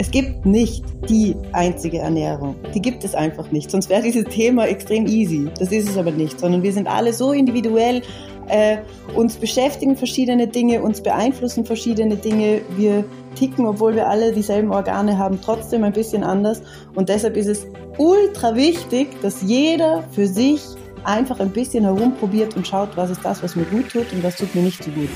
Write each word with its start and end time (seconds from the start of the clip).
Es 0.00 0.10
gibt 0.10 0.46
nicht 0.46 0.82
die 1.10 1.36
einzige 1.52 1.98
Ernährung. 1.98 2.56
Die 2.74 2.80
gibt 2.80 3.04
es 3.04 3.14
einfach 3.14 3.50
nicht. 3.50 3.70
Sonst 3.70 3.90
wäre 3.90 4.00
dieses 4.00 4.24
Thema 4.24 4.66
extrem 4.66 5.06
easy. 5.06 5.50
Das 5.58 5.70
ist 5.72 5.90
es 5.90 5.98
aber 5.98 6.10
nicht, 6.10 6.40
sondern 6.40 6.62
wir 6.62 6.72
sind 6.72 6.88
alle 6.88 7.12
so 7.12 7.32
individuell. 7.32 8.00
Äh, 8.48 8.78
uns 9.14 9.36
beschäftigen 9.36 9.96
verschiedene 9.96 10.46
Dinge, 10.46 10.80
uns 10.80 11.02
beeinflussen 11.02 11.66
verschiedene 11.66 12.16
Dinge. 12.16 12.62
Wir 12.78 13.04
ticken, 13.34 13.66
obwohl 13.66 13.94
wir 13.94 14.08
alle 14.08 14.32
dieselben 14.32 14.72
Organe 14.72 15.18
haben, 15.18 15.38
trotzdem 15.44 15.84
ein 15.84 15.92
bisschen 15.92 16.24
anders. 16.24 16.62
Und 16.94 17.10
deshalb 17.10 17.36
ist 17.36 17.48
es 17.48 17.66
ultra 17.98 18.54
wichtig, 18.54 19.08
dass 19.20 19.42
jeder 19.42 20.02
für 20.12 20.26
sich 20.26 20.62
einfach 21.04 21.40
ein 21.40 21.50
bisschen 21.50 21.84
herumprobiert 21.84 22.56
und 22.56 22.66
schaut, 22.66 22.96
was 22.96 23.10
ist 23.10 23.22
das, 23.22 23.42
was 23.42 23.54
mir 23.54 23.66
gut 23.66 23.90
tut 23.90 24.10
und 24.14 24.22
was 24.22 24.36
tut 24.36 24.54
mir 24.54 24.62
nicht 24.62 24.82
so 24.82 24.90
gut. 24.92 25.10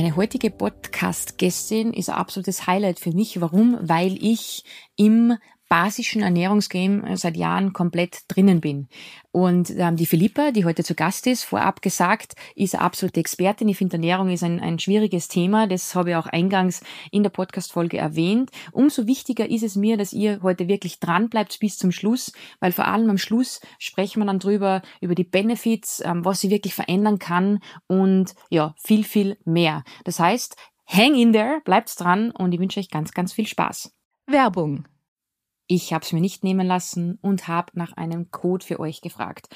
Meine 0.00 0.16
heutige 0.16 0.50
Podcast-Gästin 0.50 1.92
ist 1.92 2.08
ein 2.08 2.14
absolutes 2.16 2.66
Highlight 2.66 2.98
für 2.98 3.12
mich. 3.12 3.42
Warum? 3.42 3.76
Weil 3.82 4.16
ich 4.24 4.64
im 4.96 5.36
basischen 5.70 6.20
Ernährungsgame 6.20 7.16
seit 7.16 7.36
Jahren 7.36 7.72
komplett 7.72 8.22
drinnen 8.26 8.60
bin. 8.60 8.88
Und 9.30 9.70
ähm, 9.70 9.94
die 9.94 10.04
Philippa, 10.04 10.50
die 10.50 10.64
heute 10.64 10.82
zu 10.82 10.96
Gast 10.96 11.28
ist, 11.28 11.44
vorab 11.44 11.80
gesagt, 11.80 12.34
ist 12.56 12.74
eine 12.74 12.82
absolute 12.82 13.20
Expertin. 13.20 13.68
Ich 13.68 13.78
finde, 13.78 13.94
Ernährung 13.94 14.30
ist 14.30 14.42
ein, 14.42 14.58
ein 14.58 14.80
schwieriges 14.80 15.28
Thema. 15.28 15.68
Das 15.68 15.94
habe 15.94 16.10
ich 16.10 16.16
auch 16.16 16.26
eingangs 16.26 16.82
in 17.12 17.22
der 17.22 17.30
Podcast-Folge 17.30 17.98
erwähnt. 17.98 18.50
Umso 18.72 19.06
wichtiger 19.06 19.48
ist 19.48 19.62
es 19.62 19.76
mir, 19.76 19.96
dass 19.96 20.12
ihr 20.12 20.40
heute 20.42 20.66
wirklich 20.66 20.98
dran 20.98 21.28
bleibt 21.28 21.60
bis 21.60 21.78
zum 21.78 21.92
Schluss, 21.92 22.32
weil 22.58 22.72
vor 22.72 22.88
allem 22.88 23.08
am 23.08 23.18
Schluss 23.18 23.60
sprechen 23.78 24.20
wir 24.20 24.26
dann 24.26 24.40
drüber, 24.40 24.82
über 25.00 25.14
die 25.14 25.24
Benefits, 25.24 26.02
ähm, 26.04 26.24
was 26.24 26.40
sie 26.40 26.50
wirklich 26.50 26.74
verändern 26.74 27.20
kann 27.20 27.60
und 27.86 28.34
ja, 28.48 28.74
viel, 28.76 29.04
viel 29.04 29.38
mehr. 29.44 29.84
Das 30.02 30.18
heißt, 30.18 30.56
hang 30.88 31.14
in 31.14 31.32
there, 31.32 31.60
bleibt 31.64 31.98
dran 32.00 32.32
und 32.32 32.50
ich 32.50 32.58
wünsche 32.58 32.80
euch 32.80 32.90
ganz, 32.90 33.12
ganz 33.12 33.32
viel 33.32 33.46
Spaß. 33.46 33.94
Werbung 34.26 34.84
ich 35.70 35.92
habe 35.92 36.04
es 36.04 36.12
mir 36.12 36.20
nicht 36.20 36.42
nehmen 36.42 36.66
lassen 36.66 37.16
und 37.22 37.46
habe 37.46 37.70
nach 37.74 37.92
einem 37.92 38.32
Code 38.32 38.66
für 38.66 38.80
euch 38.80 39.02
gefragt. 39.02 39.48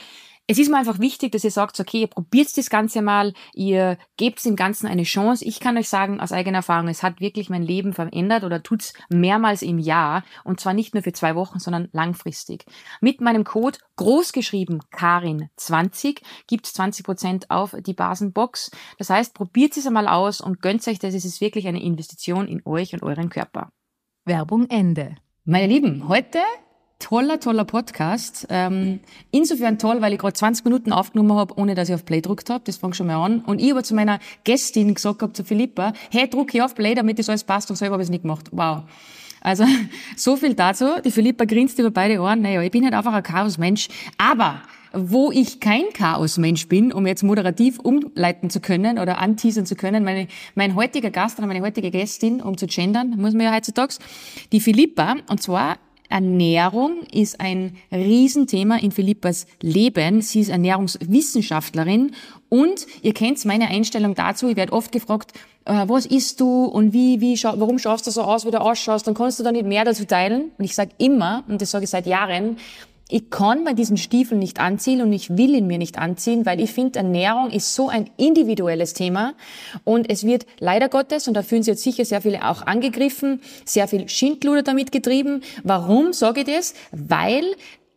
Es 0.47 0.59
ist 0.59 0.71
mir 0.71 0.77
einfach 0.77 1.01
wichtig, 1.01 1.33
dass 1.33 1.43
ihr 1.43 1.51
sagt, 1.51 1.81
okay, 1.81 2.03
ihr 2.03 2.07
probiert 2.07 2.57
das 2.57 2.71
Ganze 2.71 3.03
mal, 3.03 3.33
ihr 3.53 3.99
gebt 4.17 4.45
dem 4.45 4.55
Ganzen 4.55 4.87
eine 4.87 5.03
Chance. 5.03 5.45
Ich 5.45 5.59
kann 5.59 5.77
euch 5.77 5.89
sagen, 5.89 6.21
aus 6.21 6.31
eigener 6.31 6.59
Erfahrung, 6.59 6.87
es 6.87 7.03
hat 7.03 7.21
wirklich 7.21 7.51
mein 7.51 7.65
Leben 7.65 7.93
verändert 7.93 8.45
oder 8.45 8.63
tut's 8.63 8.93
mehrmals 9.09 9.63
im 9.63 9.79
Jahr 9.81 10.23
und 10.45 10.61
zwar 10.61 10.73
nicht 10.73 10.95
nur 10.95 11.03
für 11.03 11.15
zwei 11.15 11.35
Wochen, 11.35 11.59
sondern 11.59 11.89
langfristig. 11.93 12.65
Mit 13.01 13.21
meinem 13.21 13.43
Code 13.43 13.79
großgeschrieben 13.97 14.83
Karin20 14.93 16.21
gibt's 16.47 16.79
20% 16.79 17.47
auf 17.49 17.75
die 17.81 17.95
Basenbox. 17.95 18.71
Das 18.99 19.11
heißt, 19.11 19.35
probiert 19.35 19.77
es 19.77 19.87
einmal 19.87 20.07
aus 20.07 20.41
und 20.41 20.61
gönnt 20.61 20.87
euch 20.87 21.01
das. 21.01 21.15
Es 21.15 21.25
ist 21.25 21.41
wirklich 21.41 21.67
eine 21.67 21.83
Investition 21.83 22.47
in 22.47 22.63
euch 22.67 22.93
und 22.93 23.03
euren 23.03 23.31
Körper. 23.31 23.73
Werbung 24.27 24.71
Ende. 24.71 25.17
Meine 25.47 25.67
Lieben, 25.67 26.09
heute 26.09 26.39
toller, 26.99 27.39
toller 27.39 27.67
Podcast. 27.67 28.47
Ähm, 28.49 29.01
insofern 29.31 29.79
toll, 29.79 30.01
weil 30.01 30.15
ich 30.15 30.19
gerade 30.19 30.33
20 30.33 30.65
Minuten 30.65 30.91
aufgenommen 30.91 31.35
habe, 31.35 31.59
ohne 31.59 31.75
dass 31.75 31.91
ich 31.91 31.95
auf 31.95 32.07
Play 32.07 32.23
gedruckt 32.23 32.49
habe. 32.49 32.65
Das 32.65 32.79
fängt 32.79 32.97
schon 32.97 33.09
mal 33.09 33.23
an. 33.23 33.41
Und 33.41 33.61
ich 33.61 33.71
aber 33.71 33.83
zu 33.83 33.95
meiner 33.95 34.21
Gästin 34.45 34.95
gesagt 34.95 35.21
habe, 35.21 35.35
zu 35.35 35.45
Philippa, 35.45 35.93
hey, 36.11 36.31
druck 36.31 36.51
hier 36.51 36.65
auf 36.65 36.75
Play, 36.75 36.95
damit 36.95 37.19
das 37.19 37.29
alles 37.29 37.45
passt. 37.45 37.69
Und 37.69 37.77
selber 37.77 37.93
habe 37.93 38.03
ich 38.03 38.07
es 38.07 38.11
nicht 38.11 38.23
gemacht. 38.23 38.47
Wow. 38.53 38.85
Also, 39.43 39.67
so 40.17 40.37
viel 40.37 40.55
dazu. 40.55 40.87
Die 41.05 41.11
Philippa 41.11 41.45
grinst 41.45 41.79
über 41.79 41.91
beide 41.91 42.19
Ohren. 42.23 42.41
Naja, 42.41 42.63
ich 42.63 42.71
bin 42.71 42.83
halt 42.83 42.95
einfach 42.95 43.13
ein 43.13 43.23
Chaosmensch. 43.23 43.89
Aber 44.17 44.63
wo 44.95 45.31
ich 45.31 45.61
kein 45.61 45.85
Chaosmensch 45.93 46.69
bin, 46.69 46.93
um 46.93 47.07
jetzt 47.07 47.23
moderativ 47.23 47.79
umleiten 47.79 48.51
zu 48.51 48.61
können 48.61 48.99
oder 48.99 49.19
anteasern 49.19 49.67
zu 49.67 49.75
können, 49.75 50.05
meine, 50.05 50.29
mein 50.55 50.75
heutiger 50.75 51.11
Gast 51.11 51.39
oder 51.39 51.47
meine 51.47 51.63
heutige 51.63 51.91
Gästin, 51.91 52.41
um 52.41 52.57
zu 52.57 52.67
gendern, 52.67 53.11
muss 53.19 53.35
man 53.35 53.43
ja 53.47 53.55
heutzutage, 53.55 53.97
die 54.53 54.61
Philippa, 54.61 55.17
und 55.29 55.43
zwar 55.43 55.77
Ernährung 56.09 57.03
ist 57.13 57.41
ein 57.41 57.77
Riesenthema 57.91 58.77
in 58.77 58.93
Philippas 58.93 59.47
Leben. 59.63 60.21
Sie 60.21 60.41
ist 60.41 60.49
Ernährungswissenschaftlerin 60.49 62.13
und 62.49 62.87
ihr 63.03 63.15
kennt 63.15 63.45
meine 63.45 63.69
Einstellung 63.69 64.15
dazu. 64.15 64.49
Ich 64.49 64.57
werde 64.57 64.73
oft 64.73 64.93
gefragt, 64.93 65.33
äh, 65.65 65.85
was 65.89 66.07
isst 66.07 66.41
du 66.41 66.67
und 66.67 66.93
wie, 66.93 67.21
wie, 67.21 67.43
warum 67.43 67.79
schaust 67.79 68.07
du 68.07 68.11
so 68.11 68.23
aus, 68.23 68.47
wie 68.47 68.51
du 68.51 68.61
ausschaust? 68.61 69.07
Dann 69.07 69.15
kannst 69.15 69.41
du 69.41 69.43
da 69.43 69.51
nicht 69.51 69.67
mehr 69.67 69.85
dazu 69.85 70.05
teilen. 70.05 70.53
Und 70.57 70.65
ich 70.65 70.75
sage 70.75 70.91
immer, 70.99 71.43
und 71.49 71.61
das 71.61 71.71
sage 71.71 71.85
ich 71.85 71.91
seit 71.91 72.07
Jahren, 72.07 72.59
ich 73.15 73.31
kann 73.31 73.63
mir 73.63 73.77
diesen 73.77 73.97
Stiefel 73.97 74.37
nicht 74.37 74.59
anziehen 74.59 75.01
und 75.01 75.13
ich 75.13 75.37
will 75.37 75.55
ihn 75.55 75.69
mir 75.69 75.79
nicht 75.79 75.99
anziehen, 75.99 76.47
weil 76.47 76.61
ich 76.61 76.73
finde, 76.73 76.99
Ernährung 76.99 77.49
ist 77.49 77.73
so 77.73 77.89
ein 77.89 78.11
individuelles 78.17 78.93
Thema 78.93 79.35
und 79.85 80.11
es 80.11 80.27
wird 80.27 80.47
leider 80.59 80.89
Gottes, 80.89 81.29
und 81.29 81.35
da 81.35 81.45
fühlen 81.45 81.63
sich 81.63 81.75
jetzt 81.75 81.85
sicher 81.85 82.05
sehr 82.05 82.23
viele 82.23 82.45
auch 82.45 82.63
angegriffen, 82.63 83.41
sehr 83.65 83.87
viel 83.87 84.09
Schindluder 84.09 84.65
damit 84.65 84.91
getrieben. 84.91 85.43
Warum 85.63 86.13
sage 86.13 86.41
ich 86.41 86.47
das? 86.49 86.75
Weil 86.91 87.45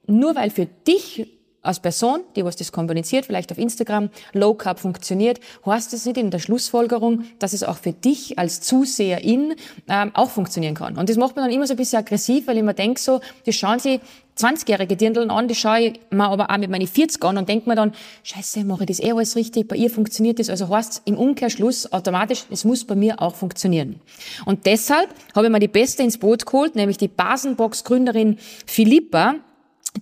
nur 0.06 0.36
weil 0.36 0.52
für 0.52 0.68
dich 0.88 1.28
als 1.64 1.80
Person, 1.80 2.22
die 2.36 2.46
was 2.46 2.56
das 2.56 2.72
kommuniziert, 2.72 3.26
vielleicht 3.26 3.52
auf 3.52 3.58
Instagram, 3.58 4.12
Low 4.34 4.54
Carb 4.54 4.80
funktioniert, 4.80 5.40
heißt 5.66 5.94
das 5.94 6.06
nicht 6.06 6.18
in 6.18 6.30
der 6.30 6.38
Schlussfolgerung, 6.38 7.24
dass 7.40 7.54
es 7.54 7.64
auch 7.64 7.78
für 7.78 7.92
dich 7.92 8.38
als 8.38 8.62
Zuseherin 8.62 9.56
ähm, 9.90 10.12
auch 10.14 10.30
funktionieren 10.30 10.76
kann. 10.76 10.96
Und 10.96 11.10
das 11.10 11.18
macht 11.18 11.36
man 11.36 11.46
dann 11.46 11.54
immer 11.54 11.66
so 11.66 11.74
ein 11.74 11.78
bisschen 11.78 12.00
aggressiv, 12.00 12.46
weil 12.46 12.58
ich 12.58 12.64
mir 12.64 12.76
denke 12.76 13.02
so, 13.02 13.20
die 13.48 13.52
schauen 13.52 13.80
sie 13.80 14.00
20-jährige 14.38 14.96
Dirndln 14.96 15.32
an, 15.32 15.48
die 15.48 15.56
schaue 15.56 15.80
ich 15.80 16.00
mir 16.12 16.26
aber 16.26 16.50
auch 16.50 16.58
mit 16.58 16.70
meinen 16.70 16.88
40 16.88 17.24
an 17.24 17.38
und 17.38 17.50
denke 17.50 17.68
mir 17.70 17.76
dann, 17.76 17.94
scheiße, 18.24 18.64
mache 18.64 18.84
ich 18.84 18.88
das 18.88 19.00
eh 19.00 19.12
alles 19.12 19.36
richtig, 19.36 19.68
bei 19.68 19.76
ihr 19.76 19.90
funktioniert 19.90 20.40
das. 20.40 20.50
Also 20.50 20.70
heißt 20.70 21.02
im 21.06 21.18
Umkehrschluss 21.18 21.92
automatisch, 21.92 22.44
es 22.50 22.64
muss 22.64 22.86
bei 22.86 22.96
mir 22.96 23.22
auch 23.22 23.36
funktionieren. 23.36 24.00
Und 24.46 24.66
deshalb 24.66 25.10
habe 25.36 25.48
ich 25.48 25.52
mir 25.52 25.60
die 25.60 25.68
Beste 25.68 26.04
ins 26.04 26.18
Boot 26.18 26.46
geholt, 26.46 26.76
nämlich 26.76 26.98
die 26.98 27.08
Basenbox-Gründerin 27.08 28.38
Philippa, 28.66 29.36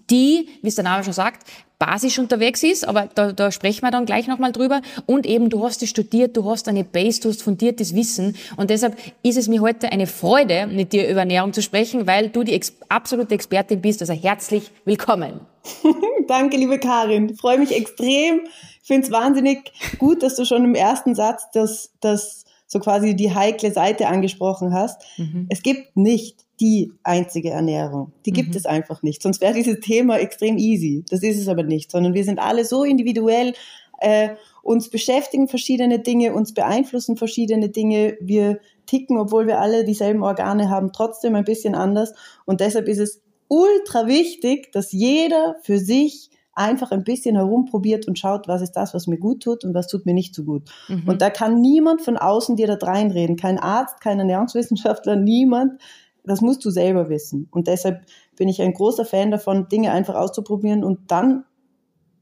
die, 0.09 0.49
wie 0.61 0.67
es 0.67 0.75
der 0.75 0.83
Name 0.83 1.03
schon 1.03 1.13
sagt, 1.13 1.47
basisch 1.79 2.19
unterwegs 2.19 2.63
ist, 2.63 2.87
aber 2.87 3.09
da, 3.13 3.31
da 3.31 3.51
sprechen 3.51 3.81
wir 3.83 3.91
dann 3.91 4.05
gleich 4.05 4.27
nochmal 4.27 4.51
drüber. 4.51 4.81
Und 5.05 5.25
eben, 5.25 5.49
du 5.49 5.63
hast 5.63 5.83
es 5.83 5.89
studiert, 5.89 6.35
du 6.37 6.49
hast 6.49 6.67
eine 6.67 6.83
Base, 6.83 7.21
du 7.21 7.29
hast 7.29 7.43
fundiertes 7.43 7.95
Wissen. 7.95 8.35
Und 8.57 8.69
deshalb 8.69 8.97
ist 9.23 9.37
es 9.37 9.47
mir 9.47 9.61
heute 9.61 9.91
eine 9.91 10.07
Freude, 10.07 10.67
mit 10.67 10.93
dir 10.93 11.09
über 11.09 11.21
Ernährung 11.21 11.53
zu 11.53 11.61
sprechen, 11.61 12.07
weil 12.07 12.29
du 12.29 12.43
die 12.43 12.53
ex 12.53 12.73
absolute 12.89 13.35
Expertin 13.35 13.81
bist. 13.81 14.01
Also 14.01 14.13
herzlich 14.13 14.71
willkommen. 14.85 15.41
Danke, 16.27 16.57
liebe 16.57 16.79
Karin. 16.79 17.29
Ich 17.29 17.39
freue 17.39 17.59
mich 17.59 17.75
extrem. 17.75 18.41
Ich 18.81 18.87
finde 18.87 19.07
es 19.07 19.11
wahnsinnig 19.11 19.71
gut, 19.97 20.23
dass 20.23 20.35
du 20.35 20.45
schon 20.45 20.63
im 20.63 20.75
ersten 20.75 21.15
Satz 21.15 21.49
das, 21.53 21.91
das 22.01 22.45
so 22.67 22.79
quasi 22.79 23.15
die 23.15 23.33
heikle 23.33 23.71
Seite 23.71 24.07
angesprochen 24.07 24.73
hast. 24.73 25.01
Mhm. 25.17 25.47
Es 25.49 25.61
gibt 25.63 25.97
nicht 25.97 26.44
die 26.59 26.93
einzige 27.03 27.49
Ernährung. 27.49 28.13
Die 28.25 28.31
gibt 28.31 28.49
mhm. 28.49 28.55
es 28.57 28.65
einfach 28.65 29.03
nicht. 29.03 29.21
Sonst 29.21 29.41
wäre 29.41 29.53
dieses 29.53 29.79
Thema 29.79 30.17
extrem 30.19 30.57
easy. 30.57 31.03
Das 31.09 31.21
ist 31.21 31.39
es 31.39 31.47
aber 31.47 31.63
nicht, 31.63 31.91
sondern 31.91 32.13
wir 32.13 32.23
sind 32.23 32.39
alle 32.39 32.65
so 32.65 32.83
individuell. 32.83 33.53
Äh, 33.99 34.29
uns 34.61 34.89
beschäftigen 34.89 35.47
verschiedene 35.47 35.99
Dinge, 35.99 36.33
uns 36.33 36.53
beeinflussen 36.53 37.17
verschiedene 37.17 37.69
Dinge. 37.69 38.17
Wir 38.19 38.59
ticken, 38.85 39.17
obwohl 39.17 39.47
wir 39.47 39.59
alle 39.59 39.83
dieselben 39.83 40.23
Organe 40.23 40.69
haben, 40.69 40.91
trotzdem 40.91 41.35
ein 41.35 41.45
bisschen 41.45 41.75
anders. 41.75 42.13
Und 42.45 42.61
deshalb 42.61 42.87
ist 42.87 42.99
es 42.99 43.21
ultra 43.47 44.07
wichtig, 44.07 44.71
dass 44.71 44.91
jeder 44.91 45.55
für 45.61 45.77
sich 45.77 46.29
einfach 46.55 46.91
ein 46.91 47.03
bisschen 47.03 47.35
herumprobiert 47.35 48.07
und 48.07 48.17
schaut, 48.17 48.47
was 48.47 48.61
ist 48.61 48.71
das, 48.71 48.93
was 48.93 49.07
mir 49.07 49.17
gut 49.17 49.43
tut 49.43 49.65
und 49.65 49.73
was 49.73 49.87
tut 49.87 50.05
mir 50.05 50.13
nicht 50.13 50.33
so 50.33 50.43
gut. 50.43 50.63
Mhm. 50.87 51.03
Und 51.05 51.21
da 51.21 51.29
kann 51.29 51.59
niemand 51.59 52.01
von 52.01 52.17
außen 52.17 52.55
dir 52.55 52.67
da 52.67 52.75
reinreden. 52.75 53.35
Kein 53.35 53.59
Arzt, 53.59 53.99
kein 53.99 54.19
Ernährungswissenschaftler, 54.19 55.17
niemand 55.17 55.81
das 56.27 56.41
musst 56.41 56.63
du 56.65 56.69
selber 56.69 57.09
wissen. 57.09 57.47
Und 57.51 57.67
deshalb 57.67 58.05
bin 58.35 58.47
ich 58.47 58.61
ein 58.61 58.73
großer 58.73 59.05
Fan 59.05 59.31
davon, 59.31 59.67
Dinge 59.69 59.91
einfach 59.91 60.15
auszuprobieren 60.15 60.83
und 60.83 61.11
dann 61.11 61.45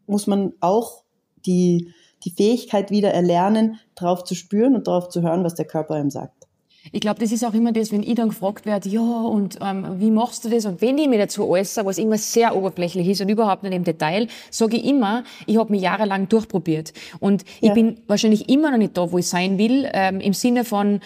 muss 0.06 0.28
man 0.28 0.54
auch 0.60 1.04
die, 1.46 1.94
die 2.24 2.32
Fähigkeit 2.32 2.92
wieder 2.92 3.14
erlernen, 3.14 3.80
drauf 3.96 4.24
zu 4.24 4.36
spüren 4.36 4.76
und 4.76 4.88
darauf 4.88 5.10
zu 5.10 5.22
hören, 5.22 5.44
was 5.44 5.56
der 5.56 5.66
Körper 5.66 6.00
ihm 6.00 6.10
sagt. 6.10 6.48
Ich 6.92 7.00
glaube, 7.00 7.20
das 7.22 7.32
ist 7.32 7.46
auch 7.46 7.54
immer 7.54 7.72
das, 7.72 7.94
wenn 7.94 8.04
ich 8.04 8.16
dann 8.16 8.30
gefragt 8.30 8.66
werde, 8.66 8.90
ja, 8.90 9.00
und 9.02 9.58
ähm, 9.62 10.00
wie 10.00 10.12
machst 10.12 10.44
du 10.44 10.50
das? 10.50 10.66
Und 10.66 10.82
wenn 10.82 10.98
ich 10.98 11.08
mir 11.08 11.18
dazu 11.18 11.48
äußere, 11.48 11.86
was 11.86 11.98
immer 11.98 12.18
sehr 12.18 12.56
oberflächlich 12.58 13.08
ist 13.08 13.22
und 13.22 13.30
überhaupt 13.30 13.64
nicht 13.64 13.74
im 13.74 13.86
Detail, 13.86 14.28
sage 14.50 14.78
ich 14.78 14.86
immer, 14.86 15.24
ich 15.46 15.58
habe 15.58 15.72
mich 15.72 15.82
jahrelang 15.82 16.28
durchprobiert. 16.28 16.94
Und 17.22 17.46
ja. 17.62 17.70
ich 17.70 17.74
bin 17.74 18.02
wahrscheinlich 18.08 18.50
immer 18.50 18.70
noch 18.70 18.78
nicht 18.78 18.98
da, 18.98 19.10
wo 19.10 19.18
ich 19.18 19.28
sein 19.28 19.58
will, 19.58 19.90
ähm, 19.94 20.20
im 20.20 20.34
Sinne 20.34 20.66
von, 20.66 21.00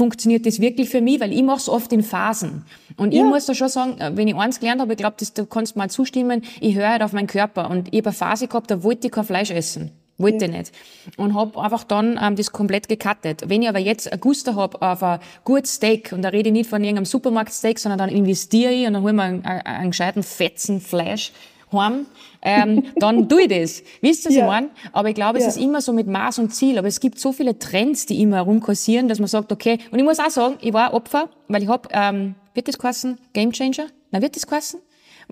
funktioniert 0.00 0.46
das 0.46 0.60
wirklich 0.60 0.88
für 0.88 1.02
mich, 1.02 1.20
weil 1.20 1.30
ich 1.30 1.42
mache 1.42 1.58
es 1.58 1.68
oft 1.68 1.92
in 1.92 2.02
Phasen. 2.02 2.64
Und 2.96 3.12
ja. 3.12 3.22
ich 3.22 3.28
muss 3.28 3.44
da 3.44 3.54
schon 3.54 3.68
sagen, 3.68 4.00
äh, 4.00 4.10
wenn 4.14 4.28
ich 4.28 4.34
eins 4.34 4.58
gelernt 4.58 4.80
habe, 4.80 4.94
ich 4.94 4.96
glaube, 4.96 5.16
du 5.34 5.44
kannst 5.44 5.76
mal 5.76 5.90
zustimmen, 5.90 6.40
ich 6.58 6.74
höre 6.74 6.88
halt 6.88 7.02
auf 7.02 7.12
meinen 7.12 7.26
Körper. 7.26 7.68
Und 7.68 7.88
ich 7.92 7.98
habe 7.98 8.08
eine 8.08 8.16
Phase 8.16 8.48
gehabt, 8.48 8.70
da 8.70 8.82
wollte 8.82 9.08
ich 9.08 9.12
kein 9.12 9.24
Fleisch 9.24 9.50
essen. 9.50 9.90
Wollte 10.16 10.46
ja. 10.46 10.52
nicht. 10.52 10.72
Und 11.18 11.34
habe 11.34 11.60
einfach 11.62 11.84
dann 11.84 12.18
ähm, 12.22 12.34
das 12.34 12.50
komplett 12.50 12.88
gecuttet. 12.88 13.42
Wenn 13.46 13.60
ich 13.60 13.68
aber 13.68 13.78
jetzt 13.78 14.10
ein 14.10 14.18
Guster 14.20 14.54
habe 14.54 14.80
auf 14.80 15.02
ein 15.02 15.20
gutes 15.44 15.74
Steak, 15.74 16.12
und 16.12 16.22
da 16.22 16.30
rede 16.30 16.48
ich 16.48 16.54
nicht 16.54 16.70
von 16.70 16.82
irgendeinem 16.82 17.04
Supermarktsteak, 17.04 17.78
sondern 17.78 17.98
dann 17.98 18.08
investiere 18.08 18.72
ich 18.72 18.86
und 18.86 18.94
dann 18.94 19.02
hole 19.02 19.12
ich 19.12 19.16
mir 19.16 19.22
einen, 19.24 19.44
einen, 19.44 19.60
einen 19.66 19.90
gescheiten 19.90 20.22
Fetzen 20.22 20.80
Fleisch 20.80 21.32
heim, 21.72 22.06
ähm, 22.42 22.84
dann 22.98 23.28
tue 23.28 23.42
ich 23.42 23.48
das. 23.48 23.82
Wisst 24.00 24.24
ihr, 24.24 24.30
was 24.30 24.36
Ja. 24.36 24.42
ich 24.44 24.46
meine? 24.50 24.70
Aber 24.92 25.08
ich 25.08 25.14
glaube, 25.14 25.38
es 25.38 25.44
Ja. 25.44 25.50
ist 25.50 25.56
immer 25.58 25.80
so 25.80 25.92
mit 25.92 26.06
Maß 26.06 26.38
und 26.38 26.54
Ziel. 26.54 26.78
Aber 26.78 26.88
es 26.88 27.00
gibt 27.00 27.18
so 27.18 27.32
viele 27.32 27.58
Trends, 27.58 28.06
die 28.06 28.20
immer 28.22 28.36
herumkursieren, 28.36 29.08
dass 29.08 29.18
man 29.18 29.28
sagt, 29.28 29.52
okay, 29.52 29.78
und 29.90 29.98
ich 29.98 30.04
muss 30.04 30.18
auch 30.20 30.30
sagen, 30.30 30.56
ich 30.60 30.72
war 30.72 30.94
Opfer, 30.94 31.28
weil 31.48 31.62
ich 31.62 31.68
hab, 31.68 31.88
ähm, 31.92 32.34
wird 32.54 32.68
das 32.68 32.76
heißen, 32.82 33.18
Game 33.32 33.52
Changer? 33.52 33.86
Na, 34.10 34.20
wird 34.22 34.34
das 34.36 34.46
heißen? 34.50 34.80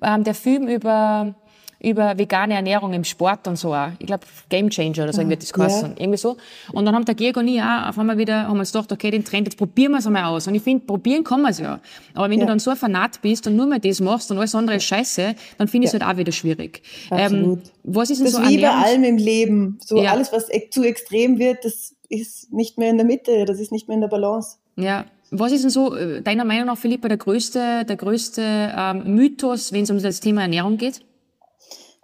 Ähm, 0.02 0.22
der 0.24 0.34
Film 0.34 0.68
über, 0.68 1.34
über 1.80 2.18
vegane 2.18 2.54
Ernährung 2.54 2.92
im 2.92 3.04
Sport 3.04 3.46
und 3.46 3.56
so 3.56 3.72
auch. 3.72 3.88
Ich 3.98 4.06
glaube, 4.06 4.24
Game 4.48 4.68
Changer 4.68 5.04
oder 5.04 5.12
so 5.12 5.28
wird 5.28 5.42
das 5.42 5.52
ja. 5.56 5.64
heißen. 5.64 5.94
Irgendwie 5.96 6.18
so. 6.18 6.36
Und 6.72 6.84
dann 6.84 6.94
haben 6.94 7.04
der 7.04 7.14
Georg 7.14 7.36
und 7.36 7.46
ich 7.46 7.60
auch 7.62 7.88
auf 7.88 7.98
einmal 7.98 8.18
wieder, 8.18 8.48
haben 8.48 8.54
wir 8.54 8.60
uns 8.60 8.72
gedacht, 8.72 8.90
okay, 8.90 9.10
den 9.10 9.24
Trend, 9.24 9.46
jetzt 9.46 9.56
probieren 9.56 9.92
wir 9.92 9.98
es 9.98 10.06
einmal 10.06 10.24
aus. 10.24 10.46
Und 10.48 10.54
ich 10.56 10.62
finde, 10.62 10.84
probieren 10.84 11.22
kann 11.22 11.40
man 11.42 11.52
es 11.52 11.58
ja. 11.60 11.78
Aber 12.14 12.28
wenn 12.30 12.38
Ja. 12.40 12.46
du 12.46 12.50
dann 12.50 12.58
so 12.58 12.70
ein 12.70 12.76
Fanat 12.76 13.22
bist 13.22 13.46
und 13.46 13.54
nur 13.54 13.66
mehr 13.66 13.78
das 13.78 14.00
machst 14.00 14.30
und 14.30 14.38
alles 14.38 14.54
andere 14.54 14.76
ist 14.76 14.84
scheiße, 14.84 15.34
dann 15.56 15.68
finde 15.68 15.86
ich 15.86 15.94
es 15.94 16.00
halt 16.00 16.12
auch 16.12 16.18
wieder 16.18 16.32
schwierig. 16.32 16.82
Absolut. 17.10 17.58
Ähm, 17.58 17.62
was 17.84 18.10
ist 18.10 18.18
denn 18.18 18.24
Das 18.26 18.34
so 18.34 18.42
wie 18.48 18.60
bei 18.60 18.70
allem 18.70 19.04
im 19.04 19.16
Leben. 19.16 19.78
So 19.84 20.02
Ja. 20.02 20.12
alles, 20.12 20.32
was 20.32 20.52
e- 20.52 20.68
zu 20.70 20.82
extrem 20.82 21.38
wird, 21.38 21.64
das 21.64 21.94
ist 22.08 22.52
nicht 22.52 22.78
mehr 22.78 22.90
in 22.90 22.96
der 22.96 23.06
Mitte, 23.06 23.44
das 23.44 23.60
ist 23.60 23.70
nicht 23.70 23.86
mehr 23.86 23.94
in 23.94 24.00
der 24.00 24.08
Balance. 24.08 24.56
Ja. 24.76 25.04
Was 25.30 25.52
ist 25.52 25.62
denn 25.62 25.70
so, 25.70 25.94
äh, 25.94 26.22
deiner 26.22 26.44
Meinung 26.46 26.66
nach, 26.66 26.78
Philippa, 26.78 27.06
der 27.08 27.18
größte, 27.18 27.84
der 27.86 27.96
größte 27.96 28.42
ähm, 28.74 29.14
Mythos, 29.14 29.72
wenn 29.72 29.82
es 29.82 29.90
um 29.90 30.02
das 30.02 30.20
Thema 30.20 30.40
Ernährung 30.42 30.78
geht? 30.78 31.02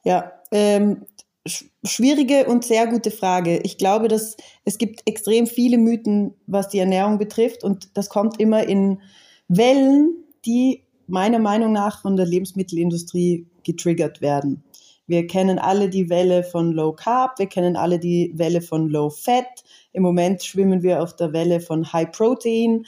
Ja, 0.05 0.33
ähm, 0.51 1.07
sch 1.47 1.65
schwierige 1.85 2.47
und 2.47 2.65
sehr 2.65 2.87
gute 2.87 3.11
Frage. 3.11 3.59
Ich 3.59 3.77
glaube, 3.77 4.09
dass 4.09 4.37
es 4.65 4.79
gibt 4.79 5.03
extrem 5.07 5.47
viele 5.47 5.77
Mythen, 5.79 6.35
was 6.47 6.69
die 6.69 6.79
Ernährung 6.79 7.19
betrifft 7.19 7.65
und 7.65 7.97
das 7.97 8.09
kommt 8.09 8.41
immer 8.41 8.67
in 8.67 9.01
Wellen, 9.49 10.25
die 10.47 10.85
meiner 11.07 11.39
Meinung 11.39 11.73
nach 11.73 12.01
von 12.03 12.17
der 12.17 12.27
Lebensmittelindustrie 12.27 13.47
getriggert 13.63 14.21
werden. 14.21 14.65
Wir 15.07 15.27
kennen 15.27 15.59
alle 15.59 15.91
die 15.91 16.09
Welle 16.09 16.45
von 16.45 16.73
Low 16.73 16.93
Carb, 16.93 17.39
wir 17.39 17.47
kennen 17.47 17.77
alle 17.77 17.99
die 17.99 18.33
Welle 18.37 18.63
von 18.63 18.89
Low 18.89 19.11
Fat. 19.11 19.65
Im 19.93 20.03
Moment 20.03 20.43
schwimmen 20.43 20.83
wir 20.83 21.03
auf 21.03 21.15
der 21.17 21.33
Welle 21.35 21.61
von 21.61 21.93
High 21.93 22.11
Protein. 22.11 22.87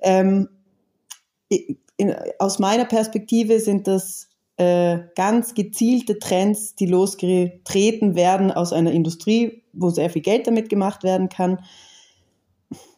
Ähm, 0.00 0.48
in, 1.48 2.14
aus 2.38 2.58
meiner 2.58 2.86
Perspektive 2.86 3.60
sind 3.60 3.86
das 3.86 4.28
äh, 4.58 4.98
ganz 5.14 5.54
gezielte 5.54 6.18
Trends, 6.18 6.74
die 6.74 6.86
losgetreten 6.86 8.16
werden 8.16 8.50
aus 8.50 8.72
einer 8.72 8.90
Industrie, 8.90 9.62
wo 9.72 9.90
sehr 9.90 10.10
viel 10.10 10.22
Geld 10.22 10.46
damit 10.46 10.68
gemacht 10.68 11.04
werden 11.04 11.28
kann. 11.28 11.60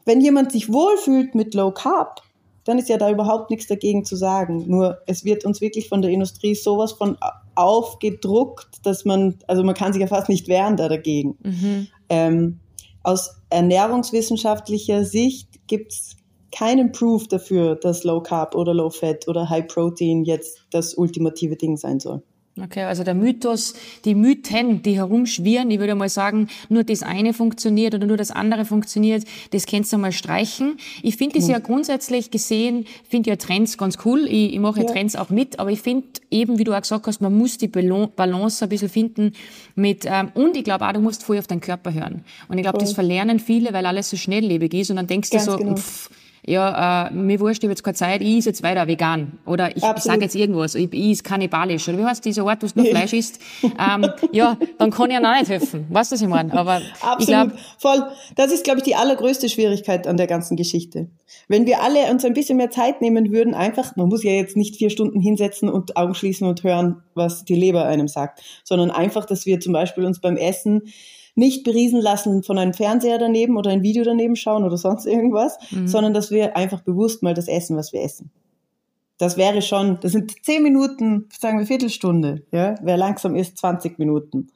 Wenn 0.07 0.23
jemand 0.23 0.53
sich 0.53 0.73
wohlfühlt 0.73 1.35
mit 1.35 1.55
Low 1.55 1.71
Carb, 1.71 2.23
dann 2.65 2.79
ist 2.79 2.89
ja 2.89 2.97
da 2.97 3.11
überhaupt 3.11 3.51
nichts 3.51 3.67
dagegen 3.67 4.05
zu 4.05 4.17
sagen. 4.17 4.65
Nur 4.69 4.99
es 5.07 5.25
wird 5.25 5.45
uns 5.45 5.61
wirklich 5.61 5.89
von 5.89 6.03
der 6.03 6.11
Industrie 6.11 6.55
sowas 6.55 6.93
von 6.93 7.19
aufgedruckt, 7.55 8.87
dass 8.87 9.05
man, 9.05 9.37
also 9.47 9.63
man 9.63 9.75
kann 9.75 9.93
sich 9.93 10.01
ja 10.01 10.09
fast 10.09 10.29
nicht 10.29 10.49
wehren 10.49 10.77
da 10.77 10.89
dagegen. 10.89 11.37
Ähm, 12.09 12.61
aus 13.03 13.37
ernährungswissenschaftlicher 13.51 15.05
Sicht 15.05 15.67
gibt's 15.67 16.17
keinen 16.53 16.93
Proof 16.93 17.29
dafür, 17.29 17.77
dass 17.77 18.05
Low 18.05 18.21
Carb 18.21 18.55
oder 18.55 18.75
Low 18.75 18.91
Fat 18.91 19.29
oder 19.29 19.49
High 19.49 19.67
Protein 19.67 20.25
jetzt 20.25 20.65
das 20.71 20.95
ultimative 20.95 21.57
Ding 21.57 21.77
sein 21.77 22.01
soll. 22.01 22.23
Okay, 22.63 22.83
also 22.83 23.05
der 23.05 23.15
Mythos, 23.15 23.75
die 24.05 24.15
Mythen, 24.15 24.83
die 24.83 24.97
herumschwirren, 24.97 25.71
ich 25.71 25.79
würde 25.79 25.95
mal 25.95 26.09
sagen, 26.09 26.49
nur 26.69 26.85
das 26.85 27.03
eine 27.03 27.33
funktioniert 27.33 27.95
oder 27.95 28.07
nur 28.07 28.17
das 28.17 28.31
andere 28.31 28.65
funktioniert, 28.65 29.25
das 29.53 29.67
kannst 29.67 29.93
du 29.93 29.99
mal 29.99 30.13
streichen. 30.13 30.77
Ich 31.03 31.17
finde 31.17 31.39
das 31.39 31.49
ja 31.49 31.59
grundsätzlich 31.59 32.31
gesehen, 32.31 32.87
finde 33.09 33.31
ja 33.31 33.37
Trends 33.37 33.79
ganz 33.79 33.99
cool. 34.05 34.27
Ich, 34.27 34.53
ich 34.53 34.59
mache 34.59 34.81
ja. 34.81 34.87
Trends 34.87 35.17
auch 35.17 35.31
mit, 35.31 35.59
aber 35.59 35.71
ich 35.71 35.81
finde 35.81 36.09
eben, 36.31 36.59
wie 36.59 36.65
du 36.65 36.75
auch 36.75 36.83
gesagt 36.83 37.07
hast, 37.07 37.21
man 37.21 37.37
muss 37.37 37.57
die 37.57 37.69
Balance 37.69 38.65
ein 38.65 38.69
bisschen 38.69 38.89
finden 38.89 39.33
mit, 39.77 40.05
ähm, 40.07 40.31
und 40.35 40.57
ich 40.57 40.65
glaube 40.65 40.87
auch, 40.87 40.93
du 40.93 41.01
musst 41.01 41.23
voll 41.23 41.39
auf 41.39 41.47
deinen 41.47 41.61
Körper 41.61 41.95
hören. 41.95 42.25
Und 42.49 42.59
ich 42.59 42.63
glaube, 42.63 42.79
das 42.79 42.93
verlernen 42.93 43.39
viele, 43.39 43.73
weil 43.73 43.87
alles 43.87 44.11
so 44.11 44.17
schnelllebig 44.17 44.75
ist 44.75 44.91
und 44.91 44.97
dann 44.97 45.07
denkst 45.07 45.31
Ganz 45.31 45.45
du 45.45 45.53
so, 45.53 45.57
genau. 45.57 45.77
pff, 45.77 46.11
ja, 46.47 47.09
äh, 47.09 47.13
mir 47.13 47.39
wurscht, 47.41 47.63
ich 47.63 47.67
habe 47.67 47.73
jetzt 47.73 47.83
keine 47.83 47.95
Zeit, 47.95 48.23
ich 48.23 48.39
esse 48.39 48.49
jetzt 48.51 48.63
weiter 48.63 48.87
vegan. 48.87 49.39
Oder 49.47 49.77
ich, 49.77 49.83
ich 49.83 50.03
sage 50.03 50.23
jetzt 50.23 50.35
irgendwas, 50.35 50.75
ich, 50.75 50.93
ich 50.93 51.11
esse 51.13 51.23
kannibalisch. 51.23 51.89
Oder 51.89 51.99
wie 51.99 52.05
heißt 52.05 52.25
diese 52.25 52.43
Art, 52.43 52.63
wo 52.63 52.67
du 52.67 52.73
nur 52.77 52.87
Fleisch 52.87 53.13
isst? 53.13 53.41
ähm, 53.63 54.11
ja, 54.33 54.57
dann 54.79 54.91
kann 54.91 55.11
ich 55.11 55.17
ihnen 55.17 55.27
auch 55.27 55.39
nicht 55.39 55.51
helfen. 55.51 55.87
Weißt 55.91 56.11
du, 56.11 56.15
was 56.15 56.23
ich 56.23 56.29
meine? 56.29 56.53
Aber 56.53 56.79
ich 56.79 57.03
Absolut, 57.03 57.27
glaube, 57.27 57.53
voll. 57.79 58.03
Das 58.37 58.53
ist, 58.53 58.65
glaube 58.65 58.79
ich, 58.79 58.85
die 58.85 58.95
allergrößte 58.95 59.49
Schwierigkeit 59.49 60.07
an 60.07 60.17
der 60.17 60.27
ganzen 60.27 60.57
Geschichte. 60.57 61.09
Wenn 61.49 61.67
wir 61.67 61.83
alle 61.83 62.11
uns 62.11 62.25
ein 62.25 62.35
bisschen 62.35 62.57
mehr 62.57 62.71
Zeit 62.71 63.01
nehmen 63.03 63.31
würden, 63.31 63.55
einfach, 63.55 63.97
man 63.97 64.09
muss 64.09 64.23
ja 64.23 64.33
jetzt 64.33 64.57
nicht 64.57 64.77
vier 64.77 64.91
Stunden 64.91 65.21
hinsetzen 65.21 65.69
und 65.69 65.97
Augen 65.97 66.15
schließen 66.15 66.47
und 66.49 66.63
hören, 66.63 67.03
was 67.15 67.45
die 67.45 67.55
Leber 67.55 67.85
einem 67.85 68.09
sagt, 68.09 68.43
sondern 68.65 68.91
einfach, 68.91 69.27
dass 69.27 69.47
wir 69.47 69.61
zum 69.61 69.73
Beispiel 69.73 70.05
uns 70.05 70.21
beim 70.21 70.37
Essen 70.37 70.83
nicht 71.41 71.65
beriesen 71.65 72.01
lassen 72.01 72.43
von 72.45 72.59
einem 72.59 72.75
Fernseher 72.75 73.19
daneben 73.19 73.57
oder 73.57 73.71
ein 73.71 73.83
Video 73.83 74.05
daneben 74.05 74.37
schauen 74.37 74.63
oder 74.65 74.77
sonst 74.77 75.07
irgendwas, 75.07 75.59
sondern 75.87 76.15
dass 76.15 76.31
wir 76.31 76.57
einfach 76.57 76.83
bewusst 76.83 77.23
mal 77.23 77.35
das 77.35 77.49
essen, 77.49 77.77
was 77.77 77.93
wir 77.93 78.03
essen. 78.03 78.31
Das 79.19 79.37
wäre 79.37 79.61
schon, 79.61 79.99
das 80.01 80.13
sind 80.13 80.33
zehn 80.45 80.63
Minuten, 80.63 81.29
sagen 81.39 81.59
wir 81.59 81.67
Viertelstunde, 81.67 82.43
ja. 82.53 82.75
Wer 82.83 82.97
langsam 82.97 83.35
ist, 83.37 83.59
20 83.59 83.99
Minuten. 83.99 84.49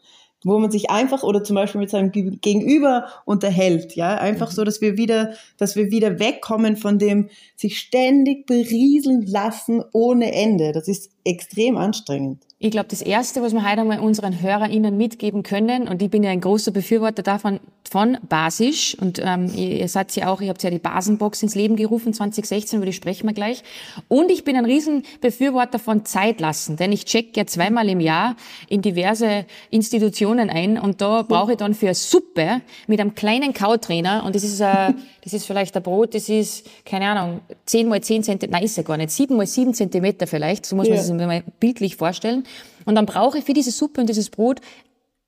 Wo 0.46 0.58
man 0.58 0.70
sich 0.70 0.90
einfach 0.90 1.22
oder 1.22 1.42
zum 1.42 1.56
Beispiel 1.56 1.80
mit 1.80 1.88
seinem 1.88 2.12
Ge- 2.12 2.36
Gegenüber 2.40 3.06
unterhält, 3.24 3.96
ja. 3.96 4.16
Einfach 4.16 4.50
so, 4.50 4.62
dass 4.64 4.80
wir 4.80 4.96
wieder, 4.98 5.32
dass 5.58 5.74
wir 5.76 5.90
wieder 5.90 6.18
wegkommen 6.18 6.76
von 6.76 6.98
dem 6.98 7.28
sich 7.56 7.78
ständig 7.78 8.46
berieseln 8.46 9.26
lassen 9.26 9.82
ohne 9.92 10.32
Ende. 10.32 10.72
Das 10.72 10.86
ist 10.88 11.10
extrem 11.24 11.76
anstrengend. 11.78 12.42
Ich 12.64 12.70
glaube, 12.70 12.88
das 12.88 13.02
Erste, 13.02 13.42
was 13.42 13.52
wir 13.52 13.62
heute 13.62 13.82
einmal 13.82 14.00
unseren 14.00 14.40
HörerInnen 14.40 14.96
mitgeben 14.96 15.42
können, 15.42 15.86
und 15.86 16.00
ich 16.00 16.08
bin 16.08 16.22
ja 16.22 16.30
ein 16.30 16.40
großer 16.40 16.70
Befürworter 16.70 17.22
davon, 17.22 17.60
von 17.90 18.16
Basisch, 18.28 18.96
und 19.00 19.20
ähm, 19.22 19.52
ihr, 19.54 19.86
seid 19.88 20.14
ja 20.16 20.28
auch, 20.28 20.40
ihr 20.40 20.48
habt 20.48 20.62
ja 20.62 20.70
die 20.70 20.78
Basenbox 20.78 21.42
ins 21.42 21.54
Leben 21.54 21.76
gerufen 21.76 22.14
2016, 22.14 22.78
über 22.78 22.86
die 22.86 22.92
sprechen 22.92 23.26
wir 23.28 23.34
gleich. 23.34 23.62
Und 24.08 24.30
ich 24.30 24.42
bin 24.44 24.56
ein 24.56 24.64
riesen 24.64 25.04
Befürworter 25.20 25.78
von 25.78 26.04
Zeit 26.04 26.40
lassen, 26.40 26.76
denn 26.76 26.92
ich 26.92 27.04
check 27.04 27.36
ja 27.36 27.46
zweimal 27.46 27.88
im 27.88 28.00
Jahr 28.00 28.36
in 28.68 28.80
diverse 28.82 29.44
Institutionen 29.70 30.50
ein 30.50 30.78
und 30.78 31.00
da 31.00 31.22
brauche 31.22 31.52
ich 31.52 31.58
dann 31.58 31.74
für 31.74 31.92
Suppe 31.94 32.62
mit 32.86 33.00
einem 33.00 33.14
kleinen 33.14 33.52
Kautrainer, 33.52 34.24
und 34.24 34.34
das 34.34 34.44
ist, 34.44 34.60
äh, 34.60 34.92
das 35.22 35.32
ist 35.32 35.46
vielleicht 35.46 35.76
ein 35.76 35.82
Brot, 35.82 36.14
das 36.14 36.28
ist, 36.28 36.66
keine 36.84 37.06
Ahnung, 37.08 37.40
10 37.66 37.88
mal 37.88 38.00
10 38.00 38.22
Zentimeter, 38.22 38.52
nein, 38.58 38.64
ist 38.64 38.76
ja 38.76 38.82
gar 38.82 38.96
nicht, 38.96 39.10
7 39.10 39.36
mal 39.36 39.46
7 39.46 39.74
Zentimeter 39.74 40.26
vielleicht, 40.26 40.66
so 40.66 40.74
muss 40.74 40.88
man 40.88 40.96
Ja. 40.96 41.02
sich 41.02 41.16
das 41.16 41.26
mal 41.26 41.42
bildlich 41.60 41.96
vorstellen. 41.96 42.44
Und 42.86 42.94
dann 42.96 43.06
brauche 43.06 43.38
ich 43.38 43.44
für 43.44 43.52
diese 43.54 43.70
Suppe 43.70 44.00
und 44.00 44.08
dieses 44.08 44.30
Brot 44.30 44.60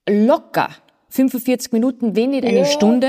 locker 0.08 0.70
45 1.08 1.73
Minuten, 1.73 2.17
wenn 2.17 2.31
nicht 2.31 2.44
eine 2.44 2.58
Ja. 2.61 2.64
Stunde. 2.64 3.08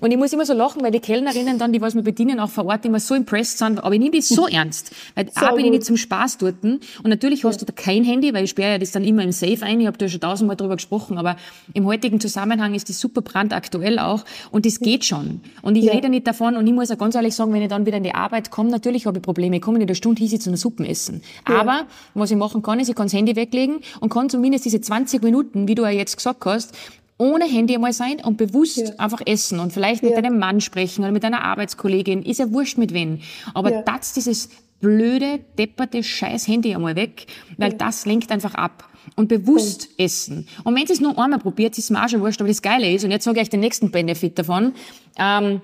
Und 0.00 0.10
ich 0.10 0.16
muss 0.18 0.32
immer 0.32 0.44
so 0.44 0.52
lachen, 0.52 0.82
weil 0.82 0.90
die 0.90 1.00
Kellnerinnen 1.00 1.58
dann, 1.58 1.72
die 1.72 1.80
was 1.80 1.94
mir 1.94 2.02
bedienen, 2.02 2.38
auch 2.38 2.50
vor 2.50 2.66
Ort 2.66 2.84
immer 2.84 3.00
so 3.00 3.14
impressed 3.14 3.58
sind. 3.58 3.82
Aber 3.82 3.92
ich 3.94 3.98
nehme 4.00 4.16
das 4.16 4.28
so 4.28 4.46
ernst. 4.50 4.92
Weil 5.14 5.28
A, 5.34 5.52
bin 5.52 5.64
ich 5.64 5.70
nicht 5.70 5.84
zum 5.84 5.96
Spaß 5.96 6.38
dort. 6.38 6.62
Und 6.62 6.80
natürlich 7.04 7.44
hast 7.44 7.60
du 7.60 7.64
da 7.64 7.72
kein 7.72 8.04
Handy, 8.04 8.32
weil 8.34 8.44
ich 8.44 8.50
sperre 8.50 8.72
ja 8.72 8.78
das 8.78 8.92
dann 8.92 9.04
immer 9.04 9.22
im 9.22 9.32
Safe 9.32 9.62
ein. 9.62 9.80
Ich 9.80 9.86
habe 9.86 9.96
da 9.98 10.08
schon 10.08 10.20
tausendmal 10.20 10.56
drüber 10.56 10.76
gesprochen. 10.76 11.18
Aber 11.18 11.36
im 11.72 11.86
heutigen 11.86 12.20
Zusammenhang 12.20 12.74
ist 12.74 12.88
das 12.88 13.00
super 13.00 13.22
brandaktuell 13.22 13.98
auch. 13.98 14.24
Und 14.50 14.66
das 14.66 14.78
geht 14.80 15.04
schon. 15.04 15.40
Und 15.62 15.76
ich 15.76 15.84
Ja. 15.86 15.92
rede 15.94 16.08
nicht 16.08 16.26
davon. 16.26 16.56
Und 16.56 16.66
ich 16.66 16.72
muss 16.74 16.90
auch 16.90 16.98
ganz 16.98 17.14
ehrlich 17.14 17.34
sagen, 17.34 17.52
wenn 17.52 17.62
ich 17.62 17.68
dann 17.68 17.86
wieder 17.86 17.96
in 17.96 18.04
die 18.04 18.14
Arbeit 18.14 18.50
komme, 18.50 18.70
natürlich 18.70 19.06
habe 19.06 19.18
ich 19.18 19.22
Probleme. 19.22 19.56
Ich 19.56 19.62
komme 19.62 19.78
nicht 19.78 19.88
eine 19.88 19.94
Stunde 19.96 20.22
hin 20.22 20.40
zu 20.40 20.50
einer 20.50 20.56
Suppen 20.58 20.84
essen. 20.84 21.22
Aber 21.46 21.86
was 22.14 22.30
ich 22.30 22.36
machen 22.36 22.62
kann, 22.62 22.78
ist, 22.80 22.88
ich 22.88 22.94
kann 22.94 23.06
das 23.06 23.14
Handy 23.14 23.34
weglegen 23.34 23.78
und 24.00 24.10
kann 24.12 24.28
zumindest 24.28 24.66
diese 24.66 24.80
20 24.80 25.22
Minuten, 25.22 25.66
wie 25.68 25.74
du 25.74 25.82
ja 25.82 25.90
jetzt 25.90 26.16
gesagt 26.16 26.44
hast, 26.44 26.74
ohne 27.20 27.44
Handy 27.44 27.74
einmal 27.74 27.92
sein 27.92 28.20
und 28.24 28.38
bewusst 28.38 28.78
Ja. 28.78 28.94
einfach 28.96 29.20
essen 29.26 29.60
und 29.60 29.72
vielleicht 29.72 30.02
mit 30.02 30.16
deinem 30.16 30.38
Mann 30.38 30.60
sprechen 30.60 31.02
oder 31.02 31.12
mit 31.12 31.22
deiner 31.22 31.42
Arbeitskollegin. 31.44 32.22
Ist 32.22 32.40
ja 32.40 32.50
wurscht 32.50 32.78
mit 32.78 32.94
wen. 32.94 33.20
Aber 33.52 33.70
Ja. 33.70 33.82
das 33.82 34.14
dieses 34.14 34.48
blöde, 34.80 35.40
depperte 35.58 36.02
scheiß 36.02 36.48
Handy 36.48 36.74
einmal 36.74 36.96
weg, 36.96 37.26
weil 37.58 37.74
das 37.74 38.06
lenkt 38.06 38.32
einfach 38.32 38.54
ab. 38.54 38.88
Und 39.16 39.28
bewusst 39.28 39.88
essen. 39.98 40.46
Und 40.64 40.74
wenn 40.74 40.82
ihr 40.82 40.90
es 40.90 41.00
nur 41.00 41.18
einmal 41.18 41.38
probiert, 41.38 41.76
ist 41.78 41.90
mir 41.90 42.02
auch 42.04 42.08
schon 42.08 42.20
wurscht, 42.20 42.40
aber 42.40 42.48
das 42.48 42.62
Geile 42.62 42.90
ist, 42.92 43.04
und 43.04 43.10
jetzt 43.10 43.24
sage 43.24 43.38
ich 43.38 43.42
euch 43.44 43.50
den 43.50 43.60
nächsten 43.60 43.90
Benefit 43.90 44.38
davon, 44.38 44.74
ähm, 45.18 45.60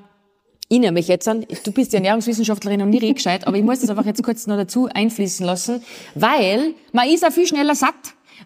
ich 0.69 0.79
nehme 0.81 0.93
mich 0.93 1.07
jetzt 1.09 1.29
an, 1.29 1.47
du 1.65 1.71
bist 1.73 1.93
ja 1.93 1.99
Ernährungswissenschaftlerin 1.99 2.83
und 2.83 2.91
nie 2.91 3.15
gescheit, 3.15 3.47
aber 3.47 3.57
ich 3.57 3.63
muss 3.63 3.81
das 3.81 3.91
einfach 3.91 4.05
jetzt 4.07 4.23
kurz 4.23 4.47
noch 4.47 4.57
dazu 4.57 4.89
einfließen 4.93 5.47
lassen, 5.47 5.83
weil 6.15 6.75
man 6.93 7.09
ist 7.09 7.25
auch 7.27 7.31
viel 7.33 7.47
schneller 7.47 7.75
satt, 7.75 7.95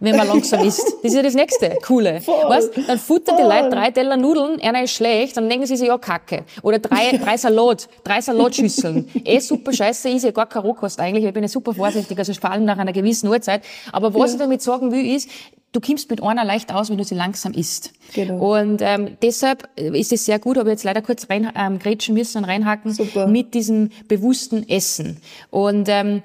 wenn 0.00 0.16
man 0.16 0.26
langsam 0.26 0.64
isst. 0.64 0.84
Das 1.02 1.12
ist 1.12 1.14
ja 1.14 1.22
das 1.22 1.34
nächste 1.34 1.76
Coole. 1.86 2.20
Voll. 2.20 2.48
Weißt, 2.48 2.70
dann 2.88 2.98
futtern 2.98 3.36
die. 3.36 3.42
Leute 3.42 3.70
drei 3.70 3.90
Teller 3.90 4.16
Nudeln, 4.16 4.60
einer 4.60 4.82
ist 4.82 4.92
schlecht, 4.92 5.36
dann 5.36 5.48
denken 5.48 5.66
sie 5.66 5.76
sich, 5.76 5.88
ja, 5.88 5.98
Kacke. 5.98 6.44
Oder 6.62 6.78
drei, 6.78 7.16
drei 7.22 7.36
Salat, 7.36 7.88
drei 8.04 8.20
Salatschüsseln. 8.20 9.08
Eh 9.24 9.38
super 9.40 9.72
scheiße, 9.72 10.08
ist 10.08 10.24
ja 10.24 10.30
gar 10.30 10.46
kein 10.46 10.62
Rohkost 10.62 10.98
eigentlich, 11.00 11.24
ich 11.24 11.32
bin 11.32 11.42
ja 11.42 11.48
super 11.48 11.74
vorsichtig, 11.74 12.18
also 12.18 12.32
vor 12.34 12.50
allem 12.50 12.64
nach 12.64 12.78
einer 12.78 12.92
gewissen 12.92 13.28
Uhrzeit. 13.28 13.62
Aber 13.92 14.14
was 14.14 14.32
ich 14.32 14.38
damit 14.38 14.62
sagen 14.62 14.90
will, 14.92 15.14
ist, 15.14 15.28
du 15.72 15.80
kommst 15.80 16.10
mit 16.10 16.22
einer 16.22 16.44
leicht 16.44 16.72
aus, 16.72 16.90
wenn 16.90 16.98
du 16.98 17.04
sie 17.04 17.14
langsam 17.14 17.52
isst. 17.52 17.92
Genau. 18.14 18.56
Und 18.58 18.80
ähm, 18.82 19.16
deshalb 19.22 19.68
ist 19.76 20.12
es 20.12 20.24
sehr 20.24 20.38
gut, 20.38 20.58
aber 20.58 20.70
jetzt 20.70 20.84
leider 20.84 21.02
kurz 21.02 21.28
rein 21.30 21.50
ähm, 21.56 21.78
grätschen 21.78 22.14
müssen 22.14 22.38
und 22.38 22.44
reinhaken 22.44 22.92
Super. 22.92 23.26
mit 23.26 23.54
diesem 23.54 23.90
bewussten 24.08 24.68
Essen. 24.68 25.18
Und 25.50 25.88
ähm, 25.88 26.22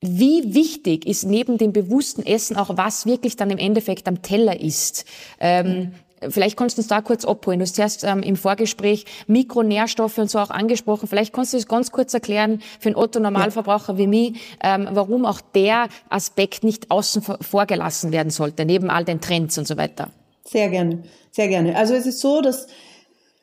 wie 0.00 0.54
wichtig 0.54 1.06
ist 1.06 1.24
neben 1.24 1.58
dem 1.58 1.72
bewussten 1.72 2.24
Essen 2.24 2.56
auch, 2.56 2.76
was 2.76 3.06
wirklich 3.06 3.36
dann 3.36 3.50
im 3.50 3.58
Endeffekt 3.58 4.08
am 4.08 4.22
Teller 4.22 4.60
ist? 4.60 5.04
Ähm, 5.38 5.92
Vielleicht 6.28 6.56
kannst 6.56 6.76
du 6.76 6.82
uns 6.82 6.88
da 6.88 7.00
kurz 7.00 7.24
abholen. 7.24 7.60
Du 7.60 7.82
hast 7.82 8.04
ähm, 8.04 8.22
im 8.22 8.36
Vorgespräch 8.36 9.06
Mikronährstoffe 9.26 10.18
und 10.18 10.30
so 10.30 10.38
auch 10.38 10.50
angesprochen. 10.50 11.08
Vielleicht 11.08 11.32
kannst 11.32 11.52
du 11.52 11.56
das 11.56 11.66
ganz 11.66 11.92
kurz 11.92 12.12
erklären 12.12 12.60
für 12.78 12.90
einen 12.90 12.96
Otto-Normalverbraucher 12.96 13.96
wie 13.96 14.06
mich, 14.06 14.34
ähm, 14.62 14.86
warum 14.92 15.24
auch 15.24 15.40
der 15.40 15.88
Aspekt 16.10 16.62
nicht 16.62 16.90
außen 16.90 17.22
vor 17.22 17.66
gelassen 17.66 18.12
werden 18.12 18.30
sollte, 18.30 18.66
neben 18.66 18.90
all 18.90 19.04
den 19.04 19.20
Trends 19.22 19.56
und 19.56 19.66
so 19.66 19.78
weiter. 19.78 20.10
Sehr 20.44 20.68
gerne, 20.68 21.04
sehr 21.30 21.48
gerne. 21.48 21.74
Also 21.76 21.94
es 21.94 22.04
ist 22.04 22.20
so, 22.20 22.42
dass 22.42 22.66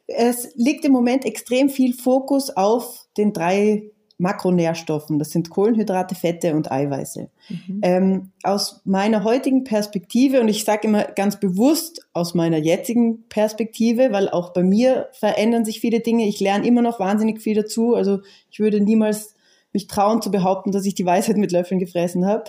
es 0.06 0.50
liegt 0.56 0.86
im 0.86 0.92
Moment 0.92 1.26
extrem 1.26 1.70
viel 1.70 1.94
Fokus 1.94 2.52
auf 2.56 3.08
den 3.18 3.34
drei 3.34 3.90
Makronährstoffen. 4.20 5.20
Das 5.20 5.30
sind 5.30 5.50
Kohlenhydrate, 5.50 6.16
Fette 6.16 6.56
und 6.56 6.72
Eiweiße. 6.72 7.30
Mhm. 7.50 7.80
Ähm, 7.84 8.32
aus 8.44 8.82
meiner 8.84 9.24
heutigen 9.24 9.64
Perspektive, 9.64 10.42
und 10.42 10.48
ich 10.48 10.66
sage 10.66 10.88
immer 10.88 11.04
ganz 11.04 11.40
bewusst 11.40 12.08
aus 12.14 12.34
meiner 12.34 12.58
jetzigen 12.58 13.28
Perspektive, 13.30 14.12
weil 14.12 14.30
auch 14.30 14.54
bei 14.54 14.64
mir 14.64 15.10
verändern 15.12 15.66
sich 15.66 15.80
viele 15.80 16.00
Dinge. 16.00 16.28
Ich 16.28 16.40
lerne 16.40 16.68
immer 16.68 16.82
noch 16.82 17.00
wahnsinnig 17.00 17.42
viel 17.42 17.56
dazu. 17.56 17.94
Also 17.94 18.20
ich 18.50 18.60
würde 18.60 18.82
niemals 18.82 19.36
mich 19.72 19.88
trauen 19.88 20.22
zu 20.22 20.32
behaupten, 20.32 20.72
dass 20.72 20.86
ich 20.86 20.96
die 20.96 21.06
Weisheit 21.06 21.38
mit 21.38 21.52
Löffeln 21.52 21.80
gefressen 21.80 22.26
habe. 22.26 22.46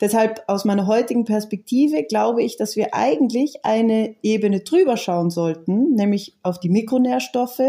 Deshalb 0.00 0.42
aus 0.48 0.64
meiner 0.64 0.86
heutigen 0.86 1.24
Perspektive 1.24 2.02
glaube 2.04 2.42
ich, 2.42 2.56
dass 2.56 2.74
wir 2.74 2.94
eigentlich 2.94 3.64
eine 3.64 4.16
Ebene 4.22 4.60
drüber 4.60 4.96
schauen 4.96 5.30
sollten, 5.30 5.94
nämlich 5.94 6.38
auf 6.42 6.58
die 6.58 6.70
Mikronährstoffe. 6.70 7.60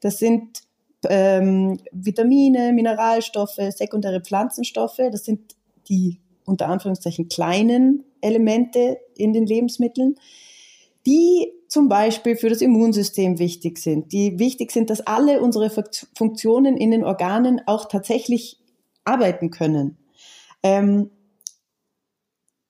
Das 0.00 0.18
sind 0.18 0.62
ähm, 1.08 1.78
Vitamine, 1.92 2.72
Mineralstoffe, 2.72 3.60
sekundäre 3.70 4.20
Pflanzenstoffe. 4.20 5.00
Das 5.10 5.24
sind 5.24 5.54
die 5.88 6.20
unter 6.44 6.68
Anführungszeichen 6.68 7.28
kleinen 7.28 8.04
Elemente 8.20 8.98
in 9.16 9.32
den 9.32 9.46
Lebensmitteln, 9.46 10.16
die 11.06 11.52
zum 11.68 11.88
Beispiel 11.88 12.36
für 12.36 12.48
das 12.48 12.62
Immunsystem 12.62 13.38
wichtig 13.38 13.78
sind, 13.78 14.12
die 14.12 14.38
wichtig 14.38 14.72
sind, 14.72 14.90
dass 14.90 15.06
alle 15.06 15.40
unsere 15.42 15.70
Funktionen 16.16 16.76
in 16.76 16.90
den 16.90 17.04
Organen 17.04 17.60
auch 17.66 17.86
tatsächlich 17.86 18.58
arbeiten 19.04 19.50
können. 19.50 19.98
Ähm, 20.62 21.10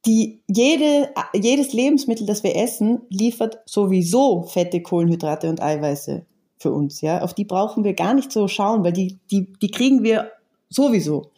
die, 0.07 0.43
jede, 0.49 1.11
jedes 1.35 1.73
Lebensmittel, 1.73 2.27
das 2.27 2.43
wir 2.43 2.57
essen, 2.57 3.03
liefert 3.09 3.59
sowieso 3.67 4.43
Fette, 4.43 4.83
Kohlenhydrate 4.83 5.49
und 5.49 5.63
Eiweiße 5.63 6.25
für 6.59 6.73
uns. 6.73 7.01
Ja, 7.01 7.23
auf 7.23 7.35
die 7.35 7.45
brauchen 7.45 7.85
wir 7.85 7.95
gar 7.95 8.15
nicht 8.15 8.33
so 8.33 8.49
schauen, 8.49 8.85
weil 8.85 8.93
die, 8.93 9.19
die, 9.31 9.53
die 9.61 9.71
kriegen 9.71 10.03
wir 10.03 10.33
sowieso. 10.69 11.31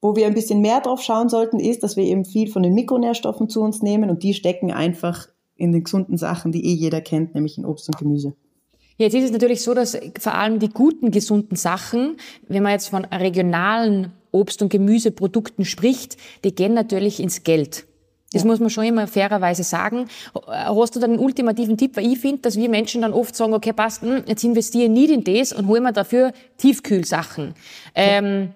Wo 0.00 0.16
wir 0.16 0.26
ein 0.26 0.34
bisschen 0.34 0.60
mehr 0.60 0.80
drauf 0.80 1.02
schauen 1.02 1.28
sollten, 1.28 1.58
ist, 1.58 1.82
dass 1.82 1.96
wir 1.96 2.04
eben 2.04 2.24
viel 2.24 2.50
von 2.50 2.62
den 2.62 2.74
Mikronährstoffen 2.74 3.48
zu 3.48 3.62
uns 3.62 3.80
nehmen 3.80 4.10
und 4.10 4.22
die 4.22 4.34
stecken 4.34 4.70
einfach 4.70 5.28
in 5.56 5.72
den 5.72 5.84
gesunden 5.84 6.18
Sachen, 6.18 6.52
die 6.52 6.64
eh 6.64 6.74
jeder 6.74 7.00
kennt, 7.00 7.34
nämlich 7.34 7.56
in 7.56 7.64
Obst 7.64 7.88
und 7.88 7.96
Gemüse. 7.96 8.34
Jetzt 8.96 9.14
ist 9.14 9.24
es 9.24 9.32
natürlich 9.32 9.62
so, 9.62 9.74
dass 9.74 9.98
vor 10.20 10.34
allem 10.34 10.58
die 10.58 10.68
guten, 10.68 11.10
gesunden 11.10 11.56
Sachen, 11.56 12.16
wenn 12.46 12.62
man 12.62 12.72
jetzt 12.72 12.88
von 12.88 13.04
regionalen 13.04 14.12
Obst- 14.30 14.62
und 14.62 14.68
Gemüseprodukten 14.68 15.64
spricht, 15.64 16.16
die 16.44 16.54
gehen 16.54 16.74
natürlich 16.74 17.20
ins 17.20 17.42
Geld. 17.42 17.86
Das 18.34 18.42
ja. 18.42 18.48
muss 18.48 18.60
man 18.60 18.68
schon 18.68 18.84
immer 18.84 19.06
fairerweise 19.06 19.62
sagen. 19.62 20.06
Hast 20.46 20.96
du 20.96 21.00
dann 21.00 21.12
einen 21.12 21.20
ultimativen 21.20 21.78
Tipp? 21.78 21.96
Weil 21.96 22.06
ich 22.12 22.18
finde, 22.18 22.42
dass 22.42 22.56
wir 22.56 22.68
Menschen 22.68 23.02
dann 23.02 23.12
oft 23.12 23.34
sagen, 23.34 23.54
okay, 23.54 23.72
passt, 23.72 24.02
hm, 24.02 24.24
jetzt 24.26 24.44
investiere 24.44 24.84
ich 24.84 24.90
nicht 24.90 25.10
in 25.10 25.24
das 25.24 25.52
und 25.52 25.68
hole 25.68 25.80
mir 25.80 25.92
dafür 25.92 26.32
Tiefkühlsachen. 26.58 27.54
Ähm, 27.94 28.52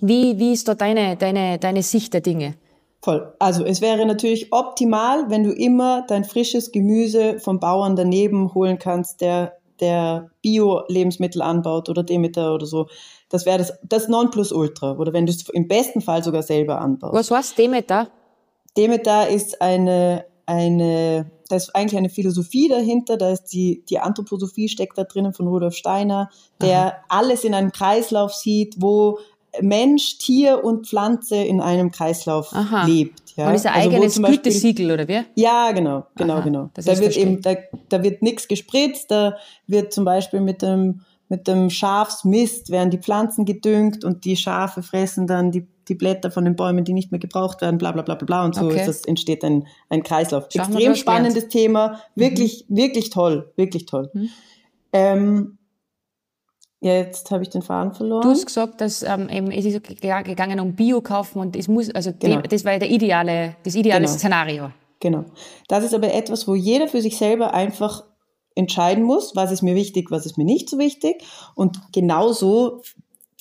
wie, 0.00 0.38
wie 0.38 0.52
ist 0.52 0.66
da 0.66 0.74
deine, 0.74 1.16
deine, 1.16 1.58
deine 1.58 1.82
Sicht 1.82 2.14
der 2.14 2.22
Dinge? 2.22 2.54
Voll. 3.02 3.32
Also 3.38 3.64
es 3.64 3.80
wäre 3.80 4.06
natürlich 4.06 4.52
optimal, 4.52 5.30
wenn 5.30 5.44
du 5.44 5.52
immer 5.52 6.04
dein 6.08 6.24
frisches 6.24 6.72
Gemüse 6.72 7.38
vom 7.38 7.60
Bauern 7.60 7.96
daneben 7.96 8.54
holen 8.54 8.78
kannst, 8.78 9.20
der, 9.20 9.58
der 9.80 10.30
Bio-Lebensmittel 10.42 11.42
anbaut 11.42 11.88
oder 11.88 12.02
Demeter 12.02 12.54
oder 12.54 12.66
so. 12.66 12.88
Das 13.28 13.46
wäre 13.46 13.58
das, 13.58 13.74
das 13.82 14.08
Nonplusultra. 14.08 14.96
Oder 14.96 15.12
wenn 15.12 15.26
du 15.26 15.32
es 15.32 15.48
im 15.50 15.68
besten 15.68 16.00
Fall 16.00 16.24
sogar 16.24 16.42
selber 16.42 16.80
anbaust. 16.80 17.14
Was 17.14 17.30
heißt 17.30 17.58
Demeter? 17.58 18.08
Demeter 18.76 19.28
ist 19.28 19.60
eine, 19.60 20.24
eine, 20.46 21.30
da 21.48 21.56
ist 21.56 21.74
eigentlich 21.74 21.98
eine 21.98 22.10
Philosophie 22.10 22.68
dahinter, 22.68 23.16
da 23.16 23.32
ist 23.32 23.46
die, 23.46 23.84
die 23.88 23.98
Anthroposophie 23.98 24.68
steckt 24.68 24.98
da 24.98 25.04
drinnen 25.04 25.32
von 25.32 25.46
Rudolf 25.48 25.74
Steiner, 25.74 26.30
der 26.60 26.78
Aha. 26.78 27.04
alles 27.08 27.44
in 27.44 27.54
einem 27.54 27.72
Kreislauf 27.72 28.34
sieht, 28.34 28.76
wo 28.78 29.18
Mensch, 29.60 30.18
Tier 30.18 30.62
und 30.62 30.86
Pflanze 30.86 31.36
in 31.36 31.60
einem 31.60 31.90
Kreislauf 31.90 32.54
Aha. 32.54 32.84
lebt. 32.84 33.36
Ja? 33.36 33.48
Und 33.48 33.54
ist 33.54 33.66
ein 33.66 33.72
also 33.72 33.90
eigenes 33.90 34.22
Gütesiegel, 34.22 34.90
oder 34.90 35.08
wie? 35.08 35.22
Ja, 35.34 35.72
genau, 35.72 36.06
genau, 36.16 36.34
Aha, 36.34 36.40
genau. 36.42 36.70
Da 36.74 36.98
wird 36.98 37.16
eben, 37.16 37.40
da, 37.42 37.54
da 37.88 38.02
wird 38.02 38.22
nichts 38.22 38.46
gespritzt, 38.46 39.10
da 39.10 39.36
wird 39.66 39.92
zum 39.92 40.04
Beispiel 40.04 40.40
mit 40.40 40.62
dem 40.62 41.00
mit 41.28 41.46
dem 41.46 41.70
Schafsmist 41.70 42.70
werden 42.70 42.90
die 42.90 42.98
Pflanzen 42.98 43.44
gedüngt 43.44 44.04
und 44.04 44.24
die 44.24 44.36
Schafe 44.36 44.82
fressen 44.82 45.26
dann 45.26 45.50
die, 45.50 45.66
die 45.88 45.94
Blätter 45.94 46.30
von 46.30 46.44
den 46.44 46.56
Bäumen, 46.56 46.84
die 46.84 46.92
nicht 46.92 47.10
mehr 47.10 47.18
gebraucht 47.18 47.60
werden, 47.60 47.78
bla 47.78 47.92
bla 47.92 48.02
bla 48.02 48.14
bla 48.14 48.44
und 48.44 48.54
so 48.54 48.66
okay. 48.66 48.80
ist 48.80 48.88
das, 48.88 49.04
entsteht 49.04 49.44
ein, 49.44 49.66
ein 49.88 50.02
Kreislauf. 50.02 50.48
Schauen 50.52 50.72
Extrem 50.72 50.94
spannendes 50.94 51.34
gelernt. 51.34 51.52
Thema, 51.52 52.00
wirklich, 52.14 52.66
mhm. 52.68 52.76
wirklich 52.76 53.10
toll, 53.10 53.52
wirklich 53.56 53.86
toll. 53.86 54.10
Mhm. 54.12 54.28
Ähm, 54.92 55.58
jetzt 56.80 57.30
habe 57.30 57.42
ich 57.42 57.50
den 57.50 57.62
Faden 57.62 57.92
verloren. 57.92 58.22
Du 58.22 58.30
hast 58.30 58.46
gesagt, 58.46 58.80
dass 58.80 59.02
ähm, 59.02 59.28
eben, 59.28 59.50
es 59.50 59.64
ist 59.64 59.82
gegangen 59.82 60.60
um 60.60 60.74
Bio 60.74 61.00
kaufen 61.00 61.40
und 61.40 61.56
es 61.56 61.68
muss, 61.68 61.90
also 61.90 62.12
genau. 62.18 62.40
das 62.42 62.64
war 62.64 62.78
der 62.78 62.90
ideale, 62.90 63.56
das 63.64 63.74
ideale 63.74 64.04
genau. 64.04 64.16
Szenario. 64.16 64.70
Genau. 65.00 65.24
Das 65.68 65.84
ist 65.84 65.94
aber 65.94 66.12
etwas, 66.12 66.48
wo 66.48 66.54
jeder 66.54 66.88
für 66.88 67.00
sich 67.00 67.16
selber 67.16 67.54
einfach 67.54 68.04
entscheiden 68.58 69.04
muss, 69.04 69.36
was 69.36 69.52
ist 69.52 69.62
mir 69.62 69.76
wichtig, 69.76 70.10
was 70.10 70.26
ist 70.26 70.36
mir 70.36 70.44
nicht 70.44 70.68
so 70.68 70.78
wichtig. 70.78 71.22
Und 71.54 71.78
genauso 71.92 72.82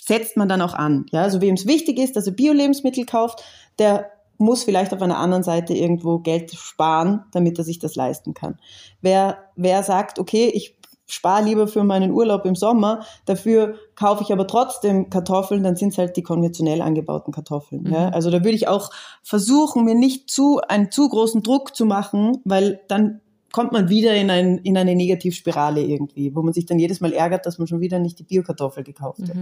setzt 0.08 0.38
man 0.38 0.48
dann 0.48 0.62
auch 0.62 0.74
an. 0.74 1.06
Ja, 1.12 1.24
also 1.24 1.42
wem 1.42 1.56
es 1.56 1.68
wichtig 1.68 2.00
ist, 2.00 2.16
dass 2.16 2.28
er 2.28 2.34
Bio-Lebensmittel 2.34 3.06
kauft, 3.06 3.44
der 3.78 4.10
muss 4.38 4.64
vielleicht 4.64 4.94
auf 4.94 5.02
einer 5.02 5.18
anderen 5.18 5.44
Seite 5.44 5.74
irgendwo 5.74 6.20
Geld 6.20 6.54
sparen, 6.54 7.26
damit 7.32 7.58
er 7.58 7.64
sich 7.64 7.80
das 7.80 7.96
leisten 7.96 8.34
kann. 8.34 8.58
Wer, 9.02 9.40
wer 9.56 9.84
sagt, 9.84 10.20
okay, 10.20 10.50
ich 10.54 10.78
spare 11.08 11.44
lieber 11.44 11.68
für 11.68 11.84
meinen 11.84 12.12
Urlaub 12.12 12.46
im 12.46 12.56
Sommer, 12.56 13.04
dafür 13.26 13.76
kaufe 13.96 14.24
ich 14.24 14.32
aber 14.32 14.46
trotzdem 14.46 15.10
Kartoffeln, 15.10 15.64
dann 15.64 15.76
sind 15.76 15.90
es 15.90 15.98
halt 15.98 16.18
die 16.18 16.24
konventionell 16.24 16.82
angebauten 16.82 17.34
Kartoffeln. 17.34 17.84
Mhm. 17.84 17.94
Ja? 17.94 18.10
Also 18.10 18.30
da 18.30 18.40
würde 18.44 18.56
ich 18.56 18.68
auch 18.68 18.92
versuchen, 19.24 19.86
mir 19.86 19.96
nicht 19.96 20.30
zu 20.30 20.60
einen 20.68 20.92
zu 20.92 21.10
großen 21.10 21.44
Druck 21.44 21.76
zu 21.76 21.86
machen, 21.86 22.42
weil 22.44 22.82
dann 22.88 23.22
kommt 23.58 23.72
man 23.72 23.90
wieder 23.90 24.14
in, 24.14 24.30
ein, 24.30 24.60
in 24.60 24.78
eine 24.78 24.94
Negativspirale 24.94 25.82
irgendwie, 25.82 26.36
wo 26.36 26.44
man 26.44 26.54
sich 26.54 26.68
dann 26.68 26.78
jedes 26.78 27.02
Mal 27.02 27.12
ärgert, 27.12 27.48
dass 27.48 27.58
man 27.58 27.68
schon 27.68 27.80
wieder 27.80 27.98
nicht 27.98 28.20
die 28.20 28.24
Biokartoffel 28.24 28.84
gekauft 28.84 29.18
mhm. 29.18 29.30
hat. 29.30 29.38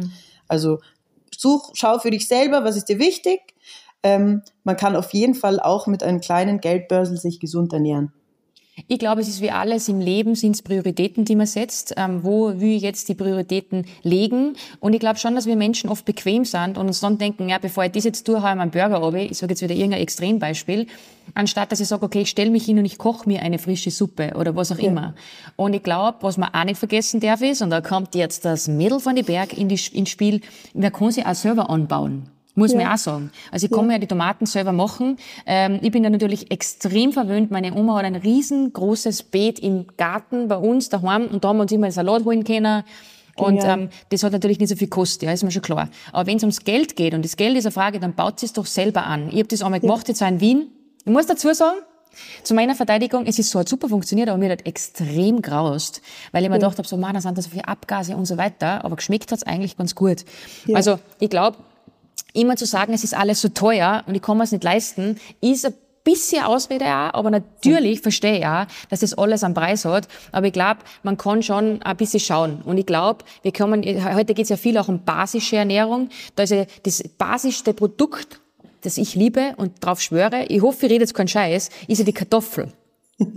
Also 0.47 0.79
such, 1.35 1.71
schau 1.73 1.99
für 1.99 2.11
dich 2.11 2.25
selber, 2.29 2.63
was 2.63 2.77
ist 2.77 2.85
dir 2.85 2.97
wichtig. 2.97 3.41
Ähm, 4.03 4.41
man 4.63 4.77
kann 4.77 4.95
auf 4.95 5.13
jeden 5.13 5.35
Fall 5.35 5.59
auch 5.59 5.85
mit 5.85 6.01
einem 6.01 6.21
kleinen 6.21 6.61
Geldbörsel 6.61 7.17
sich 7.17 7.41
gesund 7.41 7.73
ernähren. 7.73 8.13
Ich 8.87 8.99
glaube, 8.99 9.21
es 9.21 9.29
ist 9.29 9.41
wie 9.41 9.51
alles 9.51 9.87
im 9.87 10.01
Leben, 10.01 10.35
sind 10.35 10.55
es 10.55 10.61
Prioritäten, 10.61 11.23
die 11.23 11.37
man 11.37 11.47
setzt. 11.47 11.93
Ähm, 11.95 12.23
wo 12.23 12.59
will 12.59 12.75
ich 12.75 12.81
jetzt 12.81 13.07
die 13.07 13.15
Prioritäten 13.15 13.85
legen? 14.03 14.57
Und 14.81 14.93
ich 14.93 14.99
glaube 14.99 15.17
schon, 15.17 15.33
dass 15.33 15.45
wir 15.45 15.55
Menschen 15.55 15.89
oft 15.89 16.03
bequem 16.03 16.43
sind 16.43 16.77
und 16.77 16.87
uns 16.87 16.99
dann 16.99 17.17
denken, 17.17 17.47
ja, 17.47 17.57
bevor 17.57 17.85
ich 17.85 17.93
das 17.93 18.03
jetzt 18.03 18.25
tue, 18.25 18.43
haue 18.43 18.49
ich 18.49 18.55
meinen 18.57 18.71
Burger 18.71 18.97
runter. 18.97 19.19
Ich 19.19 19.37
sage 19.37 19.53
jetzt 19.53 19.61
wieder 19.61 19.75
irgendein 19.75 20.01
Extrembeispiel. 20.01 20.87
Anstatt, 21.33 21.71
dass 21.71 21.79
ich 21.79 21.87
sage, 21.87 22.05
okay, 22.05 22.21
ich 22.21 22.29
stelle 22.29 22.51
mich 22.51 22.65
hin 22.65 22.77
und 22.77 22.85
ich 22.85 22.97
koche 22.97 23.27
mir 23.27 23.41
eine 23.41 23.59
frische 23.59 23.91
Suppe 23.91 24.33
oder 24.35 24.55
was 24.57 24.73
auch 24.73 24.79
ja. 24.79 24.89
immer. 24.89 25.15
Und 25.55 25.73
ich 25.73 25.81
glaube, 25.81 26.17
was 26.21 26.37
man 26.37 26.53
auch 26.53 26.65
nicht 26.65 26.77
vergessen 26.77 27.21
darf 27.21 27.41
ist, 27.41 27.61
und 27.61 27.69
da 27.69 27.79
kommt 27.79 28.13
jetzt 28.13 28.43
das 28.43 28.67
Mädel 28.67 28.99
von 28.99 29.15
den 29.15 29.25
Berg 29.25 29.57
in 29.57 29.69
die, 29.69 29.79
ins 29.93 30.09
Spiel, 30.09 30.41
man 30.73 30.91
kann 30.91 31.11
sie 31.11 31.25
auch 31.25 31.33
selber 31.33 31.69
anbauen. 31.69 32.29
Muss 32.55 32.71
ja. 32.71 32.79
man 32.79 32.93
auch 32.93 32.97
sagen. 32.97 33.31
Also 33.51 33.65
ich 33.65 33.71
kann 33.71 33.81
ja. 33.81 33.87
mir 33.87 33.93
ja 33.93 33.99
die 33.99 34.07
Tomaten 34.07 34.45
selber 34.45 34.71
machen. 34.71 35.17
Ähm, 35.45 35.79
ich 35.81 35.91
bin 35.91 36.03
da 36.03 36.09
natürlich 36.09 36.51
extrem 36.51 37.11
verwöhnt. 37.11 37.51
Meine 37.51 37.73
Oma 37.73 37.97
hat 37.97 38.05
ein 38.05 38.15
riesengroßes 38.15 39.23
Beet 39.23 39.59
im 39.59 39.85
Garten 39.97 40.47
bei 40.47 40.57
uns 40.57 40.89
daheim 40.89 41.27
und 41.27 41.43
da 41.43 41.49
haben 41.49 41.57
wir 41.57 41.63
uns 41.63 41.71
immer 41.71 41.85
einen 41.85 41.93
Salat 41.93 42.23
holen 42.23 42.43
können. 42.43 42.83
Und 43.37 43.61
ähm, 43.65 43.89
das 44.09 44.23
hat 44.23 44.31
natürlich 44.31 44.59
nicht 44.59 44.69
so 44.69 44.77
viel 44.77 44.87
Kost, 44.87 45.21
ja, 45.21 45.31
ist 45.31 45.43
mir 45.43 45.51
schon 45.51 45.61
klar. 45.61 45.89
Aber 46.13 46.25
wenn 46.25 46.37
es 46.37 46.43
ums 46.43 46.63
Geld 46.63 46.95
geht 46.95 47.13
und 47.13 47.25
das 47.25 47.35
Geld 47.35 47.57
ist 47.57 47.65
eine 47.65 47.73
Frage, 47.73 47.99
dann 47.99 48.15
baut 48.15 48.39
sie 48.39 48.45
es 48.45 48.53
doch 48.53 48.65
selber 48.65 49.05
an. 49.05 49.27
Ich 49.27 49.39
habe 49.39 49.47
das 49.47 49.61
einmal 49.61 49.81
gemacht, 49.81 50.07
jetzt 50.07 50.23
auch 50.23 50.27
in 50.27 50.39
Wien. 50.39 50.67
Ich 51.03 51.11
muss 51.11 51.25
dazu 51.25 51.53
sagen, 51.53 51.79
zu 52.43 52.53
meiner 52.53 52.75
Verteidigung, 52.75 53.25
es 53.25 53.37
ist 53.37 53.49
so, 53.49 53.59
hat 53.59 53.67
super 53.67 53.89
funktioniert, 53.89 54.29
aber 54.29 54.37
mir 54.37 54.49
hat 54.49 54.65
extrem 54.65 55.41
graust, 55.41 56.01
weil 56.31 56.43
ich 56.43 56.49
mir 56.49 56.55
gedacht 56.55 56.77
habe, 56.77 56.87
so, 56.87 56.95
man, 56.95 57.13
da 57.13 57.19
sind 57.19 57.37
da 57.37 57.41
so 57.41 57.49
viele 57.49 57.67
Abgase 57.67 58.15
und 58.15 58.25
so 58.25 58.37
weiter, 58.37 58.85
aber 58.85 58.95
geschmeckt 58.95 59.33
hat's 59.33 59.43
eigentlich 59.43 59.75
ganz 59.75 59.95
gut. 59.95 60.23
Ja. 60.65 60.77
Also 60.77 60.99
ich 61.19 61.29
glaube, 61.29 61.57
immer 62.35 62.55
zu 62.55 62.65
sagen, 62.65 62.93
es 62.93 63.03
ist 63.03 63.15
alles 63.15 63.41
so 63.41 63.49
teuer 63.49 64.03
und 64.07 64.15
ich 64.15 64.21
kann 64.21 64.37
mir 64.37 64.43
es 64.43 64.51
nicht 64.51 64.63
leisten, 64.63 65.19
ist 65.41 65.65
ein 65.65 65.73
bisschen 66.05 66.43
Ausrede 66.43 66.85
auch, 66.85 67.13
aber 67.13 67.31
natürlich 67.31 67.99
verstehe 67.99 68.39
ich 68.39 68.45
auch, 68.45 68.65
dass 68.89 69.01
das 69.01 69.17
alles 69.17 69.43
einen 69.43 69.53
Preis 69.53 69.83
hat. 69.83 70.07
Aber 70.31 70.47
ich 70.47 70.53
glaube, 70.53 70.81
man 71.03 71.17
kann 71.17 71.43
schon 71.43 71.81
ein 71.81 71.97
bisschen 71.97 72.19
schauen. 72.21 72.61
Und 72.63 72.77
ich 72.77 72.85
glaube, 72.85 73.25
wir 73.41 73.51
kommen, 73.51 73.83
heute 73.83 74.33
geht 74.33 74.43
es 74.43 74.49
ja 74.49 74.57
viel 74.57 74.77
auch 74.77 74.87
um 74.87 75.03
basische 75.03 75.57
Ernährung. 75.57 76.09
Da 76.35 76.43
ist 76.43 76.51
ja 76.51 76.65
das 76.83 77.03
basischste 77.17 77.73
Produkt, 77.73 78.39
das 78.81 78.97
ich 78.97 79.15
liebe 79.15 79.55
und 79.57 79.83
drauf 79.83 79.99
schwöre, 79.99 80.45
ich 80.47 80.61
hoffe, 80.61 80.85
ich 80.85 80.91
rede 80.91 81.03
jetzt 81.03 81.15
keinen 81.15 81.27
Scheiß, 81.27 81.69
ist 81.87 81.97
ja 81.97 82.05
die 82.05 82.13
Kartoffel. 82.13 82.71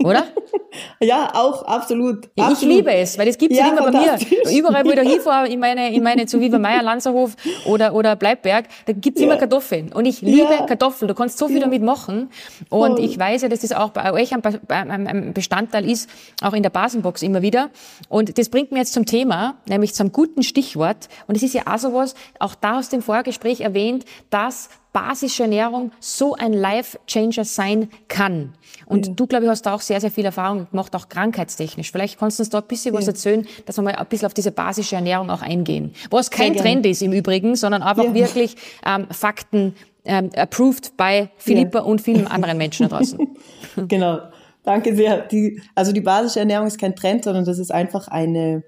Oder? 0.03 0.25
ja, 0.99 1.31
auch, 1.33 1.63
absolut. 1.63 2.29
Ja, 2.35 2.51
ich 2.51 2.61
liebe 2.61 2.91
es, 2.91 3.17
weil 3.17 3.29
es 3.29 3.37
gibt 3.37 3.53
ja, 3.53 3.69
immer 3.69 3.89
bei 3.89 3.91
mir. 3.91 4.17
Überall, 4.51 4.83
wo 4.83 4.89
ich 4.89 4.95
da 4.95 5.01
hinfahre, 5.09 5.47
in 5.47 5.59
meine, 5.59 5.93
in 5.93 6.03
meine, 6.03 6.25
zu 6.25 6.41
Viva 6.41 6.59
Meier, 6.59 6.83
Lanzerhof 6.83 7.37
oder, 7.65 7.93
oder 7.93 8.17
Bleibberg, 8.17 8.65
da 8.87 8.93
gibt's 8.93 9.21
ja. 9.21 9.27
immer 9.27 9.37
Kartoffeln. 9.37 9.93
Und 9.93 10.05
ich 10.05 10.21
liebe 10.21 10.53
ja. 10.53 10.65
Kartoffeln. 10.65 11.07
Du 11.07 11.15
kannst 11.15 11.37
so 11.37 11.47
viel 11.47 11.61
damit 11.61 11.81
machen. 11.81 12.29
Und 12.69 12.97
Voll. 12.97 13.05
ich 13.05 13.17
weiß 13.17 13.43
ja, 13.43 13.47
dass 13.47 13.61
das 13.61 13.71
auch 13.71 13.91
bei 13.91 14.11
euch 14.11 14.33
ein 14.33 15.33
Bestandteil 15.33 15.89
ist, 15.89 16.09
auch 16.41 16.53
in 16.53 16.63
der 16.63 16.71
Basenbox 16.71 17.21
immer 17.21 17.41
wieder. 17.41 17.69
Und 18.09 18.37
das 18.37 18.49
bringt 18.49 18.73
mir 18.73 18.79
jetzt 18.79 18.93
zum 18.93 19.05
Thema, 19.05 19.55
nämlich 19.65 19.93
zum 19.93 20.11
guten 20.11 20.43
Stichwort. 20.43 21.07
Und 21.27 21.37
es 21.37 21.43
ist 21.43 21.53
ja 21.53 21.61
auch 21.67 21.79
sowas, 21.79 22.15
auch 22.39 22.55
da 22.55 22.79
aus 22.79 22.89
dem 22.89 23.01
Vorgespräch 23.01 23.61
erwähnt, 23.61 24.03
dass 24.29 24.69
basische 24.91 25.43
Ernährung 25.43 25.91
so 25.99 26.35
ein 26.35 26.53
Life-Changer 26.53 27.45
sein 27.45 27.89
kann. 28.07 28.53
Und 28.85 29.07
ja. 29.07 29.13
du, 29.13 29.27
glaube 29.27 29.45
ich, 29.45 29.49
hast 29.49 29.65
da 29.65 29.75
auch 29.75 29.81
sehr, 29.81 30.01
sehr 30.01 30.11
viel 30.11 30.25
Erfahrung 30.25 30.67
gemacht, 30.69 30.95
auch 30.95 31.09
krankheitstechnisch. 31.09 31.91
Vielleicht 31.91 32.19
kannst 32.19 32.39
du 32.39 32.41
uns 32.41 32.49
da 32.49 32.59
ein 32.59 32.67
bisschen 32.67 32.93
ja. 32.93 32.99
was 32.99 33.07
erzählen, 33.07 33.47
dass 33.65 33.77
wir 33.77 33.83
mal 33.83 33.95
ein 33.95 34.05
bisschen 34.07 34.25
auf 34.25 34.33
diese 34.33 34.51
basische 34.51 34.95
Ernährung 34.95 35.29
auch 35.29 35.41
eingehen. 35.41 35.93
Was 36.09 36.31
kein 36.31 36.55
Trend 36.55 36.85
ist 36.85 37.01
im 37.01 37.13
Übrigen, 37.13 37.55
sondern 37.55 37.83
einfach 37.83 38.03
ja. 38.03 38.13
wirklich 38.13 38.55
ähm, 38.85 39.07
Fakten 39.11 39.75
ähm, 40.05 40.29
approved 40.35 40.97
bei 40.97 41.29
Philippa 41.37 41.79
und 41.79 42.01
vielen 42.01 42.27
anderen 42.27 42.57
Menschen 42.57 42.89
da 42.89 42.97
draußen. 42.97 43.19
genau. 43.87 44.19
Danke 44.63 44.95
sehr. 44.95 45.21
Die, 45.21 45.61
also 45.75 45.91
die 45.91 46.01
basische 46.01 46.39
Ernährung 46.39 46.67
ist 46.67 46.79
kein 46.79 46.95
Trend, 46.95 47.23
sondern 47.23 47.45
das 47.45 47.59
ist 47.59 47.71
einfach 47.71 48.07
eine 48.07 48.63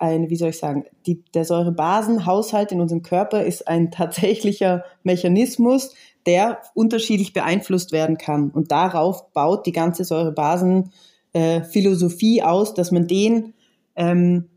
ein, 0.00 0.30
wie 0.30 0.36
soll 0.36 0.50
ich 0.50 0.58
sagen, 0.58 0.84
die, 1.06 1.24
der 1.34 1.44
Säurebasenhaushalt 1.44 2.70
in 2.72 2.80
unserem 2.80 3.02
Körper 3.02 3.44
ist 3.44 3.68
ein 3.68 3.90
tatsächlicher 3.90 4.84
Mechanismus, 5.02 5.94
der 6.26 6.60
unterschiedlich 6.74 7.32
beeinflusst 7.32 7.92
werden 7.92 8.18
kann. 8.18 8.50
Und 8.50 8.72
darauf 8.72 9.32
baut 9.32 9.64
die 9.66 9.72
ganze 9.72 10.04
Säurebasen-Philosophie 10.04 12.38
äh, 12.38 12.42
aus, 12.42 12.74
dass 12.74 12.90
man 12.90 13.06
den 13.06 13.54
ähm, 13.96 14.48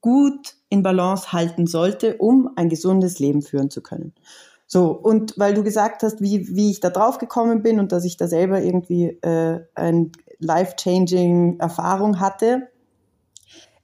gut 0.00 0.54
in 0.68 0.82
Balance 0.82 1.32
halten 1.32 1.66
sollte, 1.66 2.16
um 2.16 2.50
ein 2.56 2.68
gesundes 2.68 3.18
Leben 3.18 3.42
führen 3.42 3.70
zu 3.70 3.82
können. 3.82 4.12
So, 4.66 4.90
und 4.90 5.34
weil 5.36 5.54
du 5.54 5.62
gesagt 5.62 6.02
hast, 6.02 6.20
wie, 6.22 6.56
wie 6.56 6.70
ich 6.70 6.80
da 6.80 6.90
drauf 6.90 7.18
gekommen 7.18 7.62
bin 7.62 7.78
und 7.78 7.92
dass 7.92 8.04
ich 8.04 8.16
da 8.16 8.26
selber 8.26 8.60
irgendwie 8.62 9.18
äh, 9.20 9.60
ein 9.74 10.12
life-changing 10.38 11.60
Erfahrung 11.60 12.20
hatte, 12.20 12.68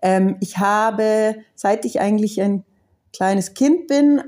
ähm, 0.02 0.36
ich 0.40 0.58
habe, 0.58 1.36
seit 1.54 1.84
ich 1.84 2.00
eigentlich 2.00 2.40
ein 2.40 2.64
kleines 3.12 3.54
Kind 3.54 3.86
bin, 3.86 4.22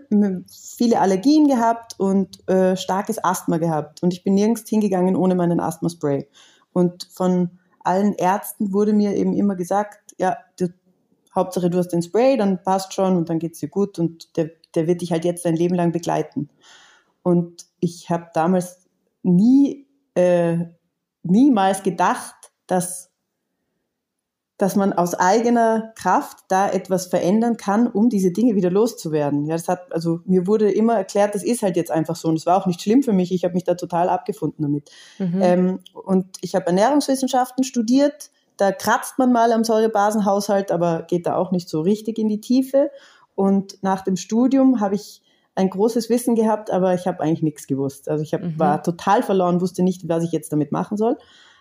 viele 0.50 1.00
Allergien 1.00 1.48
gehabt 1.48 1.98
und 1.98 2.48
äh, 2.48 2.76
starkes 2.76 3.22
Asthma 3.22 3.58
gehabt. 3.58 4.02
Und 4.02 4.12
ich 4.12 4.24
bin 4.24 4.34
nirgends 4.34 4.68
hingegangen 4.68 5.16
ohne 5.16 5.34
meinen 5.34 5.60
Asthma-Spray. 5.60 6.26
Und 6.72 7.08
von 7.12 7.58
allen 7.80 8.14
Ärzten 8.14 8.72
wurde 8.72 8.92
mir 8.92 9.14
eben 9.14 9.34
immer 9.34 9.54
gesagt, 9.54 10.14
ja, 10.18 10.36
du, 10.58 10.68
Hauptsache 11.34 11.70
du 11.70 11.78
hast 11.78 11.88
den 11.88 12.02
Spray, 12.02 12.36
dann 12.36 12.62
passt 12.62 12.94
schon 12.94 13.16
und 13.16 13.28
dann 13.28 13.38
geht's 13.38 13.60
dir 13.60 13.68
gut 13.68 13.98
und 13.98 14.36
der, 14.36 14.50
der 14.74 14.86
wird 14.86 15.00
dich 15.00 15.12
halt 15.12 15.24
jetzt 15.24 15.44
dein 15.44 15.56
Leben 15.56 15.74
lang 15.74 15.92
begleiten. 15.92 16.48
Und 17.22 17.66
ich 17.80 18.10
habe 18.10 18.28
damals 18.34 18.88
nie, 19.22 19.86
äh, 20.14 20.58
niemals 21.22 21.82
gedacht, 21.82 22.34
dass 22.66 23.10
dass 24.61 24.76
man 24.76 24.93
aus 24.93 25.14
eigener 25.14 25.90
Kraft 25.95 26.37
da 26.49 26.69
etwas 26.69 27.07
verändern 27.07 27.57
kann, 27.57 27.87
um 27.87 28.11
diese 28.11 28.31
Dinge 28.31 28.57
wieder 28.57 28.71
loszuwerden. 28.71 29.47
Ja, 29.47 29.57
das 29.57 29.69
hat, 29.69 29.90
also 29.90 30.21
mir 30.26 30.47
wurde 30.47 30.71
immer 30.71 30.97
erklärt, 30.97 31.35
das 31.35 31.43
ist 31.43 31.62
halt 31.62 31.76
jetzt 31.76 31.90
einfach 31.90 32.14
so 32.14 32.29
und 32.29 32.37
es 32.37 32.45
war 32.45 32.59
auch 32.59 32.67
nicht 32.67 32.83
schlimm 32.83 33.02
für 33.02 33.14
mich. 33.14 33.33
Ich 33.33 33.43
habe 33.45 33.55
mich 33.55 33.64
da 33.64 33.75
total 33.75 34.11
abgefunden 34.11 34.62
damit. 34.62 34.90
Mhm. 35.19 35.40
Ähm, 35.40 35.79
und 35.95 36.26
ich 36.43 36.55
habe 36.55 36.67
Ernährungswissenschaften 36.67 37.64
studiert. 37.64 38.31
Da 38.59 38.71
kratzt 38.71 39.19
man 39.19 39.33
mal 39.33 39.50
am 39.52 39.64
Säurebasenhaushalt, 39.64 40.73
aber 40.73 41.05
geht 41.05 41.25
da 41.25 41.37
auch 41.37 41.52
nicht 41.52 41.71
so 41.71 41.81
richtig 41.81 42.19
in 42.19 42.29
die 42.29 42.42
Tiefe. 42.42 42.90
Und 43.35 43.83
nach 43.83 44.03
dem 44.03 44.16
Studium 44.16 44.81
habe 44.81 44.94
ich 44.94 45.23
ein 45.55 45.70
großes 45.70 46.11
Wissen 46.11 46.35
gehabt, 46.35 46.70
aber 46.70 46.92
ich 46.92 47.07
habe 47.07 47.20
eigentlich 47.20 47.42
nichts 47.42 47.66
gewusst. 47.66 48.11
Also 48.11 48.23
ich 48.23 48.35
hab, 48.35 48.42
mhm. 48.42 48.59
war 48.59 48.83
total 48.83 49.23
verloren, 49.23 49.62
wusste 49.62 49.83
nicht, 49.83 50.07
was 50.07 50.23
ich 50.23 50.33
jetzt 50.33 50.53
damit 50.53 50.70
machen 50.70 50.99
soll 50.99 51.16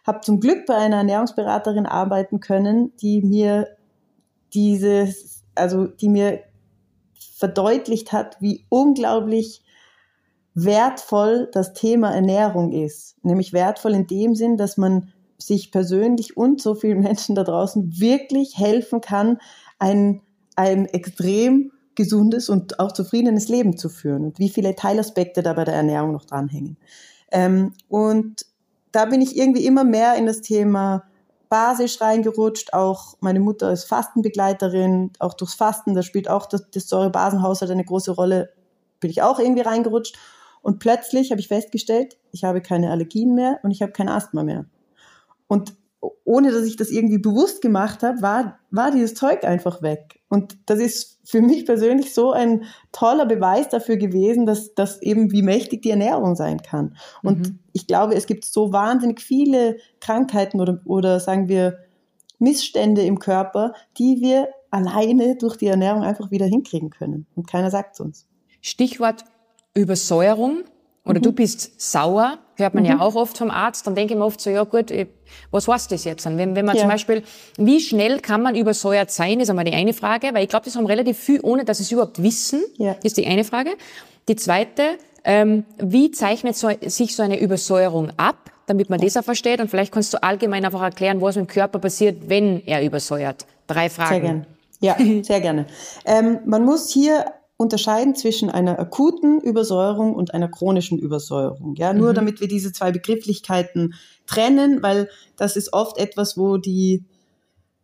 habe 0.05 0.21
zum 0.21 0.39
Glück 0.39 0.65
bei 0.65 0.75
einer 0.75 0.97
Ernährungsberaterin 0.97 1.85
arbeiten 1.85 2.39
können, 2.39 2.95
die 2.97 3.21
mir 3.21 3.67
dieses, 4.53 5.43
also 5.55 5.87
die 5.87 6.09
mir 6.09 6.41
verdeutlicht 7.37 8.11
hat, 8.11 8.37
wie 8.39 8.65
unglaublich 8.69 9.63
wertvoll 10.53 11.49
das 11.51 11.73
Thema 11.73 12.13
Ernährung 12.13 12.71
ist. 12.71 13.15
Nämlich 13.23 13.53
wertvoll 13.53 13.93
in 13.93 14.07
dem 14.07 14.35
Sinn, 14.35 14.57
dass 14.57 14.77
man 14.77 15.13
sich 15.37 15.71
persönlich 15.71 16.35
und 16.35 16.61
so 16.61 16.75
vielen 16.75 16.99
Menschen 17.01 17.35
da 17.35 17.43
draußen 17.43 17.99
wirklich 17.99 18.57
helfen 18.57 19.01
kann, 19.01 19.37
ein, 19.77 20.21
ein 20.55 20.85
extrem 20.85 21.71
gesundes 21.95 22.49
und 22.49 22.79
auch 22.79 22.91
zufriedenes 22.91 23.47
Leben 23.47 23.77
zu 23.77 23.89
führen 23.89 24.25
und 24.25 24.39
wie 24.39 24.49
viele 24.49 24.75
Teilaspekte 24.75 25.43
da 25.43 25.53
bei 25.53 25.65
der 25.65 25.75
Ernährung 25.75 26.11
noch 26.11 26.25
dranhängen. 26.25 26.77
Ähm, 27.31 27.73
und 27.87 28.45
da 28.91 29.05
bin 29.05 29.21
ich 29.21 29.37
irgendwie 29.37 29.65
immer 29.65 29.83
mehr 29.83 30.15
in 30.15 30.25
das 30.25 30.41
Thema 30.41 31.03
basisch 31.49 31.99
reingerutscht. 31.99 32.73
Auch 32.73 33.15
meine 33.19 33.39
Mutter 33.39 33.71
ist 33.71 33.85
Fastenbegleiterin, 33.85 35.11
auch 35.19 35.33
durchs 35.33 35.55
Fasten, 35.55 35.95
da 35.95 36.03
spielt 36.03 36.29
auch 36.29 36.45
das, 36.45 36.69
das 36.71 36.87
Säurebasenhaushalt 36.87 37.71
eine 37.71 37.85
große 37.85 38.11
Rolle, 38.11 38.53
bin 38.99 39.09
ich 39.09 39.21
auch 39.21 39.39
irgendwie 39.39 39.61
reingerutscht. 39.61 40.17
Und 40.61 40.79
plötzlich 40.79 41.31
habe 41.31 41.41
ich 41.41 41.47
festgestellt, 41.47 42.17
ich 42.31 42.43
habe 42.43 42.61
keine 42.61 42.91
Allergien 42.91 43.33
mehr 43.33 43.59
und 43.63 43.71
ich 43.71 43.81
habe 43.81 43.91
kein 43.91 44.09
Asthma 44.09 44.43
mehr. 44.43 44.65
Und 45.47 45.73
ohne 46.23 46.51
dass 46.51 46.65
ich 46.65 46.77
das 46.77 46.91
irgendwie 46.91 47.17
bewusst 47.17 47.61
gemacht 47.61 48.03
habe, 48.03 48.21
war, 48.21 48.59
war 48.71 48.91
dieses 48.91 49.15
Zeug 49.15 49.43
einfach 49.43 49.81
weg. 49.81 50.21
Und 50.29 50.57
das 50.67 50.79
ist 50.79 51.19
für 51.25 51.41
mich 51.41 51.65
persönlich 51.65 52.13
so 52.13 52.31
ein 52.31 52.63
toller 52.91 53.25
Beweis 53.25 53.69
dafür 53.69 53.97
gewesen, 53.97 54.45
dass 54.45 54.73
das 54.75 55.01
eben 55.01 55.31
wie 55.31 55.41
mächtig 55.41 55.81
die 55.81 55.89
Ernährung 55.89 56.35
sein 56.35 56.61
kann. 56.61 56.95
Und 57.23 57.39
mhm. 57.39 57.59
ich 57.73 57.87
glaube, 57.87 58.15
es 58.15 58.27
gibt 58.27 58.45
so 58.45 58.71
wahnsinnig 58.71 59.21
viele 59.21 59.77
Krankheiten 59.99 60.61
oder, 60.61 60.79
oder 60.85 61.19
sagen 61.19 61.47
wir 61.47 61.79
Missstände 62.37 63.01
im 63.01 63.19
Körper, 63.19 63.73
die 63.97 64.21
wir 64.21 64.49
alleine 64.71 65.35
durch 65.35 65.57
die 65.57 65.67
Ernährung 65.67 66.03
einfach 66.03 66.31
wieder 66.31 66.45
hinkriegen 66.45 66.89
können. 66.89 67.25
Und 67.35 67.47
keiner 67.47 67.71
sagt 67.71 67.95
es 67.95 67.99
uns. 67.99 68.27
Stichwort 68.61 69.25
Übersäuerung 69.73 70.63
oder 71.09 71.19
mhm. 71.19 71.23
du 71.23 71.31
bist 71.31 71.81
sauer, 71.81 72.37
hört 72.55 72.75
man 72.75 72.83
mhm. 72.83 72.89
ja 72.89 72.99
auch 72.99 73.15
oft 73.15 73.37
vom 73.37 73.49
Arzt, 73.49 73.87
dann 73.87 73.95
denke 73.95 74.13
ich 74.13 74.19
mir 74.19 74.25
oft 74.25 74.39
so, 74.39 74.49
ja 74.51 74.63
gut, 74.63 74.93
was 75.49 75.67
heißt 75.67 75.91
das 75.91 76.03
jetzt? 76.03 76.25
Wenn, 76.25 76.55
wenn 76.55 76.65
man 76.65 76.75
ja. 76.75 76.81
zum 76.81 76.89
Beispiel, 76.89 77.23
wie 77.57 77.79
schnell 77.79 78.19
kann 78.19 78.43
man 78.43 78.55
übersäuert 78.55 79.09
sein, 79.09 79.39
ist 79.39 79.49
einmal 79.49 79.65
die 79.65 79.73
eine 79.73 79.93
Frage, 79.93 80.29
weil 80.33 80.43
ich 80.43 80.49
glaube, 80.49 80.65
das 80.65 80.75
haben 80.75 80.85
relativ 80.85 81.17
viel, 81.17 81.39
ohne 81.41 81.65
dass 81.65 81.77
sie 81.77 81.83
es 81.83 81.91
überhaupt 81.91 82.21
wissen, 82.21 82.61
ja. 82.77 82.95
ist 83.03 83.17
die 83.17 83.25
eine 83.25 83.43
Frage. 83.43 83.71
Die 84.27 84.35
zweite, 84.35 84.83
ähm, 85.23 85.65
wie 85.77 86.11
zeichnet 86.11 86.55
so, 86.55 86.69
sich 86.85 87.15
so 87.15 87.23
eine 87.23 87.39
Übersäuerung 87.39 88.11
ab, 88.17 88.51
damit 88.67 88.91
man 88.91 88.99
das 88.99 89.17
auch 89.17 89.23
versteht? 89.23 89.59
Und 89.59 89.69
vielleicht 89.69 89.91
kannst 89.91 90.13
du 90.13 90.21
allgemein 90.21 90.63
einfach 90.63 90.83
erklären, 90.83 91.21
was 91.21 91.37
im 91.37 91.47
Körper 91.47 91.79
passiert, 91.79 92.29
wenn 92.29 92.61
er 92.67 92.85
übersäuert. 92.85 93.47
Drei 93.65 93.89
Fragen. 93.89 94.09
Sehr 94.11 94.21
gerne. 94.21 94.45
Ja, 94.81 95.23
sehr 95.23 95.41
gerne. 95.41 95.65
Ähm, 96.05 96.39
man 96.45 96.63
muss 96.63 96.89
hier 96.89 97.25
unterscheiden 97.59 98.15
zwischen 98.15 98.49
einer 98.49 98.79
akuten 98.79 99.41
Übersäuerung 99.41 100.15
und 100.15 100.33
einer 100.33 100.47
chronischen 100.47 100.97
Übersäuerung. 100.97 101.75
Ja, 101.75 101.91
nur 101.91 102.11
mhm. 102.11 102.15
damit 102.15 102.39
wir 102.39 102.47
diese 102.47 102.71
zwei 102.71 102.93
Begrifflichkeiten 102.93 103.95
trennen, 104.25 104.81
weil 104.81 105.09
das 105.35 105.57
ist 105.57 105.73
oft 105.73 105.97
etwas, 105.97 106.37
wo 106.37 106.55
die, 106.55 107.03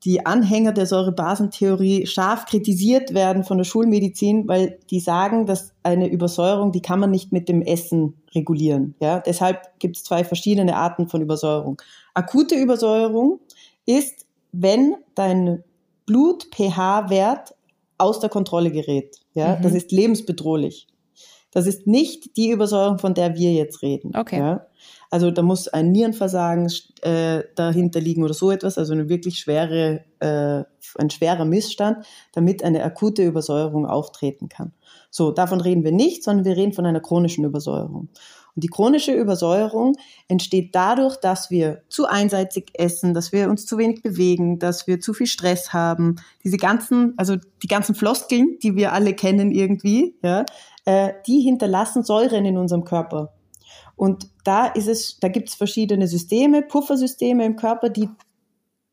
die 0.05 0.25
Anhänger 0.25 0.71
der 0.71 0.85
Säurebasentheorie 0.85 2.07
scharf 2.07 2.45
kritisiert 2.45 3.13
werden 3.13 3.43
von 3.43 3.57
der 3.57 3.65
Schulmedizin, 3.65 4.47
weil 4.47 4.79
die 4.91 5.01
sagen, 5.01 5.45
dass 5.45 5.73
eine 5.83 6.07
Übersäuerung, 6.07 6.71
die 6.71 6.81
kann 6.81 7.01
man 7.01 7.11
nicht 7.11 7.33
mit 7.33 7.49
dem 7.49 7.61
Essen 7.61 8.13
regulieren. 8.33 8.95
Ja, 9.01 9.19
deshalb 9.19 9.77
gibt 9.79 9.97
es 9.97 10.05
zwei 10.05 10.23
verschiedene 10.23 10.77
Arten 10.77 11.09
von 11.09 11.21
Übersäuerung. 11.21 11.81
Akute 12.13 12.55
Übersäuerung 12.55 13.41
ist, 13.85 14.25
wenn 14.53 14.95
dein 15.15 15.65
Blut-pH-Wert 16.05 17.55
aus 17.97 18.19
der 18.19 18.29
Kontrolle 18.29 18.71
gerät. 18.71 19.17
Ja, 19.33 19.55
mhm. 19.55 19.61
das 19.61 19.73
ist 19.73 19.91
lebensbedrohlich. 19.91 20.87
Das 21.51 21.67
ist 21.67 21.87
nicht 21.87 22.35
die 22.35 22.49
Übersäuerung, 22.49 22.99
von 22.99 23.13
der 23.13 23.35
wir 23.35 23.53
jetzt 23.53 23.81
reden. 23.81 24.11
Okay. 24.13 24.39
Ja? 24.39 24.67
Also 25.09 25.31
da 25.31 25.41
muss 25.41 25.69
ein 25.69 25.93
Nierenversagen 25.93 26.69
äh, 27.01 27.43
dahinter 27.55 28.01
liegen 28.01 28.23
oder 28.23 28.33
so 28.33 28.51
etwas, 28.51 28.77
also 28.77 28.91
eine 28.91 29.07
wirklich 29.07 29.39
schwere, 29.39 30.03
äh, 30.19 30.63
ein 30.99 31.09
schwerer 31.09 31.45
Missstand, 31.45 32.05
damit 32.33 32.61
eine 32.61 32.83
akute 32.83 33.23
Übersäuerung 33.23 33.85
auftreten 33.85 34.49
kann. 34.49 34.73
So, 35.09 35.31
davon 35.31 35.61
reden 35.61 35.85
wir 35.85 35.93
nicht, 35.93 36.25
sondern 36.25 36.43
wir 36.43 36.57
reden 36.57 36.73
von 36.73 36.85
einer 36.85 36.99
chronischen 36.99 37.45
Übersäuerung. 37.45 38.09
Und 38.55 38.63
die 38.63 38.69
chronische 38.69 39.13
Übersäuerung 39.13 39.95
entsteht 40.29 40.73
dadurch, 40.73 41.17
dass 41.17 41.51
wir 41.51 41.83
zu 41.89 42.05
einseitig 42.05 42.71
essen, 42.73 43.13
dass 43.13 43.31
wir 43.33 43.49
uns 43.49 43.65
zu 43.65 43.77
wenig 43.77 44.01
bewegen, 44.01 44.59
dass 44.59 44.87
wir 44.87 45.01
zu 45.01 45.13
viel 45.13 45.27
Stress 45.27 45.73
haben. 45.73 46.15
Diese 46.43 46.57
ganzen, 46.57 47.13
also 47.17 47.35
die 47.61 47.67
ganzen 47.67 47.95
Floskeln, 47.95 48.57
die 48.63 48.75
wir 48.75 48.93
alle 48.93 49.13
kennen 49.13 49.51
irgendwie, 49.51 50.15
ja, 50.23 50.45
äh, 50.85 51.13
die 51.27 51.41
hinterlassen 51.41 52.03
Säuren 52.03 52.45
in 52.45 52.57
unserem 52.57 52.85
Körper. 52.85 53.33
Und 53.97 54.29
da 54.43 54.67
ist 54.67 54.87
es, 54.87 55.19
da 55.19 55.27
gibt 55.27 55.49
es 55.49 55.55
verschiedene 55.55 56.07
Systeme, 56.07 56.61
Puffersysteme 56.61 57.45
im 57.45 57.55
Körper, 57.55 57.89
die 57.89 58.09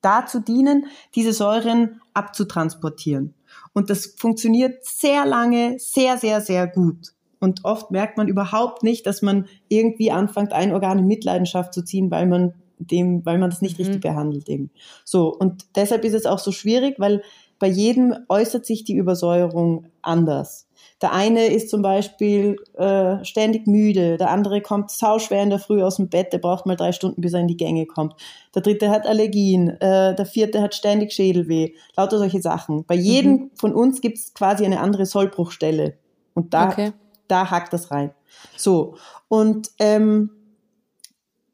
dazu 0.00 0.40
dienen, 0.40 0.86
diese 1.14 1.32
Säuren 1.32 2.00
abzutransportieren. 2.14 3.34
Und 3.72 3.90
das 3.90 4.14
funktioniert 4.18 4.84
sehr 4.84 5.24
lange, 5.24 5.76
sehr, 5.78 6.18
sehr, 6.18 6.40
sehr 6.40 6.66
gut. 6.66 7.14
Und 7.42 7.64
oft 7.64 7.90
merkt 7.90 8.16
man 8.16 8.28
überhaupt 8.28 8.84
nicht, 8.84 9.04
dass 9.04 9.20
man 9.20 9.46
irgendwie 9.68 10.12
anfängt, 10.12 10.52
ein 10.52 10.72
Organ 10.72 11.00
in 11.00 11.06
Mitleidenschaft 11.06 11.74
zu 11.74 11.82
ziehen, 11.84 12.10
weil 12.10 12.26
man 12.26 12.54
dem, 12.78 13.24
weil 13.26 13.38
man 13.38 13.50
das 13.50 13.62
nicht 13.62 13.78
mhm. 13.78 13.84
richtig 13.84 14.00
behandelt 14.00 14.48
eben. 14.48 14.70
So. 15.04 15.34
Und 15.34 15.66
deshalb 15.76 16.04
ist 16.04 16.14
es 16.14 16.26
auch 16.26 16.38
so 16.38 16.52
schwierig, 16.52 16.96
weil 16.98 17.22
bei 17.58 17.68
jedem 17.68 18.16
äußert 18.28 18.66
sich 18.66 18.84
die 18.84 18.96
Übersäuerung 18.96 19.86
anders. 20.02 20.68
Der 21.00 21.12
eine 21.12 21.46
ist 21.46 21.70
zum 21.70 21.82
Beispiel 21.82 22.56
äh, 22.74 23.24
ständig 23.24 23.66
müde, 23.66 24.16
der 24.16 24.30
andere 24.30 24.60
kommt 24.60 24.90
sauschwer 24.90 25.42
in 25.42 25.50
der 25.50 25.58
Früh 25.60 25.82
aus 25.82 25.96
dem 25.96 26.08
Bett, 26.08 26.32
der 26.32 26.38
braucht 26.38 26.66
mal 26.66 26.76
drei 26.76 26.90
Stunden, 26.92 27.20
bis 27.20 27.32
er 27.34 27.40
in 27.40 27.48
die 27.48 27.56
Gänge 27.56 27.86
kommt. 27.86 28.14
Der 28.54 28.62
dritte 28.62 28.90
hat 28.90 29.06
Allergien, 29.06 29.68
äh, 29.80 30.14
der 30.14 30.26
vierte 30.26 30.60
hat 30.60 30.74
ständig 30.74 31.12
Schädelweh, 31.12 31.74
lauter 31.96 32.18
solche 32.18 32.42
Sachen. 32.42 32.84
Bei 32.84 32.96
jedem 32.96 33.32
mhm. 33.32 33.50
von 33.54 33.74
uns 33.74 34.00
gibt 34.00 34.18
es 34.18 34.34
quasi 34.34 34.64
eine 34.64 34.80
andere 34.80 35.06
Sollbruchstelle. 35.06 35.98
Und 36.34 36.54
da, 36.54 36.68
okay. 36.68 36.92
Da 37.28 37.50
hakt 37.50 37.72
das 37.72 37.90
rein. 37.90 38.12
So, 38.56 38.96
und 39.28 39.70
ähm, 39.78 40.30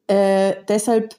äh, 0.06 0.54
deshalb 0.68 1.14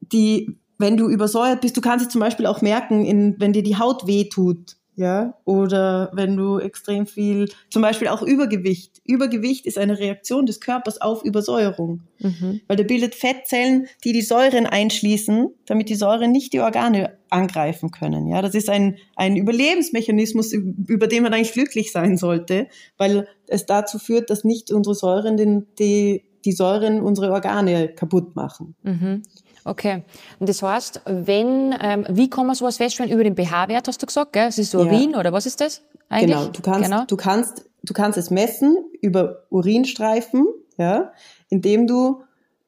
die, 0.00 0.58
wenn 0.78 0.96
du 0.96 1.08
übersäuert 1.08 1.60
bist, 1.60 1.76
du 1.76 1.80
kannst 1.80 2.06
es 2.06 2.12
zum 2.12 2.20
Beispiel 2.20 2.46
auch 2.46 2.60
merken, 2.60 3.04
in, 3.04 3.36
wenn 3.38 3.52
dir 3.52 3.62
die 3.62 3.78
Haut 3.78 4.06
weh 4.06 4.28
tut 4.28 4.76
ja, 4.96 5.34
oder 5.44 6.10
wenn 6.14 6.38
du 6.38 6.58
extrem 6.58 7.06
viel, 7.06 7.50
zum 7.70 7.82
Beispiel 7.82 8.08
auch 8.08 8.22
Übergewicht. 8.22 9.02
Übergewicht 9.04 9.66
ist 9.66 9.76
eine 9.76 9.98
Reaktion 9.98 10.46
des 10.46 10.58
Körpers 10.58 11.02
auf 11.02 11.22
Übersäuerung, 11.22 12.00
mhm. 12.18 12.62
weil 12.66 12.78
der 12.78 12.84
bildet 12.84 13.14
Fettzellen, 13.14 13.88
die 14.04 14.14
die 14.14 14.22
Säuren 14.22 14.64
einschließen, 14.64 15.48
damit 15.66 15.90
die 15.90 15.96
Säuren 15.96 16.32
nicht 16.32 16.54
die 16.54 16.60
Organe 16.60 17.18
angreifen 17.28 17.90
können. 17.90 18.26
Ja, 18.26 18.40
das 18.40 18.54
ist 18.54 18.70
ein, 18.70 18.96
ein 19.16 19.36
Überlebensmechanismus, 19.36 20.54
über 20.54 21.06
den 21.06 21.22
man 21.22 21.34
eigentlich 21.34 21.52
glücklich 21.52 21.92
sein 21.92 22.16
sollte, 22.16 22.68
weil 22.96 23.28
es 23.46 23.66
dazu 23.66 23.98
führt, 23.98 24.30
dass 24.30 24.44
nicht 24.44 24.72
unsere 24.72 24.94
Säuren 24.94 25.36
den, 25.36 25.66
die, 25.78 26.24
die 26.46 26.52
Säuren 26.52 27.02
unsere 27.02 27.32
Organe 27.32 27.88
kaputt 27.88 28.34
machen. 28.34 28.74
Mhm. 28.82 29.22
Okay. 29.66 30.02
Und 30.38 30.48
das 30.48 30.62
heißt, 30.62 31.02
wenn, 31.06 31.74
ähm, 31.82 32.06
wie 32.08 32.30
kann 32.30 32.46
man 32.46 32.54
sowas 32.54 32.76
feststellen? 32.76 33.10
Über 33.12 33.24
den 33.24 33.34
pH-Wert 33.34 33.88
hast 33.88 34.00
du 34.00 34.06
gesagt, 34.06 34.32
gell? 34.32 34.46
Das 34.46 34.58
ist 34.58 34.70
so 34.70 34.78
Urin 34.78 35.10
ja. 35.10 35.18
oder 35.18 35.32
was 35.32 35.44
ist 35.44 35.60
das 35.60 35.82
eigentlich? 36.08 36.36
Genau. 36.36 36.48
Du 36.48 36.62
kannst, 36.62 36.84
genau. 36.84 37.04
du 37.04 37.16
kannst, 37.16 37.70
du 37.82 37.92
kannst 37.92 38.16
es 38.16 38.30
messen 38.30 38.76
über 39.00 39.42
Urinstreifen, 39.50 40.46
ja, 40.78 41.12
indem 41.48 41.88
du 41.88 42.22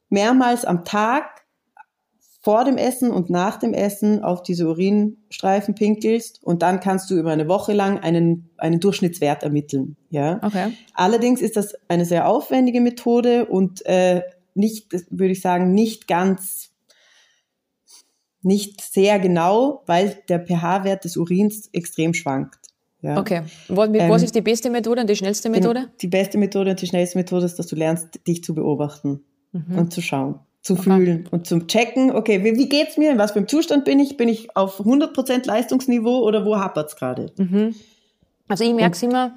mehrmals 0.09 0.65
am 0.65 0.85
Tag 0.85 1.39
vor 2.41 2.65
dem 2.65 2.79
Essen 2.79 3.13
und 3.13 3.31
nach 3.31 3.59
dem 3.59 3.75
Essen 3.75 4.25
auf 4.25 4.43
diese 4.43 4.67
Urinstreifen 4.69 5.75
pinkelst 5.75 6.43
und 6.43 6.63
dann 6.63 6.81
kannst 6.81 7.11
du 7.11 7.17
über 7.17 7.31
eine 7.31 7.47
Woche 7.47 7.75
lang 7.75 7.99
einen, 7.99 8.51
einen 8.57 8.81
Durchschnittswert 8.81 9.43
ermitteln. 9.45 9.97
Ja? 10.11 10.41
Okay. 10.43 10.73
Allerdings 10.95 11.43
ist 11.43 11.57
das 11.57 11.75
eine 11.89 12.05
sehr 12.05 12.29
aufwendige 12.29 12.81
Methode 12.81 13.47
und 13.47 13.85
äh, 13.87 14.23
nicht, 14.55 14.93
würde 15.11 15.33
ich 15.33 15.41
sagen, 15.41 15.73
nicht 15.73 16.09
ganz 16.09 16.68
nicht 18.49 18.81
sehr 18.81 19.21
genau, 19.21 19.83
weil 19.87 20.19
der 20.29 20.41
pH-Wert 20.45 21.05
des 21.05 21.17
Urins 21.17 21.69
extrem 21.73 22.15
schwankt. 22.15 22.59
Ja. 23.01 23.21
Okay. 23.21 23.43
Was, 23.69 23.89
ähm, 23.93 24.11
ist 24.13 24.35
die 24.35 24.41
beste 24.41 24.71
Methode 24.71 25.03
und 25.03 25.09
die 25.09 25.15
schnellste 25.15 25.49
Methode? 25.49 25.91
Die 26.01 26.09
beste 26.09 26.37
Methode 26.37 26.71
und 26.71 26.83
die 26.83 26.87
schnellste 26.87 27.17
Methode 27.17 27.45
ist, 27.45 27.59
dass 27.59 27.69
du 27.69 27.77
lernst, 27.77 28.27
dich 28.27 28.43
zu 28.43 28.55
beobachten 28.55 29.21
mhm. 29.53 29.79
und 29.79 29.93
zu 29.93 30.03
schauen, 30.03 30.41
zu 30.63 30.73
okay. 30.73 30.83
fühlen 30.83 31.29
und 31.31 31.47
zu 31.47 31.65
checken, 31.67 32.11
okay, 32.11 32.43
wie, 32.43 32.59
wie 32.59 32.69
geht's 32.69 32.97
mir, 32.97 33.13
in 33.13 33.19
was 33.19 33.31
für 33.33 33.39
einem 33.39 33.47
Zustand 33.47 33.85
bin 33.85 34.01
ich? 34.01 34.17
Bin 34.17 34.29
ich 34.29 34.57
auf 34.57 34.81
100% 34.81 35.47
Leistungsniveau 35.47 36.25
oder 36.27 36.45
wo 36.45 36.57
hapert's 36.57 36.97
gerade? 36.97 37.33
Mhm. 37.37 37.77
Also 38.49 38.65
ich 38.65 38.75
merke 38.75 38.97
es 38.97 39.03
immer, 39.03 39.37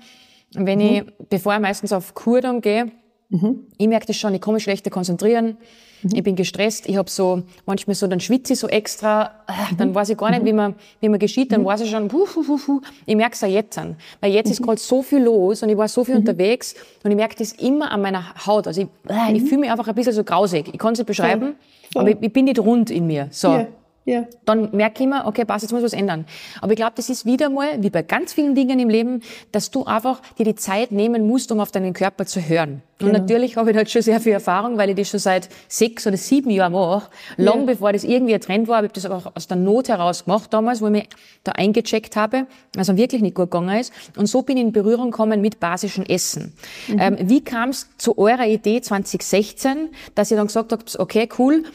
wenn 0.53 0.79
mhm. 0.79 0.85
ich, 0.85 1.03
bevor 1.29 1.53
ich 1.53 1.59
meistens 1.59 1.93
auf 1.93 2.15
Kur 2.15 2.41
dann 2.41 2.61
gehe, 2.61 2.91
mhm. 3.31 3.65
ich 3.77 3.87
merke 3.87 4.05
das 4.05 4.17
schon, 4.17 4.35
ich 4.35 4.41
komme 4.41 4.59
schlechter 4.59 4.91
konzentrieren, 4.91 5.57
Mhm. 6.03 6.09
Ich 6.13 6.23
bin 6.23 6.35
gestresst, 6.35 6.87
ich 6.87 6.97
habe 6.97 7.09
so, 7.09 7.43
manchmal 7.65 7.95
so, 7.95 8.07
dann 8.07 8.19
schwitze 8.19 8.53
ich 8.53 8.59
so 8.59 8.67
extra, 8.67 9.31
äh, 9.47 9.75
dann 9.77 9.89
mhm. 9.89 9.95
weiß 9.95 10.09
ich 10.09 10.17
gar 10.17 10.31
nicht, 10.31 10.45
wie 10.45 10.53
man, 10.53 10.75
wie 10.99 11.09
man 11.09 11.19
geschieht, 11.19 11.51
dann 11.51 11.61
mhm. 11.61 11.65
weiß 11.65 11.81
ich 11.81 11.91
schon, 11.91 12.07
puh, 12.07 12.25
puh, 12.25 12.43
puh, 12.43 12.57
puh. 12.57 12.81
ich 13.05 13.15
merke 13.15 13.35
es 13.35 13.43
auch 13.43 13.47
jetzt 13.47 13.77
an. 13.77 13.95
Weil 14.19 14.31
jetzt 14.33 14.49
ist 14.49 14.61
gerade 14.61 14.79
so 14.79 15.01
viel 15.01 15.23
los 15.23 15.63
und 15.63 15.69
ich 15.69 15.77
war 15.77 15.87
so 15.87 16.03
viel 16.03 16.15
unterwegs 16.15 16.75
und 17.03 17.11
ich 17.11 17.17
merke 17.17 17.35
das 17.37 17.53
immer 17.53 17.91
an 17.91 18.01
meiner 18.01 18.23
Haut. 18.45 18.67
Also 18.67 18.81
ich, 18.81 18.87
äh, 19.09 19.33
ich 19.33 19.43
fühle 19.43 19.61
mich 19.61 19.71
einfach 19.71 19.87
ein 19.87 19.95
bisschen 19.95 20.13
so 20.13 20.23
grausig. 20.23 20.69
Ich 20.71 20.79
kann 20.79 20.93
es 20.93 20.99
nicht 20.99 21.07
beschreiben, 21.07 21.55
aber 21.95 22.09
ich, 22.09 22.17
ich, 22.21 22.33
bin 22.33 22.45
nicht 22.45 22.59
rund 22.59 22.89
in 22.89 23.07
mir. 23.07 23.27
So. 23.31 23.51
Yeah. 23.51 23.67
Ja. 24.05 24.25
Dann 24.45 24.69
merke 24.75 24.95
ich 24.95 25.07
immer, 25.07 25.27
okay, 25.27 25.45
passt, 25.45 25.61
jetzt 25.61 25.71
muss 25.71 25.83
was 25.83 25.93
ändern. 25.93 26.25
Aber 26.59 26.71
ich 26.71 26.77
glaube, 26.77 26.93
das 26.95 27.09
ist 27.09 27.25
wieder 27.25 27.49
mal, 27.49 27.83
wie 27.83 27.91
bei 27.91 28.01
ganz 28.01 28.33
vielen 28.33 28.55
Dingen 28.55 28.79
im 28.79 28.89
Leben, 28.89 29.21
dass 29.51 29.69
du 29.69 29.85
einfach 29.85 30.21
dir 30.39 30.45
die 30.45 30.55
Zeit 30.55 30.91
nehmen 30.91 31.27
musst, 31.27 31.51
um 31.51 31.59
auf 31.59 31.71
deinen 31.71 31.93
Körper 31.93 32.25
zu 32.25 32.41
hören. 32.41 32.81
Genau. 32.97 33.11
Und 33.11 33.19
natürlich 33.19 33.57
habe 33.57 33.71
ich 33.71 33.77
halt 33.77 33.89
schon 33.91 34.01
sehr 34.01 34.19
viel 34.19 34.33
Erfahrung, 34.33 34.77
weil 34.77 34.89
ich 34.89 34.95
das 34.95 35.09
schon 35.09 35.19
seit 35.19 35.49
sechs 35.67 36.05
oder 36.07 36.17
sieben 36.17 36.49
Jahren 36.49 36.73
mache. 36.73 37.09
Lang 37.37 37.61
ja. 37.61 37.65
bevor 37.65 37.93
das 37.93 38.03
irgendwie 38.03 38.33
ein 38.33 38.41
Trend 38.41 38.67
war, 38.67 38.77
habe 38.77 38.87
ich 38.87 38.93
das 38.93 39.05
auch 39.05 39.35
aus 39.35 39.47
der 39.47 39.57
Not 39.57 39.89
heraus 39.89 40.25
gemacht 40.25 40.51
damals, 40.51 40.81
wo 40.81 40.87
ich 40.87 40.91
mich 40.91 41.09
da 41.43 41.51
eingecheckt 41.53 42.15
habe, 42.15 42.47
also 42.77 42.97
wirklich 42.97 43.21
nicht 43.21 43.35
gut 43.35 43.51
gegangen 43.51 43.79
ist. 43.79 43.93
Und 44.17 44.27
so 44.27 44.41
bin 44.41 44.57
ich 44.57 44.63
in 44.63 44.71
Berührung 44.71 45.11
gekommen 45.11 45.41
mit 45.41 45.59
basischem 45.59 46.05
Essen. 46.05 46.53
Mhm. 46.87 46.99
Ähm, 46.99 47.17
wie 47.21 47.43
kam 47.43 47.69
es 47.69 47.87
zu 47.97 48.17
eurer 48.17 48.47
Idee 48.47 48.81
2016, 48.81 49.89
dass 50.15 50.31
ihr 50.31 50.37
dann 50.37 50.47
gesagt 50.47 50.71
habt, 50.71 50.99
okay, 50.99 51.27
cool, 51.37 51.65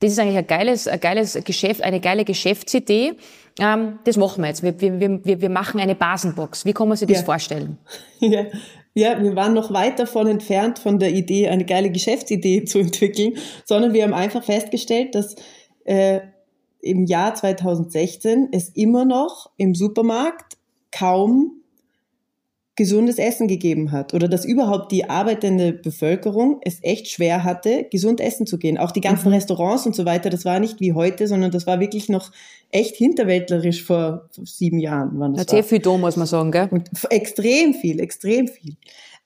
das 0.00 0.12
ist 0.12 0.18
eigentlich 0.18 0.36
ein 0.36 0.46
geiles, 0.46 0.88
ein 0.88 1.00
geiles 1.00 1.38
Geschäft, 1.44 1.82
eine 1.82 2.00
geile 2.00 2.24
Geschäftsidee. 2.24 3.14
Ähm, 3.58 3.98
das 4.04 4.16
machen 4.16 4.42
wir 4.42 4.48
jetzt. 4.48 4.62
Wir, 4.62 4.78
wir, 4.78 5.24
wir, 5.24 5.40
wir 5.40 5.50
machen 5.50 5.80
eine 5.80 5.94
Basenbox. 5.94 6.66
Wie 6.66 6.72
kann 6.72 6.88
man 6.88 6.96
sich 6.96 7.08
das 7.08 7.18
ja. 7.18 7.24
vorstellen? 7.24 7.78
Ja. 8.20 8.46
ja, 8.94 9.22
wir 9.22 9.36
waren 9.36 9.52
noch 9.52 9.72
weit 9.72 9.98
davon 9.98 10.26
entfernt, 10.26 10.78
von 10.78 10.98
der 10.98 11.12
Idee, 11.12 11.48
eine 11.48 11.66
geile 11.66 11.90
Geschäftsidee 11.90 12.64
zu 12.64 12.78
entwickeln, 12.78 13.34
sondern 13.64 13.92
wir 13.92 14.04
haben 14.04 14.14
einfach 14.14 14.42
festgestellt, 14.42 15.14
dass 15.14 15.34
äh, 15.84 16.20
im 16.80 17.04
Jahr 17.04 17.34
2016 17.34 18.48
es 18.52 18.70
immer 18.70 19.04
noch 19.04 19.50
im 19.56 19.74
Supermarkt 19.74 20.56
kaum 20.90 21.62
gesundes 22.76 23.18
Essen 23.18 23.48
gegeben 23.48 23.90
hat 23.90 24.12
oder 24.12 24.28
dass 24.28 24.44
überhaupt 24.44 24.92
die 24.92 25.08
arbeitende 25.08 25.72
Bevölkerung 25.72 26.60
es 26.62 26.78
echt 26.82 27.08
schwer 27.08 27.42
hatte, 27.42 27.86
gesund 27.90 28.20
essen 28.20 28.46
zu 28.46 28.58
gehen. 28.58 28.76
Auch 28.76 28.92
die 28.92 29.00
ganzen 29.00 29.28
mhm. 29.28 29.34
Restaurants 29.34 29.86
und 29.86 29.96
so 29.96 30.04
weiter, 30.04 30.28
das 30.28 30.44
war 30.44 30.60
nicht 30.60 30.78
wie 30.78 30.92
heute, 30.92 31.26
sondern 31.26 31.50
das 31.50 31.66
war 31.66 31.80
wirklich 31.80 32.10
noch 32.10 32.30
echt 32.70 32.96
hinterwäldlerisch 32.96 33.82
vor, 33.82 34.28
sieben 34.30 34.78
Jahren. 34.78 35.12
Wann 35.14 35.34
das 35.34 35.46
sehr 35.48 35.64
viel 35.64 35.78
da, 35.78 35.96
muss 35.96 36.16
man 36.16 36.26
sagen, 36.26 36.52
gell? 36.52 36.68
Und 36.70 36.90
extrem 37.10 37.72
viel, 37.72 37.98
extrem 37.98 38.46
viel. 38.46 38.76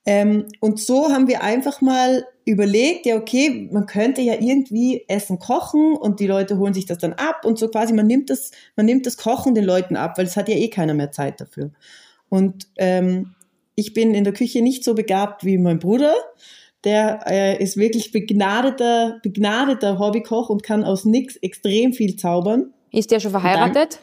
Ähm, 0.06 0.46
und 0.60 0.78
so 0.78 1.10
haben 1.10 1.26
wir 1.26 1.42
einfach 1.42 1.80
mal 1.80 2.24
überlegt, 2.44 3.04
ja 3.04 3.16
okay, 3.16 3.68
man 3.72 3.86
könnte 3.86 4.22
ja 4.22 4.34
irgendwie 4.34 5.04
Essen 5.08 5.38
kochen 5.40 5.94
und 5.94 6.20
die 6.20 6.26
Leute 6.26 6.56
holen 6.58 6.72
sich 6.72 6.86
das 6.86 6.98
dann 6.98 7.12
ab 7.14 7.44
und 7.44 7.58
so 7.58 7.68
quasi, 7.68 7.92
man 7.92 8.06
nimmt 8.06 8.30
das, 8.30 8.52
man 8.76 8.86
nimmt 8.86 9.06
das 9.06 9.16
Kochen 9.16 9.54
den 9.54 9.64
Leuten 9.64 9.96
ab, 9.96 10.16
weil 10.16 10.24
es 10.24 10.36
hat 10.36 10.48
ja 10.48 10.54
eh 10.54 10.68
keiner 10.68 10.94
mehr 10.94 11.10
Zeit 11.10 11.40
dafür. 11.40 11.72
Und 12.28 12.68
ähm, 12.76 13.34
ich 13.80 13.94
bin 13.94 14.14
in 14.14 14.24
der 14.24 14.32
Küche 14.32 14.62
nicht 14.62 14.84
so 14.84 14.94
begabt 14.94 15.44
wie 15.44 15.58
mein 15.58 15.78
Bruder. 15.78 16.14
Der 16.84 17.20
äh, 17.26 17.62
ist 17.62 17.76
wirklich 17.76 18.12
begnadeter, 18.12 19.18
begnadeter 19.22 19.98
Hobbykoch 19.98 20.48
und 20.50 20.62
kann 20.62 20.84
aus 20.84 21.04
nix 21.04 21.36
extrem 21.36 21.92
viel 21.92 22.16
zaubern. 22.16 22.72
Ist 22.92 23.10
der 23.10 23.20
schon 23.20 23.30
verheiratet? 23.32 23.98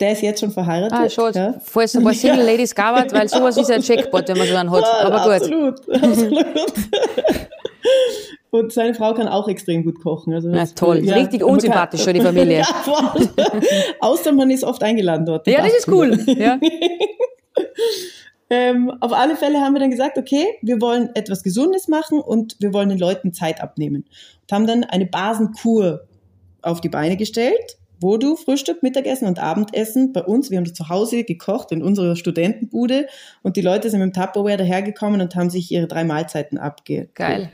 Der 0.00 0.12
ist 0.12 0.22
jetzt 0.22 0.40
schon 0.40 0.50
verheiratet. 0.50 0.98
Ah, 0.98 1.08
schon. 1.08 1.32
Ja. 1.32 1.54
Falls 1.62 1.96
ein 1.96 2.04
paar 2.04 2.14
Single 2.14 2.44
Ladies 2.44 2.74
gab, 2.74 3.12
weil 3.12 3.28
sowas 3.28 3.56
ist 3.56 3.68
ja 3.68 3.76
ein 3.76 3.82
Jackpot, 3.82 4.28
wenn 4.28 4.38
man 4.38 4.46
so 4.46 4.54
einen 4.56 4.70
hat. 4.70 4.84
Aber 5.02 5.38
gut. 5.38 5.82
Absolut. 6.02 6.40
Und 8.50 8.72
seine 8.72 8.94
Frau 8.94 9.12
kann 9.14 9.28
auch 9.28 9.48
extrem 9.48 9.84
gut 9.84 10.00
kochen. 10.02 10.32
Also 10.34 10.48
Na, 10.48 10.66
toll. 10.66 11.04
Ja, 11.04 11.14
Richtig 11.14 11.42
unsympathisch 11.44 12.02
schon 12.02 12.14
die 12.14 12.20
Familie. 12.20 12.58
ja. 12.86 13.24
Außer 14.00 14.32
man 14.32 14.50
ist 14.50 14.64
oft 14.64 14.82
eingeladen 14.82 15.26
dort. 15.26 15.46
Ja, 15.46 15.62
das 15.62 15.74
ist 15.74 15.88
cool. 15.88 16.18
Ja. 16.26 16.58
Ähm, 18.48 18.92
auf 19.00 19.12
alle 19.12 19.36
Fälle 19.36 19.60
haben 19.60 19.74
wir 19.74 19.80
dann 19.80 19.90
gesagt, 19.90 20.18
okay, 20.18 20.44
wir 20.62 20.80
wollen 20.80 21.10
etwas 21.14 21.42
Gesundes 21.42 21.88
machen 21.88 22.20
und 22.20 22.56
wir 22.60 22.72
wollen 22.72 22.88
den 22.88 22.98
Leuten 22.98 23.32
Zeit 23.32 23.60
abnehmen. 23.60 24.04
Und 24.42 24.52
haben 24.52 24.66
dann 24.66 24.84
eine 24.84 25.06
Basenkur 25.06 26.06
auf 26.62 26.80
die 26.80 26.88
Beine 26.88 27.16
gestellt. 27.16 27.78
wo 28.00 28.18
du 28.18 28.36
Frühstück, 28.36 28.82
Mittagessen 28.82 29.26
und 29.26 29.38
Abendessen 29.38 30.12
bei 30.12 30.22
uns, 30.22 30.50
wir 30.50 30.58
haben 30.58 30.64
das 30.64 30.74
zu 30.74 30.88
Hause 30.88 31.24
gekocht 31.24 31.72
in 31.72 31.82
unserer 31.82 32.16
Studentenbude 32.16 33.06
und 33.42 33.56
die 33.56 33.62
Leute 33.62 33.88
sind 33.88 34.00
mit 34.00 34.14
dem 34.14 34.20
Tupperware 34.20 34.58
dahergekommen 34.58 35.20
und 35.20 35.34
haben 35.34 35.50
sich 35.50 35.70
ihre 35.70 35.86
drei 35.86 36.04
Mahlzeiten 36.04 36.58
abgegeben. 36.58 37.10
Geil. 37.14 37.50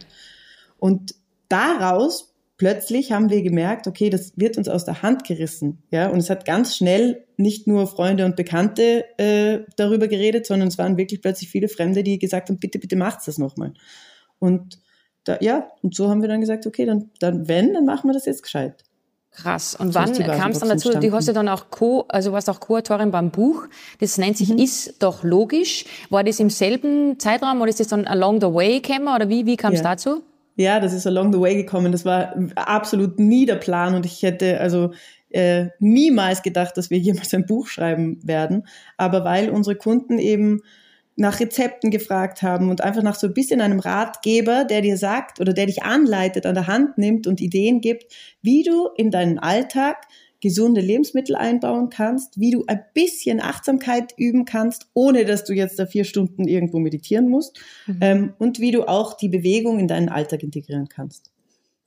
Und 0.79 1.15
daraus 1.49 2.32
plötzlich 2.63 3.11
haben 3.11 3.29
wir 3.29 3.43
gemerkt, 3.43 3.89
okay, 3.89 4.09
das 4.09 4.35
wird 4.37 4.57
uns 4.57 4.69
aus 4.69 4.85
der 4.85 5.03
Hand 5.03 5.25
gerissen. 5.25 5.83
Ja, 5.91 6.09
und 6.11 6.19
es 6.19 6.31
hat 6.31 6.45
ganz 6.45 6.77
schnell 6.77 7.25
nicht 7.37 7.67
nur 7.67 7.89
Freunde 7.89 8.25
und 8.25 8.37
Bekannte 8.37 9.05
äh, 9.19 9.65
darüber 9.77 10.07
geredet, 10.07 10.47
sondern 10.47 10.69
es 10.69 10.79
waren 10.79 10.97
wirklich 10.97 11.21
plötzlich 11.21 11.51
viele 11.51 11.67
Fremde, 11.67 12.05
die 12.05 12.21
gesagt 12.21 12.51
haben, 12.51 12.61
bitte, 12.61 12.79
bitte 12.79 12.95
macht's 12.95 13.25
das 13.25 13.37
nochmal. 13.37 13.73
Und 14.39 14.79
da, 15.25 15.39
ja, 15.41 15.73
und 15.83 15.97
so 15.97 16.09
haben 16.09 16.23
wir 16.23 16.29
dann 16.29 16.41
gesagt, 16.41 16.65
okay, 16.69 16.87
dann, 16.87 17.11
dann 17.19 17.49
wenn, 17.49 17.75
dann 17.75 17.85
machen 17.85 18.09
wir 18.09 18.15
das 18.15 18.27
jetzt 18.27 18.45
gescheit. 18.45 18.85
Krass. 19.33 19.75
Und 19.75 19.93
so 19.93 19.99
wann 19.99 20.13
kam 20.13 20.53
es 20.53 20.61
dann 20.61 20.69
dazu? 20.69 20.91
Entstanden. 20.91 21.11
Du 21.11 21.17
hast 21.17 21.27
ja 21.27 21.33
dann 21.33 21.49
auch 21.49 21.69
Co, 21.71 22.05
also 22.07 22.31
warst 22.31 22.49
auch 22.49 22.61
Co-Autorin 22.61 23.11
beim 23.11 23.33
Buch. 23.33 23.67
Das 23.99 24.19
nennt 24.19 24.37
sich 24.37 24.51
mhm. 24.51 24.59
Ist 24.59 25.03
doch 25.03 25.25
logisch. 25.25 25.85
War 26.11 26.23
das 26.23 26.39
im 26.39 26.49
selben 26.49 27.19
Zeitraum 27.19 27.61
oder 27.61 27.71
ist 27.71 27.81
das 27.81 27.89
dann 27.89 28.07
along 28.07 28.41
the 28.41 28.47
way 28.47 28.79
gekommen 28.79 29.13
oder 29.13 29.29
wie, 29.29 29.47
wie 29.47 29.57
kam 29.57 29.73
es 29.73 29.81
ja. 29.81 29.97
dazu? 29.97 30.23
Ja, 30.57 30.81
das 30.81 30.93
ist 30.93 31.07
along 31.07 31.33
the 31.33 31.41
way 31.41 31.55
gekommen. 31.55 31.93
Das 31.93 32.05
war 32.05 32.35
absolut 32.57 33.19
nie 33.19 33.47
der 33.47 33.57
Plan 33.57 33.95
und 33.95 34.05
ich 34.05 34.23
hätte 34.23 34.61
also 34.61 34.93
äh, 35.31 35.69
niemals 35.79 36.43
gedacht, 36.43 36.77
dass 36.77 36.91
wir 36.91 36.99
jemals 36.99 37.33
ein 37.35 37.47
Buch 37.47 37.69
schreiben 37.69 38.21
werden. 38.23 38.67
Aber 38.97 39.25
weil 39.25 39.51
unsere 39.51 39.77
Kunden 39.77 40.19
eben 40.19 40.61
nach 41.17 41.41
Rezepten 41.41 41.91
gefragt 41.91 42.43
haben 42.43 42.71
und 42.71 42.83
einfach 42.83 43.03
nach 43.03 43.15
so 43.15 43.27
ein 43.27 43.35
bisschen 43.35 43.61
einem 43.61 43.81
Ratgeber, 43.81 44.65
der 44.65 44.81
dir 44.81 44.97
sagt 44.97 45.41
oder 45.41 45.53
der 45.53 45.67
dich 45.67 45.83
anleitet, 45.83 46.47
an 46.47 46.55
der 46.55 46.67
Hand 46.67 46.97
nimmt 46.97 47.27
und 47.27 47.41
Ideen 47.41 47.81
gibt, 47.81 48.13
wie 48.41 48.63
du 48.63 48.89
in 48.97 49.11
deinen 49.11 49.39
Alltag 49.39 50.07
gesunde 50.43 50.81
Lebensmittel 50.81 51.37
einbauen 51.37 51.89
kannst, 51.89 52.39
wie 52.39 52.51
du 52.51 52.65
ein 52.67 52.83
bisschen 52.93 53.41
Achtsamkeit 53.41 54.13
üben 54.19 54.45
kannst, 54.45 54.89
ohne 54.93 55.25
dass 55.25 55.45
du 55.45 55.55
jetzt 55.55 55.79
da 55.79 55.87
vier 55.87 56.05
Stunden 56.05 56.47
irgendwo 56.47 56.81
meditieren 56.81 57.29
musst 57.29 57.59
mhm. 57.87 57.99
ähm, 58.01 58.33
und 58.39 58.59
wie 58.61 58.73
du 58.73 58.87
auch 58.87 59.17
die 59.17 59.29
Bewegung 59.29 59.79
in 59.79 59.89
deinen 59.89 60.09
Alltag 60.09 60.43
integrieren 60.43 60.89
kannst. 60.89 61.31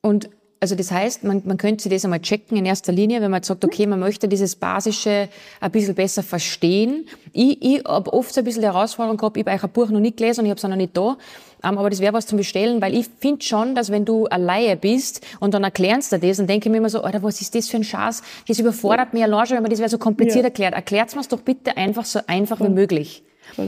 Und 0.01 0.29
also 0.61 0.73
das 0.73 0.89
heißt, 0.89 1.23
man, 1.23 1.43
man 1.45 1.57
könnte 1.57 1.89
das 1.89 2.05
einmal 2.05 2.21
checken 2.21 2.57
in 2.57 2.65
erster 2.65 2.91
Linie, 2.91 3.21
wenn 3.21 3.29
man 3.29 3.43
sagt, 3.43 3.63
okay, 3.65 3.85
man 3.85 3.99
möchte 3.99 4.27
dieses 4.27 4.55
Basische 4.55 5.29
ein 5.59 5.71
bisschen 5.71 5.93
besser 5.93 6.23
verstehen. 6.23 7.07
Ich, 7.33 7.61
ich 7.61 7.83
habe 7.85 8.11
oft 8.13 8.33
so 8.33 8.41
ein 8.41 8.45
bisschen 8.45 8.61
die 8.61 8.67
Herausforderung 8.67 9.17
gehabt, 9.17 9.37
ich 9.37 9.45
habe 9.45 9.55
euch 9.55 9.63
ein 9.63 9.69
Buch 9.71 9.89
noch 9.89 9.99
nicht 9.99 10.17
gelesen 10.17 10.39
und 10.39 10.45
ich 10.45 10.49
habe 10.49 10.57
es 10.57 10.65
auch 10.65 10.69
noch 10.69 10.75
nicht 10.75 10.95
da. 10.95 11.17
Um, 11.67 11.77
aber 11.77 11.89
das 11.89 11.99
wäre 11.99 12.13
was 12.13 12.27
zum 12.27 12.37
Bestellen, 12.37 12.81
weil 12.81 12.93
ich 12.93 13.07
finde 13.19 13.43
schon, 13.43 13.73
dass 13.73 13.91
wenn 13.91 14.05
du 14.05 14.27
eine 14.27 14.43
Laie 14.43 14.75
bist 14.75 15.25
und 15.39 15.53
dann 15.53 15.63
erklärst 15.63 16.11
du 16.11 16.19
das, 16.19 16.37
dann 16.37 16.47
denke 16.47 16.69
ich 16.69 16.71
mir 16.71 16.77
immer 16.77 16.89
so, 16.89 17.01
Alter, 17.01 17.23
was 17.23 17.41
ist 17.41 17.55
das 17.55 17.69
für 17.69 17.77
ein 17.77 17.83
Schatz? 17.83 18.21
Das 18.47 18.59
überfordert 18.59 19.13
mich 19.13 19.23
allein 19.23 19.45
schon, 19.47 19.55
wenn 19.55 19.63
man 19.63 19.71
das 19.71 19.79
wäre 19.79 19.89
so 19.89 19.97
kompliziert 19.97 20.43
ja. 20.43 20.49
erklärt. 20.49 20.73
Erklärt 20.75 21.13
mir 21.15 21.21
es 21.21 21.27
doch 21.27 21.41
bitte 21.41 21.75
einfach 21.75 22.05
so 22.05 22.19
einfach 22.27 22.57
Voll. 22.57 22.69
wie 22.69 22.73
möglich. 22.73 23.23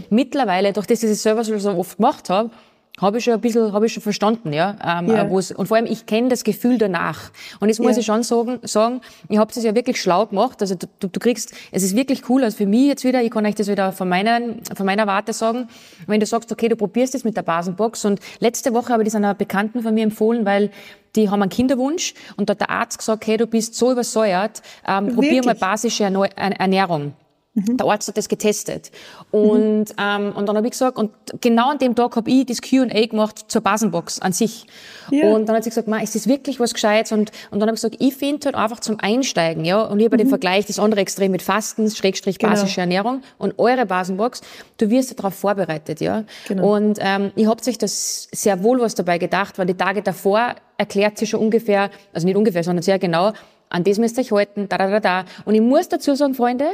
Mittlerweile, 0.10 0.74
durch 0.74 0.86
das, 0.86 1.00
dass 1.00 1.10
ich 1.10 1.16
es 1.16 1.24
selber 1.24 1.44
so 1.44 1.70
oft 1.72 1.98
gemacht 1.98 2.30
habe, 2.30 2.52
habe 3.00 3.20
ich 3.20 3.24
schon 3.24 3.34
ein 3.34 3.42
bisschen, 3.42 3.74
habe 3.74 3.86
ich 3.86 3.94
schon 3.94 4.02
verstanden, 4.02 4.54
ja. 4.54 4.76
Ähm, 4.84 5.08
ja. 5.08 5.30
Wo's, 5.30 5.52
und 5.52 5.68
vor 5.68 5.78
allem, 5.78 5.86
ich 5.86 6.08
kenne 6.08 6.30
das 6.30 6.44
Gefühl 6.44 6.80
danach. 6.80 7.32
Und 7.60 7.70
jetzt 7.70 7.80
muss 7.80 7.92
ja. 7.92 8.00
ich 8.00 8.06
schon 8.06 8.24
sagen, 8.24 8.60
sagen 8.64 9.02
ich 9.30 9.38
habe 9.38 9.54
das 9.54 9.64
ja 9.64 9.76
wirklich 9.76 10.02
schlau 10.02 10.26
gemacht. 10.26 10.62
Also 10.62 10.76
du, 10.76 11.08
du, 11.08 11.20
kriegst, 11.20 11.54
es 11.72 11.84
ist 11.84 11.96
wirklich 11.96 12.28
cool, 12.28 12.44
also 12.44 12.58
für 12.58 12.66
mich 12.66 12.88
jetzt 12.88 13.04
wieder, 13.04 13.22
ich 13.22 13.30
kann 13.30 13.46
euch 13.46 13.56
das 13.56 13.68
wieder 13.68 13.92
von 13.92 14.10
meiner, 14.10 14.40
von 14.76 14.86
meiner 14.86 15.06
Warte 15.06 15.34
sagen, 15.34 15.68
wenn 16.08 16.20
du 16.20 16.26
sagst, 16.26 16.52
okay, 16.52 16.70
du 16.70 16.76
probierst 16.76 17.14
das 17.14 17.24
mit 17.24 17.38
der 17.38 17.44
Basenbox. 17.44 18.04
Und 18.06 18.20
letzte 18.40 18.74
Woche 18.74 18.92
habe 18.92 19.04
ich 19.04 19.08
das 19.08 19.16
einer 19.16 19.36
Bekannten 19.36 19.84
von 19.84 19.94
mir 19.94 20.04
empfohlen, 20.04 20.46
weil 20.46 20.72
die 21.16 21.30
haben 21.30 21.42
einen 21.42 21.50
Kinderwunsch 21.50 22.16
und 22.36 22.50
da 22.50 22.52
hat 22.52 22.62
der 22.62 22.70
Arzt 22.72 22.98
gesagt, 22.98 23.28
hey, 23.28 23.38
du 23.38 23.46
bist 23.46 23.76
so 23.76 23.92
übersäuert, 23.92 24.62
ähm, 24.88 25.14
probier 25.14 25.44
mal 25.46 25.56
basische 25.56 26.04
Ernährung. 26.04 27.14
Mhm. 27.58 27.78
Der 27.78 27.88
Arzt 27.88 28.08
hat 28.08 28.18
das 28.18 28.30
getestet. 28.30 28.92
Und, 29.32 29.90
mhm. 29.90 29.96
ähm, 29.98 30.32
und 30.36 30.48
dann 30.48 30.56
habe 30.56 30.68
ich 30.68 30.72
gesagt, 30.72 30.98
und 30.98 31.12
genau 31.42 31.72
an 31.72 31.80
dem 31.80 31.96
Tag 31.96 32.16
habe 32.16 32.30
ich 32.30 32.46
das 32.46 32.62
Q&A 32.62 33.08
gemacht 33.08 33.46
zur 33.48 33.62
Basenbox 33.62 34.20
an 34.20 34.32
sich. 34.32 34.68
Ja. 35.10 35.34
Und 35.34 35.50
dann 35.50 35.56
hat 35.56 35.64
sie 35.64 35.72
gesagt, 35.72 35.88
Ma, 35.88 35.98
ist 35.98 36.14
das 36.14 36.28
wirklich 36.28 36.60
was 36.60 36.76
Gescheites? 36.76 37.12
Und, 37.12 37.32
und 37.50 37.60
dann 37.60 37.64
habe 37.64 37.76
ich 37.76 37.82
gesagt, 37.82 37.96
ich 38.00 38.16
finde 38.16 38.46
halt 38.46 38.56
einfach 38.56 38.80
zum 38.80 39.00
Einsteigen, 39.00 39.66
ja, 39.66 39.82
und 39.82 40.00
ich 40.00 40.06
habe 40.06 40.18
mhm. 40.18 40.20
den 40.20 40.30
Vergleich, 40.30 40.68
das 40.68 40.78
andere 40.78 41.02
Extrem 41.02 41.32
mit 41.32 41.42
Fasten, 41.42 41.90
Schrägstrich 41.90 42.38
genau. 42.38 42.54
basische 42.54 42.76
genau. 42.76 42.84
Ernährung 42.84 43.22
und 43.40 43.58
eure 43.58 43.88
Basenbox, 43.88 44.42
du 44.78 44.92
wirst 44.92 45.18
darauf 45.18 45.34
vorbereitet, 45.34 46.00
ja. 46.00 46.26
Genau. 46.48 46.76
Und 46.76 47.00
ähm, 47.02 47.32
ich 47.36 47.48
habe 47.48 47.64
sich 47.64 47.80
das 47.80 48.28
sehr 48.32 48.62
wohl 48.62 48.80
was 48.80 48.94
dabei 48.94 49.18
gedacht, 49.18 49.58
weil 49.58 49.66
die 49.66 49.74
Tage 49.74 50.04
davor 50.04 50.54
erklärt 50.78 51.18
sie 51.18 51.26
schon 51.26 51.40
ungefähr, 51.40 51.90
also 52.14 52.28
nicht 52.28 52.38
ungefähr, 52.38 52.64
sondern 52.64 52.84
sehr 52.84 53.00
genau, 53.00 53.34
an 53.70 53.84
das 53.84 53.98
müsst 53.98 54.18
ihr 54.18 54.24
euch 54.24 54.32
halten, 54.32 54.70
da, 54.70 54.78
da, 54.78 54.90
da, 54.90 55.00
da. 55.00 55.26
Und 55.46 55.56
ich 55.56 55.62
muss 55.62 55.90
dazu 55.90 56.16
sagen, 56.16 56.36
Freunde, 56.36 56.66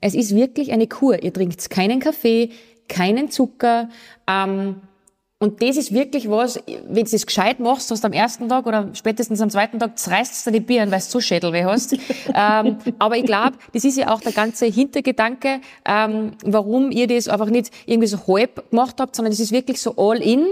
es 0.00 0.14
ist 0.14 0.34
wirklich 0.34 0.72
eine 0.72 0.86
Kur. 0.86 1.22
Ihr 1.22 1.32
trinkt 1.32 1.68
keinen 1.70 2.00
Kaffee, 2.00 2.50
keinen 2.88 3.30
Zucker. 3.30 3.88
Ähm, 4.26 4.76
und 5.42 5.62
das 5.62 5.78
ist 5.78 5.94
wirklich 5.94 6.28
was, 6.28 6.62
wenn 6.66 7.04
du 7.04 7.10
das 7.10 7.24
gescheit 7.24 7.60
machst, 7.60 7.90
hast 7.90 8.04
du 8.04 8.06
am 8.06 8.12
ersten 8.12 8.46
Tag 8.50 8.66
oder 8.66 8.90
spätestens 8.92 9.40
am 9.40 9.48
zweiten 9.48 9.78
Tag 9.78 9.98
zerreißt 9.98 10.46
du 10.46 10.50
die 10.50 10.60
Birnen, 10.60 10.92
weil 10.92 10.98
du 10.98 11.04
so 11.06 11.18
Schädelweh 11.18 11.64
hast. 11.64 11.94
ähm, 12.34 12.76
aber 12.98 13.16
ich 13.16 13.24
glaube, 13.24 13.56
das 13.72 13.84
ist 13.84 13.96
ja 13.96 14.12
auch 14.12 14.20
der 14.20 14.32
ganze 14.32 14.66
Hintergedanke, 14.66 15.62
ähm, 15.86 16.32
warum 16.44 16.90
ihr 16.90 17.06
das 17.06 17.26
einfach 17.28 17.48
nicht 17.48 17.70
irgendwie 17.86 18.08
so 18.08 18.18
halb 18.26 18.68
gemacht 18.68 18.96
habt, 19.00 19.16
sondern 19.16 19.32
das 19.32 19.40
ist 19.40 19.50
wirklich 19.50 19.80
so 19.80 19.94
all 19.96 20.20
in, 20.20 20.46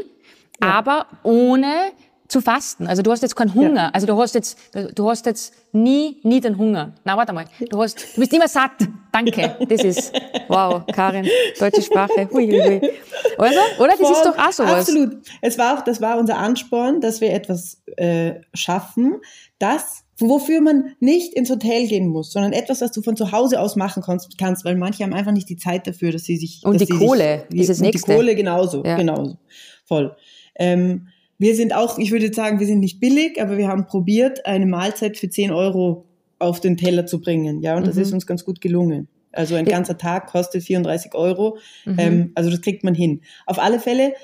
ja. 0.63 0.71
aber 0.71 1.07
ohne 1.23 1.93
zu 2.29 2.43
fasten. 2.43 2.87
Also 2.87 3.03
du 3.03 3.11
hast 3.11 3.23
jetzt 3.23 3.35
keinen 3.35 3.55
Hunger. 3.55 3.85
Ja. 3.85 3.91
Also 3.93 4.07
du 4.07 4.17
hast 4.21 4.35
jetzt, 4.35 4.59
du 4.95 5.09
hast 5.09 5.25
jetzt 5.27 5.55
nie, 5.73 6.21
nie 6.23 6.41
den 6.41 6.59
Hunger. 6.59 6.95
Na, 7.05 7.17
warte 7.17 7.33
mal. 7.33 7.47
Du 7.71 7.83
hast, 7.83 8.17
du 8.17 8.21
bist 8.21 8.33
immer 8.35 8.49
satt. 8.49 8.73
Danke. 9.13 9.41
Ja. 9.41 9.57
Das 9.67 9.83
ist, 9.83 10.13
wow, 10.49 10.83
Karin, 10.93 11.27
deutsche 11.59 11.83
Sprache. 11.83 12.29
Hui, 12.31 12.51
hui. 12.51 12.91
Also, 13.39 13.59
oder? 13.79 13.89
Das 13.89 14.01
Voll, 14.01 14.13
ist 14.13 14.25
doch 14.25 14.39
auch 14.39 14.53
sowas. 14.53 14.89
Absolut. 14.89 15.17
Es 15.41 15.57
war 15.57 15.79
auch, 15.79 15.85
das 15.85 16.01
war 16.01 16.19
unser 16.19 16.37
Ansporn, 16.37 17.01
dass 17.01 17.21
wir 17.21 17.33
etwas 17.33 17.83
äh, 17.97 18.35
schaffen, 18.53 19.17
das 19.59 20.05
wofür 20.21 20.61
man 20.61 20.97
nicht 20.99 21.33
ins 21.35 21.49
Hotel 21.49 21.87
gehen 21.87 22.09
muss, 22.09 22.33
sondern 22.33 22.53
etwas, 22.53 22.81
was 22.81 22.91
du 22.91 23.03
von 23.03 23.17
zu 23.17 23.31
Hause 23.31 23.61
aus 23.61 23.77
machen 23.77 24.03
kannst, 24.03 24.65
weil 24.65 24.75
manche 24.75 25.05
haben 25.05 25.15
einfach 25.15 25.31
nicht 25.31 25.49
die 25.49 25.57
Zeit 25.57 25.87
dafür, 25.87 26.11
dass 26.11 26.25
sie 26.25 26.37
sich 26.37 26.61
und 26.65 26.81
die 26.81 26.87
Kohle, 26.87 27.45
sich, 27.49 27.61
dieses 27.61 27.79
und 27.79 27.87
nächste. 27.87 28.11
die 28.11 28.17
Kohle 28.17 28.35
genauso, 28.35 28.85
ja. 28.85 28.97
genauso, 28.97 29.39
voll. 29.85 30.17
Ähm, 30.57 31.07
wir 31.39 31.55
sind 31.55 31.75
auch, 31.75 31.99
ich 31.99 32.11
würde 32.11 32.33
sagen, 32.33 32.59
wir 32.59 32.67
sind 32.67 32.81
nicht 32.81 33.01
billig, 33.01 33.41
aber 33.41 33.57
wir 33.57 33.69
haben 33.69 33.87
probiert, 33.87 34.45
eine 34.45 34.67
Mahlzeit 34.67 35.17
für 35.17 35.31
10 35.31 35.53
Euro 35.53 36.05
auf 36.39 36.61
den 36.61 36.77
Teller 36.77 37.07
zu 37.07 37.21
bringen. 37.21 37.63
Ja, 37.63 37.77
und 37.77 37.87
das 37.87 37.97
mhm. 37.97 38.03
ist 38.03 38.13
uns 38.13 38.27
ganz 38.27 38.45
gut 38.45 38.61
gelungen. 38.61 39.09
Also 39.33 39.55
ein 39.55 39.65
ganzer 39.65 39.99
Tag 39.99 40.29
kostet 40.29 40.65
34 40.65 41.15
Euro. 41.15 41.59
Mhm. 41.85 41.99
Ähm, 41.99 42.33
also 42.35 42.51
das 42.51 42.61
kriegt 42.61 42.83
man 42.83 42.95
hin. 42.95 43.21
Auf 43.47 43.59
alle 43.59 43.79
Fälle, 43.79 44.15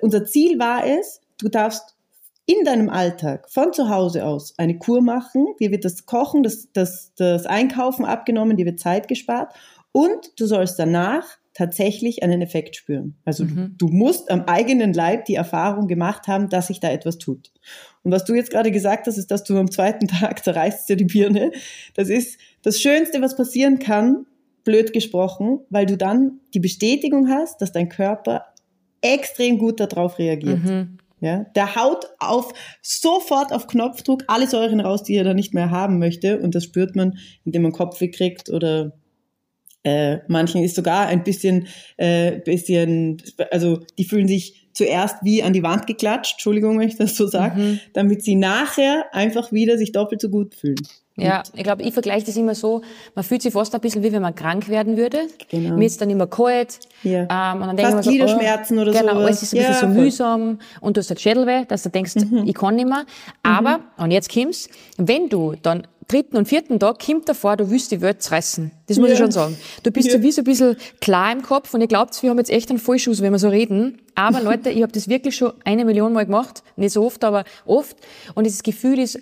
unser 0.00 0.24
Ziel 0.24 0.58
war 0.58 0.86
es, 0.86 1.20
du 1.38 1.48
darfst 1.48 1.94
in 2.46 2.64
deinem 2.64 2.90
Alltag 2.90 3.50
von 3.50 3.72
zu 3.72 3.88
Hause 3.88 4.24
aus 4.24 4.58
eine 4.58 4.78
Kur 4.78 5.00
machen. 5.02 5.46
Dir 5.60 5.70
wird 5.70 5.84
das 5.84 6.06
Kochen, 6.06 6.42
das, 6.42 6.68
das, 6.72 7.12
das 7.16 7.46
Einkaufen 7.46 8.04
abgenommen, 8.04 8.56
dir 8.56 8.66
wird 8.66 8.80
Zeit 8.80 9.08
gespart. 9.08 9.54
Und 9.92 10.32
du 10.38 10.46
sollst 10.46 10.78
danach 10.78 11.24
tatsächlich 11.54 12.22
einen 12.22 12.42
Effekt 12.42 12.76
spüren. 12.76 13.16
Also 13.24 13.44
mhm. 13.44 13.76
du, 13.78 13.86
du, 13.86 13.94
musst 13.94 14.30
am 14.30 14.42
eigenen 14.42 14.92
Leib 14.92 15.24
die 15.24 15.36
Erfahrung 15.36 15.86
gemacht 15.86 16.26
haben, 16.26 16.48
dass 16.48 16.66
sich 16.66 16.80
da 16.80 16.90
etwas 16.90 17.18
tut. 17.18 17.52
Und 18.02 18.10
was 18.10 18.24
du 18.24 18.34
jetzt 18.34 18.50
gerade 18.50 18.72
gesagt 18.72 19.06
hast, 19.06 19.16
ist, 19.16 19.30
dass 19.30 19.44
du 19.44 19.56
am 19.56 19.70
zweiten 19.70 20.08
Tag 20.08 20.44
zerreißt 20.44 20.88
dir 20.88 20.96
die 20.96 21.04
Birne. 21.04 21.52
Das 21.94 22.08
ist 22.08 22.38
das 22.62 22.80
Schönste, 22.80 23.22
was 23.22 23.36
passieren 23.36 23.78
kann, 23.78 24.26
blöd 24.64 24.92
gesprochen, 24.92 25.60
weil 25.70 25.86
du 25.86 25.96
dann 25.96 26.40
die 26.54 26.60
Bestätigung 26.60 27.28
hast, 27.28 27.60
dass 27.60 27.72
dein 27.72 27.88
Körper 27.88 28.46
extrem 29.00 29.58
gut 29.58 29.78
darauf 29.80 30.18
reagiert. 30.18 30.64
Mhm. 30.64 30.98
Ja, 31.20 31.44
der 31.54 31.76
haut 31.76 32.06
auf 32.18 32.52
sofort 32.82 33.52
auf 33.52 33.66
Knopfdruck 33.66 34.24
alle 34.26 34.46
Säuren 34.46 34.80
raus, 34.80 35.04
die 35.04 35.14
er 35.14 35.24
dann 35.24 35.36
nicht 35.36 35.54
mehr 35.54 35.70
haben 35.70 35.98
möchte. 35.98 36.38
Und 36.40 36.54
das 36.54 36.64
spürt 36.64 36.96
man, 36.96 37.16
indem 37.44 37.62
man 37.62 37.72
Kopfweh 37.72 38.10
kriegt 38.10 38.50
oder 38.50 38.92
äh, 39.84 40.18
manchen 40.28 40.62
ist 40.62 40.76
sogar 40.76 41.06
ein 41.06 41.22
bisschen, 41.22 41.68
äh, 41.96 42.40
bisschen, 42.40 43.22
also 43.50 43.80
die 43.98 44.04
fühlen 44.04 44.28
sich 44.28 44.68
zuerst 44.72 45.16
wie 45.22 45.42
an 45.42 45.52
die 45.52 45.62
Wand 45.62 45.86
geklatscht, 45.86 46.34
Entschuldigung, 46.34 46.78
wenn 46.78 46.88
ich 46.88 46.96
das 46.96 47.16
so 47.16 47.26
sage, 47.26 47.60
mhm. 47.60 47.80
damit 47.92 48.22
sie 48.22 48.34
nachher 48.34 49.06
einfach 49.12 49.52
wieder 49.52 49.78
sich 49.78 49.92
doppelt 49.92 50.20
so 50.20 50.28
gut 50.28 50.54
fühlen. 50.54 50.76
Ja, 51.16 51.44
ich 51.54 51.62
glaube, 51.62 51.84
ich 51.84 51.92
vergleiche 51.92 52.26
das 52.26 52.36
immer 52.36 52.56
so, 52.56 52.82
man 53.14 53.24
fühlt 53.24 53.40
sich 53.40 53.52
fast 53.52 53.72
ein 53.72 53.80
bisschen 53.80 54.02
wie 54.02 54.12
wenn 54.12 54.22
man 54.22 54.34
krank 54.34 54.68
werden 54.68 54.96
würde. 54.96 55.28
Genau. 55.48 55.76
Mir 55.76 55.86
ist 55.86 56.00
dann 56.00 56.10
immer 56.10 56.26
kalt. 56.26 56.80
Ja. 57.04 57.20
Ähm, 57.20 57.62
und 57.62 57.68
dann 57.68 57.76
denke 57.76 58.00
ich 58.00 58.04
so, 58.04 58.10
oh, 58.10 58.80
oder 58.80 58.92
so. 58.92 58.98
Genau, 58.98 59.18
alles 59.20 59.42
ist 59.42 59.54
ein 59.54 59.60
ja, 59.60 59.68
bisschen 59.68 59.94
so 59.94 60.00
mühsam 60.00 60.58
und 60.80 60.96
du 60.96 61.00
hast 61.00 61.10
halt 61.10 61.20
Schädelweh, 61.20 61.66
dass 61.66 61.84
du 61.84 61.90
denkst, 61.90 62.16
mhm. 62.16 62.42
ich 62.46 62.54
kann 62.54 62.74
nicht 62.74 62.88
mehr. 62.88 63.04
Aber, 63.44 63.78
mhm. 63.78 64.04
und 64.04 64.10
jetzt 64.10 64.32
kommt's, 64.32 64.68
wenn 64.96 65.28
du 65.28 65.54
dann 65.62 65.86
dritten 66.08 66.36
und 66.36 66.46
vierten 66.46 66.78
Tag 66.78 67.04
kommt 67.04 67.28
davor, 67.28 67.56
du 67.56 67.70
willst 67.70 67.90
die 67.90 68.00
Welt 68.00 68.22
zerreißen. 68.22 68.70
Das 68.86 68.98
muss 68.98 69.08
ja. 69.08 69.14
ich 69.14 69.18
schon 69.18 69.30
sagen. 69.30 69.56
Du 69.82 69.90
bist 69.90 70.08
ja. 70.08 70.14
so 70.14 70.22
wie 70.22 70.32
so 70.32 70.42
ein 70.42 70.44
bisschen 70.44 70.76
klar 71.00 71.32
im 71.32 71.42
Kopf 71.42 71.74
und 71.74 71.80
ich 71.80 71.88
glaubt, 71.88 72.22
wir 72.22 72.30
haben 72.30 72.38
jetzt 72.38 72.50
echt 72.50 72.70
einen 72.70 72.78
Vollschuss, 72.78 73.22
wenn 73.22 73.32
wir 73.32 73.38
so 73.38 73.48
reden. 73.48 74.00
Aber 74.14 74.40
Leute, 74.42 74.70
ich 74.70 74.82
habe 74.82 74.92
das 74.92 75.08
wirklich 75.08 75.36
schon 75.36 75.52
eine 75.64 75.84
Million 75.84 76.12
Mal 76.12 76.26
gemacht. 76.26 76.62
Nicht 76.76 76.92
so 76.92 77.04
oft, 77.04 77.24
aber 77.24 77.44
oft. 77.64 77.96
Und 78.34 78.44
dieses 78.44 78.62
Gefühl 78.62 78.98
ist 78.98 79.18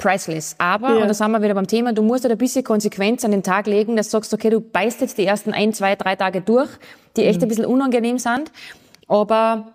priceless. 0.00 0.56
Aber, 0.58 0.90
ja. 0.90 1.02
und 1.02 1.08
da 1.08 1.14
sind 1.14 1.30
wir 1.30 1.42
wieder 1.42 1.54
beim 1.54 1.66
Thema, 1.66 1.92
du 1.92 2.02
musst 2.02 2.24
halt 2.24 2.32
ein 2.32 2.38
bisschen 2.38 2.64
Konsequenz 2.64 3.24
an 3.24 3.30
den 3.30 3.42
Tag 3.42 3.66
legen, 3.66 3.96
dass 3.96 4.06
du 4.06 4.12
sagst, 4.12 4.34
okay, 4.34 4.50
du 4.50 4.60
beißt 4.60 5.00
jetzt 5.00 5.18
die 5.18 5.26
ersten 5.26 5.52
ein, 5.52 5.72
zwei, 5.72 5.94
drei 5.94 6.16
Tage 6.16 6.40
durch, 6.40 6.70
die 7.16 7.24
echt 7.24 7.38
mhm. 7.38 7.44
ein 7.44 7.48
bisschen 7.48 7.66
unangenehm 7.66 8.18
sind, 8.18 8.50
aber 9.06 9.72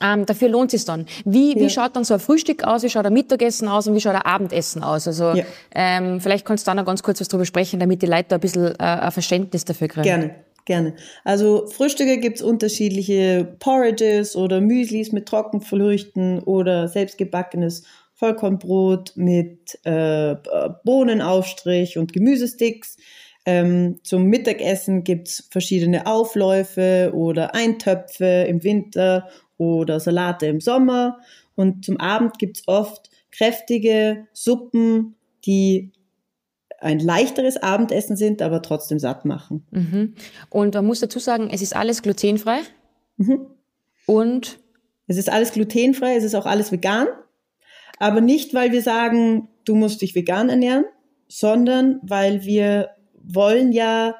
ähm, 0.00 0.26
dafür 0.26 0.48
lohnt 0.48 0.74
es 0.74 0.84
dann. 0.84 1.06
Wie, 1.24 1.54
ja. 1.54 1.60
wie 1.60 1.70
schaut 1.70 1.96
dann 1.96 2.04
so 2.04 2.14
ein 2.14 2.20
Frühstück 2.20 2.64
aus, 2.64 2.82
wie 2.82 2.90
schaut 2.90 3.06
ein 3.06 3.12
Mittagessen 3.12 3.68
aus 3.68 3.86
und 3.86 3.94
wie 3.94 4.00
schaut 4.00 4.14
ein 4.14 4.22
Abendessen 4.22 4.82
aus? 4.82 5.06
Also 5.06 5.32
ja. 5.32 5.44
ähm, 5.74 6.20
vielleicht 6.20 6.44
kannst 6.44 6.66
du 6.66 6.70
da 6.70 6.74
noch 6.74 6.84
ganz 6.84 7.02
kurz 7.02 7.20
was 7.20 7.28
drüber 7.28 7.44
sprechen, 7.44 7.80
damit 7.80 8.02
die 8.02 8.06
Leute 8.06 8.26
da 8.28 8.36
ein 8.36 8.40
bisschen 8.40 8.66
äh, 8.66 8.74
ein 8.78 9.12
Verständnis 9.12 9.64
dafür 9.64 9.88
kriegen. 9.88 10.04
Gerne. 10.04 10.34
Gerne. 10.64 10.96
Also 11.24 11.66
Frühstücke 11.66 12.18
gibt's 12.18 12.42
unterschiedliche 12.42 13.56
Porridges 13.58 14.36
oder 14.36 14.60
Müslis 14.60 15.12
mit 15.12 15.24
Trockenfrüchten 15.24 16.40
oder 16.40 16.88
selbstgebackenes 16.88 17.84
Vollkornbrot 18.12 19.12
mit 19.14 19.78
äh, 19.84 20.36
Bohnenaufstrich 20.84 21.96
und 21.96 22.12
Gemüsesticks. 22.12 22.98
Ähm, 23.46 24.00
zum 24.02 24.24
Mittagessen 24.24 25.04
gibt's 25.04 25.48
verschiedene 25.50 26.06
Aufläufe 26.06 27.12
oder 27.14 27.54
Eintöpfe 27.54 28.44
im 28.46 28.62
Winter 28.62 29.26
oder 29.58 30.00
Salate 30.00 30.46
im 30.46 30.60
Sommer. 30.60 31.18
Und 31.54 31.84
zum 31.84 31.98
Abend 31.98 32.38
gibt's 32.38 32.62
oft 32.66 33.10
kräftige 33.30 34.26
Suppen, 34.32 35.16
die 35.44 35.92
ein 36.80 37.00
leichteres 37.00 37.56
Abendessen 37.56 38.16
sind, 38.16 38.40
aber 38.40 38.62
trotzdem 38.62 38.98
satt 38.98 39.24
machen. 39.24 39.66
Mhm. 39.70 40.14
Und 40.48 40.74
man 40.74 40.86
muss 40.86 41.00
dazu 41.00 41.18
sagen, 41.18 41.50
es 41.52 41.60
ist 41.60 41.74
alles 41.74 42.02
glutenfrei. 42.02 42.60
Mhm. 43.16 43.46
Und? 44.06 44.60
Es 45.08 45.16
ist 45.16 45.30
alles 45.30 45.52
glutenfrei, 45.52 46.16
es 46.16 46.24
ist 46.24 46.34
auch 46.34 46.46
alles 46.46 46.70
vegan. 46.70 47.08
Aber 47.98 48.20
nicht, 48.20 48.54
weil 48.54 48.70
wir 48.72 48.82
sagen, 48.82 49.48
du 49.64 49.74
musst 49.74 50.02
dich 50.02 50.14
vegan 50.14 50.48
ernähren, 50.48 50.84
sondern 51.26 51.98
weil 52.02 52.44
wir 52.44 52.90
wollen 53.20 53.72
ja 53.72 54.14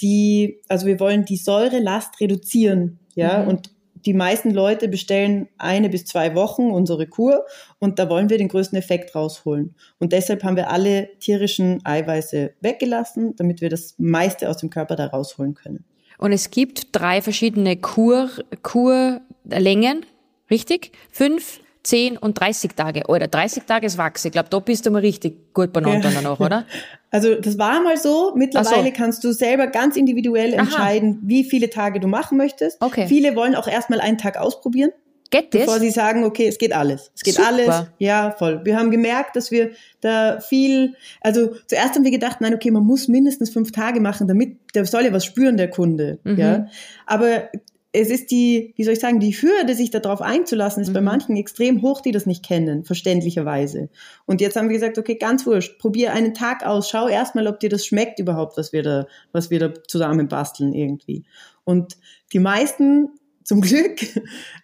die, 0.00 0.60
also 0.68 0.86
wir 0.86 0.98
wollen 1.00 1.24
die 1.24 1.36
Säurelast 1.36 2.20
reduzieren. 2.20 2.98
Ja, 3.14 3.42
mhm. 3.42 3.48
und 3.48 3.70
die 4.06 4.14
meisten 4.14 4.50
Leute 4.50 4.88
bestellen 4.88 5.48
eine 5.58 5.88
bis 5.88 6.04
zwei 6.04 6.34
Wochen 6.34 6.70
unsere 6.70 7.06
Kur 7.06 7.44
und 7.78 7.98
da 7.98 8.08
wollen 8.08 8.30
wir 8.30 8.38
den 8.38 8.48
größten 8.48 8.78
Effekt 8.78 9.14
rausholen. 9.14 9.74
Und 9.98 10.12
deshalb 10.12 10.44
haben 10.44 10.56
wir 10.56 10.70
alle 10.70 11.10
tierischen 11.18 11.84
Eiweiße 11.84 12.54
weggelassen, 12.60 13.34
damit 13.36 13.60
wir 13.60 13.68
das 13.68 13.94
meiste 13.98 14.48
aus 14.48 14.58
dem 14.58 14.70
Körper 14.70 14.96
da 14.96 15.06
rausholen 15.06 15.54
können. 15.54 15.84
Und 16.18 16.32
es 16.32 16.50
gibt 16.50 16.88
drei 16.92 17.22
verschiedene 17.22 17.76
Kur, 17.76 18.30
Kurlängen, 18.62 20.04
richtig? 20.50 20.92
Fünf, 21.10 21.60
10 21.82 22.18
und 22.18 22.38
30 22.38 22.72
Tage. 22.74 23.02
Oder 23.08 23.28
30 23.28 23.64
Tage 23.64 23.86
ist 23.86 23.98
Wachs. 23.98 24.24
Ich 24.24 24.32
glaube, 24.32 24.48
da 24.50 24.58
bist 24.58 24.86
du 24.86 24.90
mal 24.90 25.00
richtig 25.00 25.54
gut 25.54 25.72
benannt 25.72 26.04
ja. 26.04 26.10
dann 26.10 26.26
auch, 26.26 26.40
oder? 26.40 26.64
Also 27.12 27.34
das 27.34 27.58
war 27.58 27.82
mal 27.82 27.96
so. 27.96 28.34
Mittlerweile 28.36 28.86
so. 28.86 28.92
kannst 28.96 29.24
du 29.24 29.32
selber 29.32 29.66
ganz 29.66 29.96
individuell 29.96 30.54
Aha. 30.54 30.60
entscheiden, 30.60 31.18
wie 31.24 31.42
viele 31.42 31.68
Tage 31.68 31.98
du 31.98 32.06
machen 32.06 32.38
möchtest. 32.38 32.80
Okay. 32.80 33.08
Viele 33.08 33.34
wollen 33.34 33.56
auch 33.56 33.66
erstmal 33.66 34.00
einen 34.00 34.16
Tag 34.16 34.36
ausprobieren. 34.36 34.92
Geht? 35.30 35.50
Bevor 35.50 35.78
sie 35.78 35.90
sagen, 35.90 36.24
okay, 36.24 36.48
es 36.48 36.58
geht 36.58 36.72
alles. 36.72 37.12
Es 37.14 37.22
geht 37.22 37.34
Super. 37.34 37.48
alles. 37.48 37.82
Ja, 37.98 38.32
voll. 38.32 38.64
Wir 38.64 38.76
haben 38.76 38.90
gemerkt, 38.90 39.36
dass 39.36 39.52
wir 39.52 39.70
da 40.00 40.40
viel, 40.40 40.96
also 41.20 41.54
zuerst 41.66 41.94
haben 41.94 42.02
wir 42.02 42.10
gedacht, 42.10 42.40
nein, 42.40 42.52
okay, 42.52 42.72
man 42.72 42.84
muss 42.84 43.06
mindestens 43.06 43.50
fünf 43.50 43.70
Tage 43.70 44.00
machen, 44.00 44.26
damit, 44.26 44.56
der 44.74 44.84
soll 44.86 45.04
ja 45.04 45.12
was 45.12 45.24
spüren, 45.24 45.56
der 45.56 45.70
Kunde. 45.70 46.18
Mhm. 46.24 46.36
Ja. 46.36 46.66
Aber 47.06 47.48
es 47.92 48.08
ist 48.10 48.30
die, 48.30 48.72
wie 48.76 48.84
soll 48.84 48.92
ich 48.92 49.00
sagen, 49.00 49.18
die 49.18 49.32
Hürde, 49.32 49.74
sich 49.74 49.90
darauf 49.90 50.22
einzulassen, 50.22 50.82
ist 50.82 50.90
mhm. 50.90 50.94
bei 50.94 51.00
manchen 51.00 51.36
extrem 51.36 51.82
hoch, 51.82 52.00
die 52.00 52.12
das 52.12 52.26
nicht 52.26 52.44
kennen, 52.44 52.84
verständlicherweise. 52.84 53.88
Und 54.26 54.40
jetzt 54.40 54.56
haben 54.56 54.68
wir 54.68 54.76
gesagt, 54.76 54.98
okay, 54.98 55.16
ganz 55.16 55.44
wurscht, 55.46 55.78
probier 55.78 56.12
einen 56.12 56.34
Tag 56.34 56.64
aus, 56.64 56.88
schau 56.88 57.08
erstmal, 57.08 57.48
ob 57.48 57.58
dir 57.58 57.68
das 57.68 57.84
schmeckt 57.84 58.20
überhaupt, 58.20 58.56
was 58.56 58.72
wir 58.72 58.82
da, 58.82 59.06
was 59.32 59.50
wir 59.50 59.58
da 59.58 59.74
zusammen 59.88 60.28
basteln 60.28 60.72
irgendwie. 60.72 61.24
Und 61.64 61.96
die 62.32 62.38
meisten, 62.38 63.08
zum 63.42 63.60
Glück, 63.60 64.00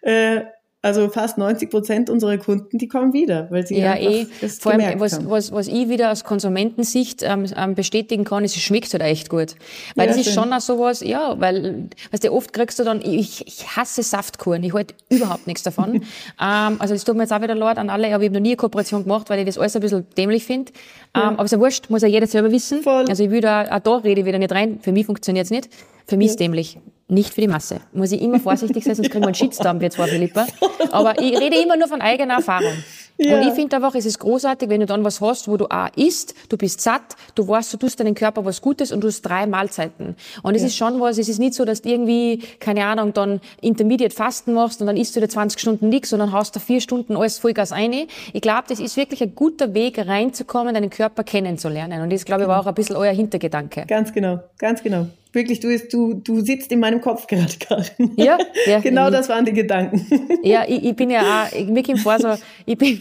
äh, 0.01 0.43
also 0.87 1.09
fast 1.09 1.37
90 1.37 1.69
Prozent 1.69 2.09
unserer 2.09 2.37
Kunden, 2.37 2.77
die 2.77 2.87
kommen 2.87 3.11
wieder, 3.11 3.47
weil 3.51 3.67
sie 3.67 3.77
ja 3.77 3.97
eh, 3.97 4.25
vor 4.59 4.71
allem, 4.71 4.99
was, 5.01 5.29
was, 5.29 5.51
was 5.51 5.67
ich 5.67 5.89
wieder 5.89 6.13
aus 6.13 6.23
Konsumentensicht 6.23 7.23
ähm, 7.23 7.45
ähm, 7.57 7.75
bestätigen 7.75 8.23
kann, 8.23 8.45
ist, 8.45 8.55
es 8.55 8.61
schmeckt 8.61 8.93
halt 8.93 9.03
echt 9.03 9.29
gut. 9.29 9.55
Weil 9.95 10.07
ja, 10.07 10.15
das 10.15 10.25
ist 10.25 10.33
schon 10.33 10.51
auch 10.53 10.61
sowas, 10.61 11.01
ja, 11.01 11.35
weil, 11.39 11.89
weißt 12.11 12.23
du, 12.23 12.31
oft 12.31 12.53
kriegst 12.53 12.79
du 12.79 12.85
dann, 12.85 13.01
ich, 13.01 13.45
ich 13.45 13.75
hasse 13.75 14.01
Saftkuren, 14.01 14.63
ich 14.63 14.73
halte 14.73 14.95
überhaupt 15.09 15.45
nichts 15.45 15.63
davon. 15.63 15.95
ähm, 16.41 16.75
also 16.79 16.93
das 16.93 17.03
tut 17.03 17.17
mir 17.17 17.23
jetzt 17.23 17.33
auch 17.33 17.41
wieder 17.41 17.55
leid 17.55 17.77
an 17.77 17.89
alle, 17.89 18.07
aber 18.13 18.23
ich 18.23 18.29
habe 18.29 18.35
noch 18.35 18.41
nie 18.41 18.51
eine 18.51 18.57
Kooperation 18.57 19.03
gemacht, 19.03 19.29
weil 19.29 19.39
ich 19.39 19.45
das 19.45 19.57
alles 19.57 19.75
ein 19.75 19.81
bisschen 19.81 20.07
dämlich 20.17 20.45
finde. 20.45 20.71
Ja. 21.13 21.23
Ähm, 21.23 21.33
aber 21.33 21.43
ist 21.43 21.51
ja 21.51 21.59
wurscht, 21.59 21.89
muss 21.89 22.01
ja 22.01 22.07
jeder 22.07 22.27
selber 22.27 22.49
wissen. 22.51 22.81
Voll. 22.81 23.05
Also 23.09 23.25
ich 23.25 23.29
will 23.29 23.41
da, 23.41 23.65
auch 23.75 23.79
da 23.79 23.97
rede 23.97 24.21
ich 24.21 24.25
wieder 24.25 24.39
nicht 24.39 24.53
rein, 24.53 24.79
für 24.81 24.93
mich 24.93 25.05
funktioniert 25.05 25.45
es 25.45 25.51
nicht. 25.51 25.69
Für 26.07 26.17
mich 26.17 26.27
ist 26.27 26.39
dämlich 26.39 26.79
nicht 27.09 27.33
für 27.33 27.41
die 27.41 27.47
Masse. 27.47 27.79
Muss 27.93 28.11
ich 28.11 28.21
immer 28.21 28.39
vorsichtig 28.39 28.83
sein, 28.83 28.95
sonst 28.95 29.09
kriegen 29.09 29.23
wir 29.23 29.27
einen 29.27 29.35
Shitstorm, 29.35 29.79
wir 29.79 29.89
zwei, 29.89 30.07
Philippa. 30.07 30.45
Aber 30.91 31.19
ich 31.21 31.39
rede 31.39 31.61
immer 31.61 31.77
nur 31.77 31.87
von 31.87 32.01
eigener 32.01 32.35
Erfahrung. 32.35 32.73
Ja. 33.17 33.35
Und 33.35 33.47
ich 33.47 33.53
finde 33.53 33.77
einfach, 33.77 33.95
es 33.95 34.05
ist 34.05 34.19
großartig, 34.19 34.69
wenn 34.69 34.81
du 34.81 34.85
dann 34.85 35.03
was 35.03 35.21
hast, 35.21 35.47
wo 35.47 35.57
du 35.57 35.65
auch 35.65 35.87
isst, 35.95 36.35
du 36.49 36.57
bist 36.57 36.81
satt, 36.81 37.15
du 37.33 37.47
weißt, 37.47 37.73
du 37.73 37.77
tust 37.77 37.99
deinem 37.99 38.13
Körper 38.13 38.45
was 38.45 38.61
Gutes 38.61 38.91
und 38.91 39.01
du 39.01 39.07
hast 39.07 39.23
drei 39.23 39.47
Mahlzeiten. 39.47 40.15
Und 40.43 40.55
es 40.55 40.61
ja. 40.61 40.67
ist 40.67 40.75
schon 40.75 40.99
was, 40.99 41.17
es 41.17 41.27
ist 41.27 41.39
nicht 41.39 41.55
so, 41.55 41.65
dass 41.65 41.81
du 41.81 41.89
irgendwie, 41.89 42.43
keine 42.59 42.85
Ahnung, 42.85 43.13
dann 43.13 43.41
Intermediate 43.61 44.13
Fasten 44.13 44.53
machst 44.53 44.81
und 44.81 44.87
dann 44.87 44.97
isst 44.97 45.15
du 45.15 45.19
dir 45.19 45.29
20 45.29 45.59
Stunden 45.59 45.89
nichts 45.89 46.13
und 46.13 46.19
dann 46.19 46.31
hast 46.31 46.55
du 46.55 46.59
vier 46.59 46.79
Stunden 46.79 47.17
alles 47.17 47.39
Vollgas 47.39 47.71
ein. 47.71 47.93
Ich 48.33 48.41
glaube, 48.41 48.65
das 48.67 48.79
ist 48.79 48.97
wirklich 48.97 49.23
ein 49.23 49.33
guter 49.33 49.73
Weg, 49.73 49.97
reinzukommen, 49.97 50.75
deinen 50.75 50.91
Körper 50.91 51.23
kennenzulernen. 51.23 52.01
Und 52.01 52.13
das, 52.13 52.23
glaube 52.23 52.43
ich, 52.43 52.47
war 52.47 52.59
auch 52.59 52.67
ein 52.67 52.75
bisschen 52.75 52.97
euer 52.97 53.13
Hintergedanke. 53.13 53.85
Ganz 53.87 54.13
genau, 54.13 54.41
ganz 54.59 54.83
genau 54.83 55.07
wirklich, 55.37 55.61
du, 55.61 55.77
du, 55.87 56.15
du 56.15 56.41
sitzt 56.41 56.71
in 56.71 56.79
meinem 56.81 56.99
Kopf 56.99 57.27
gerade, 57.27 57.53
Karin. 57.59 58.11
Ja, 58.17 58.37
ja. 58.65 58.79
genau 58.79 59.09
das 59.09 59.29
waren 59.29 59.45
die 59.45 59.53
Gedanken. 59.53 60.05
Ja, 60.43 60.65
ich, 60.67 60.83
ich 60.83 60.95
bin 60.95 61.09
ja 61.09 61.21
auch, 61.21 61.51
ich, 61.55 61.67
mir 61.67 61.83
kommt 61.83 61.99
vor 61.99 62.19
so, 62.19 62.33
ich 62.65 62.77
bin, 62.77 62.99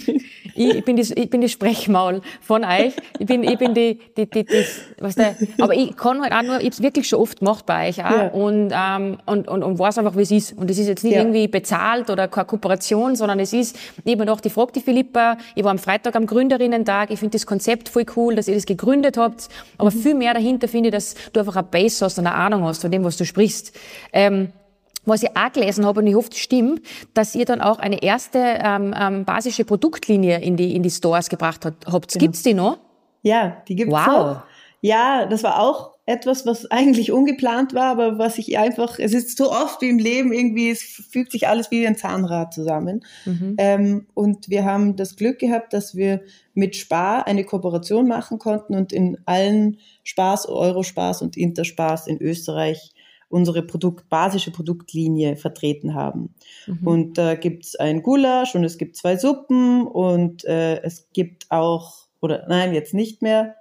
ich, 0.55 0.85
bin 0.85 0.96
das, 0.96 1.11
ich 1.11 1.29
bin 1.29 1.40
das 1.40 1.51
Sprechmaul 1.53 2.20
von 2.40 2.64
euch. 2.64 2.92
Ich 3.18 3.27
bin, 3.27 3.42
ich 3.42 3.59
bin 3.59 3.75
die, 3.75 3.99
die, 4.16 4.29
die, 4.29 4.44
das, 4.44 4.81
was 4.99 5.14
der, 5.16 5.35
aber 5.61 5.75
ich 5.75 5.96
kann 5.96 6.22
halt 6.22 6.33
auch 6.33 6.42
nur, 6.42 6.61
ich 6.61 6.66
hab's 6.66 6.83
wirklich 6.83 7.09
schon 7.09 7.20
oft 7.20 7.40
gemacht 7.40 7.66
bei 7.66 7.88
euch 7.88 8.05
auch 8.05 8.11
ja. 8.11 8.29
und, 8.29 8.72
ähm, 8.72 9.18
und, 9.27 9.49
und, 9.49 9.62
und 9.62 9.79
weiß 9.79 9.99
einfach, 9.99 10.16
wie 10.16 10.22
es 10.22 10.31
ist. 10.31 10.53
Und 10.57 10.70
es 10.70 10.79
ist 10.79 10.88
jetzt 10.88 11.05
nicht 11.05 11.14
ja. 11.14 11.20
irgendwie 11.20 11.49
bezahlt 11.49 12.11
oder 12.11 12.29
keine 12.29 12.46
Kooperation, 12.46 13.16
sondern 13.16 13.40
es 13.40 13.53
ist, 13.53 13.77
ich 14.05 14.12
habe 14.12 14.27
noch, 14.27 14.40
die 14.40 14.51
fragt 14.51 14.77
die 14.77 14.81
Philippa, 14.81 15.37
ich 15.55 15.64
war 15.64 15.70
am 15.70 15.79
Freitag 15.79 16.16
am 16.16 16.27
Gründerinnen-Tag, 16.27 17.11
ich 17.11 17.18
finde 17.18 17.33
das 17.33 17.46
Konzept 17.46 17.88
voll 17.88 18.07
cool, 18.16 18.35
dass 18.35 18.49
ihr 18.49 18.55
das 18.55 18.66
gegründet 18.66 19.16
habt, 19.16 19.49
aber 19.79 19.90
mhm. 19.90 19.99
viel 19.99 20.14
mehr 20.14 20.35
dahinter 20.35 20.68
finde 20.68 20.88
ich, 20.88 20.94
dass 20.94 21.14
du 21.33 21.40
einfach 21.40 21.57
eine 21.57 21.64
Base 21.64 22.05
hast 22.05 22.18
und 22.18 22.26
eine 22.27 22.35
Ahnung 22.35 22.65
hast 22.65 22.83
von 22.83 22.91
dem, 22.91 23.05
was 23.05 23.17
du 23.17 23.25
sprichst. 23.25 23.77
Ähm, 24.12 24.53
was 25.05 25.23
ich 25.23 25.31
auch 25.37 25.53
gelesen 25.53 25.87
habe, 25.87 26.01
und 26.01 26.07
ich 26.09 26.17
hoffe, 26.17 26.31
das 26.31 26.39
stimmt, 26.39 26.81
dass 27.15 27.35
ihr 27.35 27.45
dann 27.45 27.61
auch 27.61 27.79
eine 27.79 28.03
erste 28.03 28.39
ähm, 28.39 28.93
ähm, 28.99 29.25
basische 29.25 29.65
Produktlinie 29.65 30.41
in 30.41 30.57
die, 30.57 30.75
in 30.75 30.83
die 30.83 30.91
Stores 30.91 31.29
gebracht 31.29 31.65
habt. 31.65 31.85
Genau. 31.85 32.01
Gibt's 32.19 32.43
die 32.43 32.55
noch? 32.55 32.79
Ja, 33.23 33.62
die 33.69 33.77
gibt's 33.77 33.95
wow. 33.95 34.09
Auch. 34.09 34.37
Ja, 34.81 35.27
das 35.27 35.43
war 35.45 35.61
auch 35.61 35.95
etwas, 36.07 36.47
was 36.47 36.71
eigentlich 36.71 37.11
ungeplant 37.11 37.75
war, 37.75 37.90
aber 37.90 38.16
was 38.16 38.38
ich 38.38 38.57
einfach, 38.57 39.01
es 39.01 39.12
ist 39.12 39.37
so 39.37 39.51
oft 39.51 39.83
wie 39.83 39.88
im 39.88 39.99
Leben 39.99 40.33
irgendwie, 40.33 40.71
es 40.71 40.83
fügt 40.83 41.33
sich 41.33 41.49
alles 41.49 41.73
wie 41.73 41.85
ein 41.85 41.97
Zahnrad 41.97 42.55
zusammen. 42.55 43.05
Mhm. 43.25 43.55
Ähm, 43.59 44.07
und 44.14 44.49
wir 44.49 44.64
haben 44.64 44.95
das 44.95 45.16
Glück 45.16 45.40
gehabt, 45.40 45.73
dass 45.73 45.97
wir 45.97 46.23
mit 46.55 46.77
Spar 46.77 47.27
eine 47.27 47.45
Kooperation 47.45 48.07
machen 48.07 48.38
konnten 48.38 48.77
und 48.77 48.92
in 48.92 49.19
allen 49.27 49.79
Spaß, 50.05 50.49
Eurospaß 50.49 51.23
und 51.23 51.37
Interspaß 51.37 52.07
in 52.07 52.23
Österreich 52.23 52.92
unsere 53.29 53.62
Produkt, 53.62 54.09
basische 54.09 54.53
Produktlinie 54.53 55.37
vertreten 55.37 55.95
haben. 55.95 56.35
Mhm. 56.69 56.87
Und 56.87 57.19
da 57.19 57.33
äh, 57.33 57.37
gibt 57.37 57.64
es 57.64 57.75
ein 57.75 58.03
Gulasch 58.03 58.55
und 58.55 58.62
es 58.62 58.79
gibt 58.79 58.97
zwei 58.97 59.16
Suppen 59.16 59.88
und 59.88 60.45
äh, 60.45 60.81
es 60.83 61.09
gibt 61.12 61.51
auch, 61.51 62.07
oder 62.21 62.47
nein, 62.49 62.73
jetzt 62.75 62.95
nicht 62.95 63.23
mehr, 63.23 63.57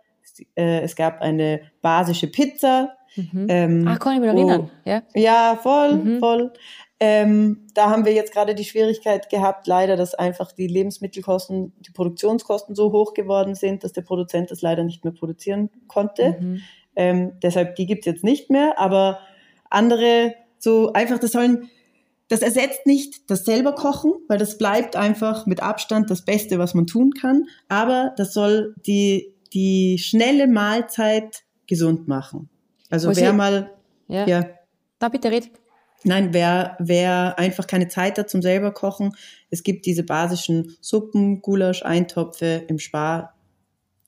äh, 0.55 0.81
es 0.81 0.95
gab 0.95 1.21
eine 1.21 1.61
basische 1.81 2.27
Pizza. 2.27 2.95
Mhm. 3.15 3.47
Ähm, 3.49 3.85
Ach, 3.87 3.99
kann 3.99 4.15
ich 4.15 4.19
mich 4.19 4.29
erinnern. 4.29 4.69
Ja, 4.83 5.03
ja 5.13 5.59
voll, 5.61 5.95
mhm. 5.95 6.19
voll. 6.19 6.51
Ähm, 6.99 7.67
da 7.73 7.89
haben 7.89 8.05
wir 8.05 8.13
jetzt 8.13 8.33
gerade 8.33 8.55
die 8.55 8.63
Schwierigkeit 8.63 9.29
gehabt, 9.29 9.67
leider, 9.67 9.97
dass 9.97 10.15
einfach 10.15 10.51
die 10.53 10.67
Lebensmittelkosten, 10.67 11.73
die 11.79 11.91
Produktionskosten 11.91 12.73
so 12.73 12.91
hoch 12.93 13.13
geworden 13.13 13.53
sind, 13.53 13.83
dass 13.83 13.91
der 13.91 14.01
Produzent 14.01 14.49
das 14.49 14.61
leider 14.61 14.83
nicht 14.83 15.03
mehr 15.03 15.13
produzieren 15.13 15.69
konnte. 15.87 16.37
Mhm. 16.39 16.61
Ähm, 16.95 17.33
deshalb, 17.43 17.75
die 17.75 17.85
gibt's 17.85 18.05
jetzt 18.05 18.23
nicht 18.23 18.49
mehr, 18.49 18.79
aber 18.79 19.19
andere 19.69 20.35
so 20.57 20.93
einfach, 20.93 21.19
das 21.19 21.33
sollen, 21.33 21.69
das 22.29 22.41
ersetzt 22.41 22.85
nicht 22.85 23.29
das 23.29 23.43
selber 23.43 23.73
kochen, 23.73 24.13
weil 24.29 24.37
das 24.37 24.57
bleibt 24.57 24.95
einfach 24.95 25.45
mit 25.45 25.61
Abstand 25.61 26.09
das 26.09 26.23
Beste, 26.23 26.57
was 26.59 26.73
man 26.73 26.87
tun 26.87 27.11
kann. 27.11 27.43
Aber 27.67 28.13
das 28.15 28.33
soll 28.33 28.73
die, 28.87 29.34
die 29.53 29.97
schnelle 29.99 30.47
Mahlzeit 30.47 31.43
gesund 31.67 32.07
machen. 32.07 32.49
Also 32.89 33.09
was 33.09 33.17
wer 33.17 33.31
ich, 33.31 33.35
mal, 33.35 33.71
ja. 34.07 34.27
ja. 34.27 34.49
Da 34.99 35.09
bitte 35.09 35.31
red. 35.31 35.49
Nein, 36.03 36.33
wer, 36.33 36.77
wer 36.79 37.39
einfach 37.39 37.65
keine 37.65 37.87
Zeit 37.87 38.19
hat 38.19 38.29
zum 38.29 38.41
selber 38.41 38.71
kochen, 38.71 39.15
es 39.49 39.63
gibt 39.63 39.87
diese 39.87 40.03
basischen 40.03 40.75
Suppen, 40.79 41.41
Gulasch, 41.41 41.83
Eintopfe 41.83 42.63
im 42.67 42.77
Spar 42.77 43.35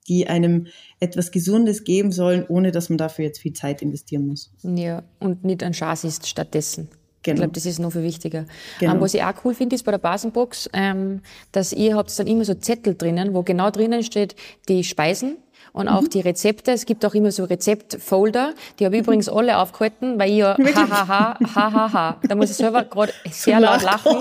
die 0.07 0.27
einem 0.27 0.67
etwas 0.99 1.31
Gesundes 1.31 1.83
geben 1.83 2.11
sollen, 2.11 2.45
ohne 2.47 2.71
dass 2.71 2.89
man 2.89 2.97
dafür 2.97 3.25
jetzt 3.25 3.39
viel 3.39 3.53
Zeit 3.53 3.81
investieren 3.81 4.27
muss. 4.27 4.51
Ja, 4.63 5.03
und 5.19 5.43
nicht 5.43 5.63
ein 5.63 5.73
Chassis 5.73 6.19
stattdessen. 6.25 6.89
Genau. 7.23 7.35
Ich 7.35 7.39
glaube, 7.41 7.53
das 7.53 7.65
ist 7.65 7.79
noch 7.79 7.91
viel 7.91 8.03
wichtiger. 8.03 8.45
Genau. 8.79 8.93
Um, 8.93 9.01
was 9.01 9.13
ich 9.13 9.23
auch 9.23 9.33
cool 9.43 9.53
finde, 9.53 9.75
ist 9.75 9.83
bei 9.83 9.91
der 9.91 9.97
Basenbox, 9.97 10.69
ähm, 10.73 11.21
dass 11.51 11.73
ihr 11.73 11.95
habt 11.95 12.17
dann 12.17 12.27
immer 12.27 12.45
so 12.45 12.53
Zettel 12.53 12.95
drinnen, 12.95 13.33
wo 13.33 13.43
genau 13.43 13.69
drinnen 13.69 14.03
steht 14.03 14.35
die 14.69 14.83
Speisen, 14.83 15.37
und 15.77 15.87
auch 15.87 16.01
mhm. 16.01 16.09
die 16.09 16.21
Rezepte. 16.21 16.71
Es 16.71 16.85
gibt 16.85 17.05
auch 17.05 17.13
immer 17.13 17.31
so 17.31 17.43
Rezeptfolder. 17.43 18.53
Die 18.79 18.85
habe 18.85 18.95
ich 18.95 19.03
übrigens 19.03 19.29
alle 19.29 19.57
aufgehalten, 19.57 20.19
weil 20.19 20.31
ich 20.31 20.37
ja 20.37 20.57
hahaha, 20.57 21.37
hahaha. 21.55 22.17
Da 22.27 22.35
muss 22.35 22.49
ich 22.49 22.57
selber 22.57 22.83
gerade 22.83 23.13
sehr 23.29 23.59
laut 23.59 23.83
lachen. 23.83 24.17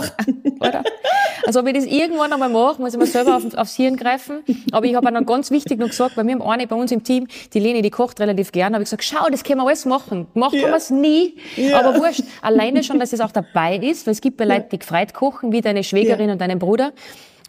Oder? 0.61 0.85
Also 1.47 1.65
wenn 1.65 1.75
ich 1.75 1.85
das 1.85 1.93
irgendwann 1.93 2.33
einmal 2.33 2.49
mache, 2.49 2.81
muss 2.81 2.93
ich 2.93 2.99
mir 2.99 3.07
selber 3.07 3.37
auf, 3.37 3.55
aufs 3.55 3.77
Hirn 3.77 3.97
greifen. 3.97 4.43
Aber 4.73 4.85
ich 4.87 4.95
habe 4.95 5.07
auch 5.07 5.13
noch 5.13 5.25
ganz 5.25 5.51
wichtig 5.51 5.79
noch 5.79 5.89
gesagt, 5.89 6.17
bei 6.17 6.25
mir 6.25 6.41
eine 6.45 6.67
bei 6.67 6.77
uns 6.77 6.93
im 6.93 7.03
Team, 7.03 7.27
die 7.55 7.61
Leni, 7.61 7.83
die 7.83 7.91
kocht 7.91 8.21
relativ 8.21 8.53
gern, 8.53 8.75
habe 8.75 8.83
ich 8.83 8.91
gesagt, 8.91 9.05
schau, 9.05 9.29
das 9.31 9.43
können 9.43 9.61
wir 9.61 9.67
alles 9.67 9.85
machen. 9.85 10.27
Machen 10.35 10.59
ja. 10.59 10.69
wir 10.69 10.77
es 10.77 10.91
nie. 10.91 11.37
Ja. 11.57 11.81
Aber 11.81 11.99
wurscht. 11.99 12.23
Alleine 12.43 12.83
schon, 12.85 12.99
dass 13.01 13.13
es 13.13 13.21
auch 13.21 13.33
dabei 13.33 13.77
ist, 13.77 14.07
weil 14.07 14.13
es 14.13 14.21
gibt 14.21 14.41
ja 14.41 14.47
Leute, 14.47 14.67
die 14.73 14.79
gefreit 14.79 15.15
kochen, 15.15 15.53
wie 15.53 15.61
deine 15.61 15.85
Schwägerin 15.85 16.27
ja. 16.27 16.33
und 16.33 16.41
deinen 16.41 16.59
Bruder. 16.59 16.93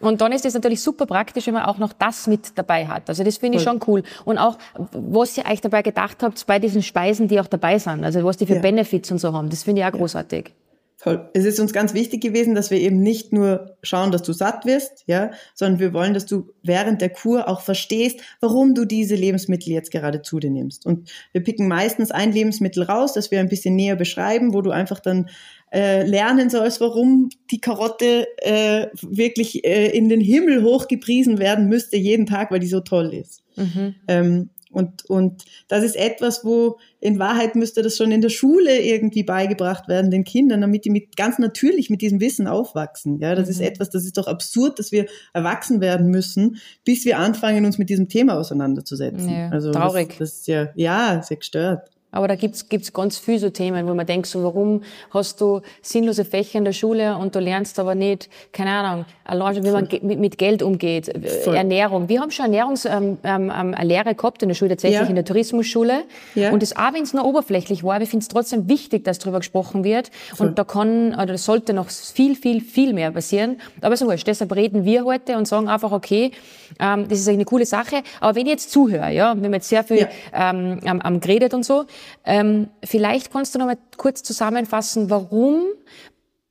Und 0.00 0.20
dann 0.20 0.32
ist 0.32 0.46
es 0.46 0.54
natürlich 0.54 0.82
super 0.82 1.06
praktisch, 1.06 1.46
wenn 1.46 1.54
man 1.54 1.64
auch 1.64 1.78
noch 1.78 1.92
das 1.92 2.26
mit 2.26 2.56
dabei 2.56 2.86
hat. 2.86 3.08
Also 3.08 3.24
das 3.24 3.38
finde 3.38 3.58
ich 3.58 3.64
schon 3.64 3.80
cool. 3.86 4.02
Und 4.24 4.38
auch, 4.38 4.56
was 4.92 5.36
ihr 5.36 5.44
euch 5.46 5.60
dabei 5.60 5.82
gedacht 5.82 6.22
habt 6.22 6.46
bei 6.46 6.58
diesen 6.58 6.82
Speisen, 6.82 7.26
die 7.26 7.40
auch 7.40 7.48
dabei 7.48 7.78
sind. 7.78 8.04
Also 8.04 8.22
was 8.24 8.36
die 8.36 8.46
für 8.46 8.56
ja. 8.56 8.60
Benefits 8.60 9.10
und 9.10 9.18
so 9.18 9.32
haben. 9.32 9.50
Das 9.50 9.64
finde 9.64 9.80
ich 9.80 9.86
auch 9.86 9.92
ja. 9.92 9.98
großartig. 9.98 10.54
Toll. 11.00 11.30
Es 11.32 11.44
ist 11.44 11.60
uns 11.60 11.72
ganz 11.72 11.94
wichtig 11.94 12.20
gewesen, 12.20 12.56
dass 12.56 12.72
wir 12.72 12.80
eben 12.80 13.00
nicht 13.00 13.32
nur 13.32 13.76
schauen, 13.84 14.10
dass 14.10 14.22
du 14.22 14.32
satt 14.32 14.66
wirst, 14.66 15.04
ja, 15.06 15.30
sondern 15.54 15.78
wir 15.78 15.92
wollen, 15.92 16.12
dass 16.12 16.26
du 16.26 16.50
während 16.64 17.00
der 17.00 17.10
Kur 17.10 17.48
auch 17.48 17.60
verstehst, 17.60 18.18
warum 18.40 18.74
du 18.74 18.84
diese 18.84 19.14
Lebensmittel 19.14 19.72
jetzt 19.72 19.92
gerade 19.92 20.22
zu 20.22 20.40
dir 20.40 20.50
nimmst. 20.50 20.86
Und 20.86 21.08
wir 21.30 21.44
picken 21.44 21.68
meistens 21.68 22.10
ein 22.10 22.32
Lebensmittel 22.32 22.82
raus, 22.82 23.12
das 23.12 23.30
wir 23.30 23.38
ein 23.38 23.48
bisschen 23.48 23.76
näher 23.76 23.94
beschreiben, 23.94 24.52
wo 24.52 24.60
du 24.60 24.72
einfach 24.72 24.98
dann 24.98 25.28
äh, 25.72 26.04
lernen 26.04 26.50
sollst, 26.50 26.80
warum 26.80 27.28
die 27.52 27.60
Karotte 27.60 28.26
äh, 28.38 28.88
wirklich 29.00 29.64
äh, 29.64 29.96
in 29.96 30.08
den 30.08 30.20
Himmel 30.20 30.64
hochgepriesen 30.64 31.38
werden 31.38 31.68
müsste 31.68 31.96
jeden 31.96 32.26
Tag, 32.26 32.50
weil 32.50 32.60
die 32.60 32.66
so 32.66 32.80
toll 32.80 33.14
ist. 33.14 33.44
Mhm. 33.54 33.94
Ähm, 34.08 34.50
und, 34.70 35.04
und 35.06 35.44
das 35.68 35.82
ist 35.82 35.96
etwas, 35.96 36.44
wo 36.44 36.78
in 37.00 37.18
Wahrheit 37.18 37.54
müsste 37.54 37.82
das 37.82 37.96
schon 37.96 38.10
in 38.12 38.20
der 38.20 38.28
Schule 38.28 38.80
irgendwie 38.80 39.22
beigebracht 39.22 39.88
werden, 39.88 40.10
den 40.10 40.24
Kindern, 40.24 40.60
damit 40.60 40.84
die 40.84 40.90
mit, 40.90 41.16
ganz 41.16 41.38
natürlich 41.38 41.90
mit 41.90 42.02
diesem 42.02 42.20
Wissen 42.20 42.46
aufwachsen. 42.46 43.18
Ja, 43.20 43.34
das 43.34 43.46
mhm. 43.46 43.52
ist 43.52 43.60
etwas, 43.60 43.90
das 43.90 44.04
ist 44.04 44.18
doch 44.18 44.26
absurd, 44.26 44.78
dass 44.78 44.92
wir 44.92 45.06
erwachsen 45.32 45.80
werden 45.80 46.08
müssen, 46.08 46.58
bis 46.84 47.04
wir 47.04 47.18
anfangen, 47.18 47.64
uns 47.64 47.78
mit 47.78 47.88
diesem 47.88 48.08
Thema 48.08 48.38
auseinanderzusetzen. 48.38 49.28
Ja, 49.28 49.48
also 49.50 49.70
traurig. 49.70 50.08
Das, 50.10 50.18
das 50.18 50.32
ist 50.40 50.48
ja, 50.48 50.68
ja, 50.74 51.22
sehr 51.22 51.36
gestört. 51.38 51.88
Aber 52.10 52.26
da 52.26 52.36
gibt's 52.36 52.70
gibt's 52.70 52.94
ganz 52.94 53.18
viele 53.18 53.38
so 53.38 53.50
Themen, 53.50 53.86
wo 53.86 53.92
man 53.92 54.06
denkt, 54.06 54.26
so, 54.28 54.42
warum 54.42 54.82
hast 55.10 55.42
du 55.42 55.60
sinnlose 55.82 56.24
Fächer 56.24 56.58
in 56.58 56.64
der 56.64 56.72
Schule 56.72 57.16
und 57.18 57.34
du 57.34 57.38
lernst 57.38 57.78
aber 57.78 57.94
nicht, 57.94 58.30
keine 58.50 58.70
Ahnung, 58.70 59.04
allein 59.24 59.62
wie 59.62 59.70
man 59.70 59.88
mit, 60.00 60.18
mit 60.18 60.38
Geld 60.38 60.62
umgeht, 60.62 61.08
äh, 61.08 61.28
Voll. 61.44 61.54
Ernährung. 61.54 62.08
Wir 62.08 62.22
haben 62.22 62.30
schon 62.30 62.46
Ernährungslehre 62.46 62.96
ähm, 62.96 63.18
ähm, 63.22 63.52
ähm 63.54 63.86
Lehre 63.86 64.14
gehabt 64.14 64.42
in 64.42 64.48
der 64.48 64.54
Schule, 64.54 64.70
tatsächlich 64.70 65.02
ja. 65.02 65.06
in 65.06 65.16
der 65.16 65.24
Tourismusschule. 65.26 66.04
Ja. 66.34 66.50
Und 66.50 66.62
das 66.62 66.74
auch 66.76 66.94
wenn 66.94 67.02
es 67.02 67.12
nur 67.12 67.26
oberflächlich 67.26 67.84
war, 67.84 67.96
aber 67.96 68.04
ich 68.04 68.10
finde 68.10 68.22
es 68.22 68.28
trotzdem 68.28 68.70
wichtig, 68.70 69.04
dass 69.04 69.18
darüber 69.18 69.40
gesprochen 69.40 69.84
wird. 69.84 70.10
Voll. 70.34 70.48
Und 70.48 70.58
da 70.58 70.64
kann, 70.64 71.14
oder 71.14 71.36
sollte 71.36 71.74
noch 71.74 71.90
viel, 71.90 72.36
viel, 72.36 72.62
viel 72.62 72.94
mehr 72.94 73.10
passieren. 73.10 73.60
Aber 73.82 73.98
so 73.98 74.06
wurscht, 74.06 74.26
deshalb 74.26 74.54
reden 74.56 74.86
wir 74.86 75.04
heute 75.04 75.36
und 75.36 75.46
sagen 75.46 75.68
einfach, 75.68 75.92
okay, 75.92 76.32
ähm, 76.80 77.06
das 77.06 77.18
ist 77.18 77.28
eigentlich 77.28 77.38
eine 77.38 77.44
coole 77.44 77.66
Sache. 77.66 78.02
Aber 78.20 78.34
wenn 78.34 78.46
ich 78.46 78.52
jetzt 78.52 78.70
zuhöre, 78.70 79.12
ja, 79.12 79.36
wir 79.36 79.44
haben 79.44 79.52
jetzt 79.52 79.68
sehr 79.68 79.84
viel 79.84 80.08
ja. 80.32 80.50
ähm, 80.50 80.80
am 80.82 81.20
geredet 81.20 81.52
und 81.52 81.64
so, 81.64 81.84
ähm, 82.24 82.68
vielleicht 82.84 83.32
kannst 83.32 83.54
du 83.54 83.58
noch 83.58 83.66
mal 83.66 83.78
kurz 83.96 84.22
zusammenfassen, 84.22 85.10
warum 85.10 85.64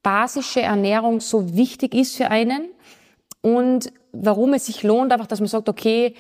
basische 0.04 0.62
Ernährung 0.62 1.20
so 1.20 1.56
wichtig 1.56 1.94
ist 1.94 2.16
für 2.16 2.30
einen 2.30 2.70
und 3.42 3.92
warum 4.12 4.54
es 4.54 4.66
sich 4.66 4.84
lohnt, 4.84 5.12
einfach, 5.12 5.28
dass 5.28 5.40
man 5.40 5.50
sagt, 5.50 5.70
okay, 5.70 6.16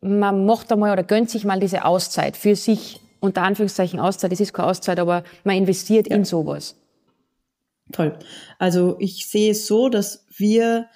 man 0.00 0.46
macht 0.46 0.72
einmal 0.72 0.92
oder 0.92 1.02
gönnt 1.02 1.30
sich 1.30 1.44
mal 1.44 1.60
diese 1.60 1.84
Auszeit 1.84 2.36
für 2.36 2.56
sich, 2.56 3.00
unter 3.20 3.42
Anführungszeichen 3.42 4.00
Auszeit, 4.00 4.32
es 4.32 4.40
ist 4.40 4.54
keine 4.54 4.68
Auszeit, 4.68 4.98
aber 4.98 5.24
man 5.44 5.56
investiert 5.56 6.08
ja. 6.08 6.16
in 6.16 6.24
sowas. 6.24 6.76
Toll. 7.92 8.16
Also 8.58 8.96
ich 8.98 9.26
sehe 9.28 9.50
es 9.50 9.66
so, 9.66 9.88
dass 9.88 10.26
wir 10.36 10.86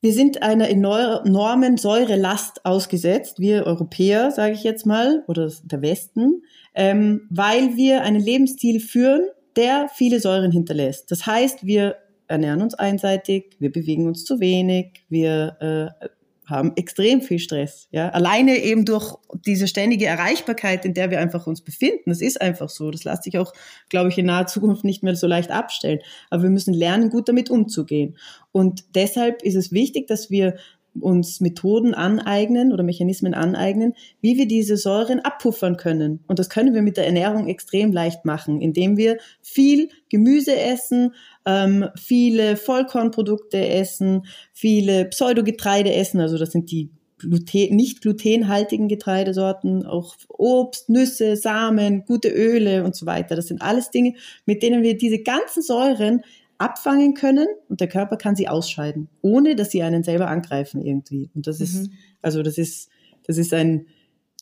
wir 0.00 0.12
sind 0.12 0.42
einer 0.42 0.68
enormen 0.68 1.76
Säurelast 1.76 2.64
ausgesetzt, 2.64 3.40
wir 3.40 3.64
Europäer, 3.64 4.30
sage 4.30 4.54
ich 4.54 4.62
jetzt 4.62 4.86
mal, 4.86 5.24
oder 5.26 5.50
der 5.64 5.82
Westen, 5.82 6.42
ähm, 6.74 7.22
weil 7.30 7.76
wir 7.76 8.02
einen 8.02 8.20
Lebensstil 8.20 8.80
führen, 8.80 9.22
der 9.56 9.88
viele 9.92 10.20
Säuren 10.20 10.52
hinterlässt. 10.52 11.10
Das 11.10 11.26
heißt, 11.26 11.66
wir 11.66 11.96
ernähren 12.28 12.62
uns 12.62 12.74
einseitig, 12.74 13.56
wir 13.58 13.72
bewegen 13.72 14.06
uns 14.06 14.24
zu 14.24 14.38
wenig, 14.38 15.04
wir 15.08 15.56
äh, 16.00 16.08
haben 16.48 16.72
extrem 16.76 17.20
viel 17.20 17.38
Stress. 17.38 17.88
Ja, 17.90 18.08
alleine 18.08 18.56
eben 18.56 18.84
durch 18.84 19.14
diese 19.46 19.68
ständige 19.68 20.06
Erreichbarkeit, 20.06 20.84
in 20.84 20.94
der 20.94 21.10
wir 21.10 21.20
einfach 21.20 21.46
uns 21.46 21.60
befinden. 21.60 22.10
Das 22.10 22.22
ist 22.22 22.40
einfach 22.40 22.70
so. 22.70 22.90
Das 22.90 23.04
lässt 23.04 23.24
sich 23.24 23.38
auch, 23.38 23.52
glaube 23.90 24.08
ich, 24.08 24.16
in 24.16 24.26
naher 24.26 24.46
Zukunft 24.46 24.82
nicht 24.84 25.02
mehr 25.02 25.14
so 25.14 25.26
leicht 25.26 25.50
abstellen. 25.50 26.00
Aber 26.30 26.44
wir 26.44 26.50
müssen 26.50 26.72
lernen, 26.72 27.10
gut 27.10 27.28
damit 27.28 27.50
umzugehen. 27.50 28.16
Und 28.50 28.84
deshalb 28.94 29.42
ist 29.42 29.56
es 29.56 29.72
wichtig, 29.72 30.06
dass 30.06 30.30
wir 30.30 30.56
uns 31.00 31.40
Methoden 31.40 31.94
aneignen 31.94 32.72
oder 32.72 32.82
Mechanismen 32.82 33.34
aneignen, 33.34 33.94
wie 34.20 34.36
wir 34.36 34.46
diese 34.46 34.76
Säuren 34.76 35.20
abpuffern 35.20 35.76
können. 35.76 36.20
Und 36.26 36.38
das 36.38 36.50
können 36.50 36.74
wir 36.74 36.82
mit 36.82 36.96
der 36.96 37.06
Ernährung 37.06 37.48
extrem 37.48 37.92
leicht 37.92 38.24
machen, 38.24 38.60
indem 38.60 38.96
wir 38.96 39.18
viel 39.42 39.88
Gemüse 40.08 40.56
essen, 40.56 41.14
ähm, 41.46 41.86
viele 41.96 42.56
Vollkornprodukte 42.56 43.66
essen, 43.68 44.26
viele 44.52 45.06
Pseudogetreide 45.06 45.92
essen, 45.92 46.20
also 46.20 46.38
das 46.38 46.52
sind 46.52 46.70
die 46.70 46.90
Gluten, 47.18 47.74
nicht 47.74 48.00
glutenhaltigen 48.00 48.88
Getreidesorten, 48.88 49.84
auch 49.84 50.14
Obst, 50.28 50.88
Nüsse, 50.88 51.36
Samen, 51.36 52.04
gute 52.04 52.28
Öle 52.28 52.84
und 52.84 52.94
so 52.94 53.06
weiter. 53.06 53.34
Das 53.34 53.48
sind 53.48 53.60
alles 53.60 53.90
Dinge, 53.90 54.14
mit 54.46 54.62
denen 54.62 54.82
wir 54.82 54.96
diese 54.96 55.18
ganzen 55.18 55.62
Säuren 55.62 56.22
abfangen 56.58 57.14
können 57.14 57.46
und 57.68 57.80
der 57.80 57.88
Körper 57.88 58.16
kann 58.16 58.36
sie 58.36 58.48
ausscheiden, 58.48 59.08
ohne 59.22 59.56
dass 59.56 59.70
sie 59.70 59.82
einen 59.82 60.02
selber 60.02 60.28
angreifen 60.28 60.82
irgendwie. 60.82 61.30
Und 61.34 61.46
das 61.46 61.58
mhm. 61.60 61.64
ist, 61.64 61.90
also 62.20 62.42
das 62.42 62.58
ist, 62.58 62.90
das 63.26 63.38
ist 63.38 63.54
ein, 63.54 63.86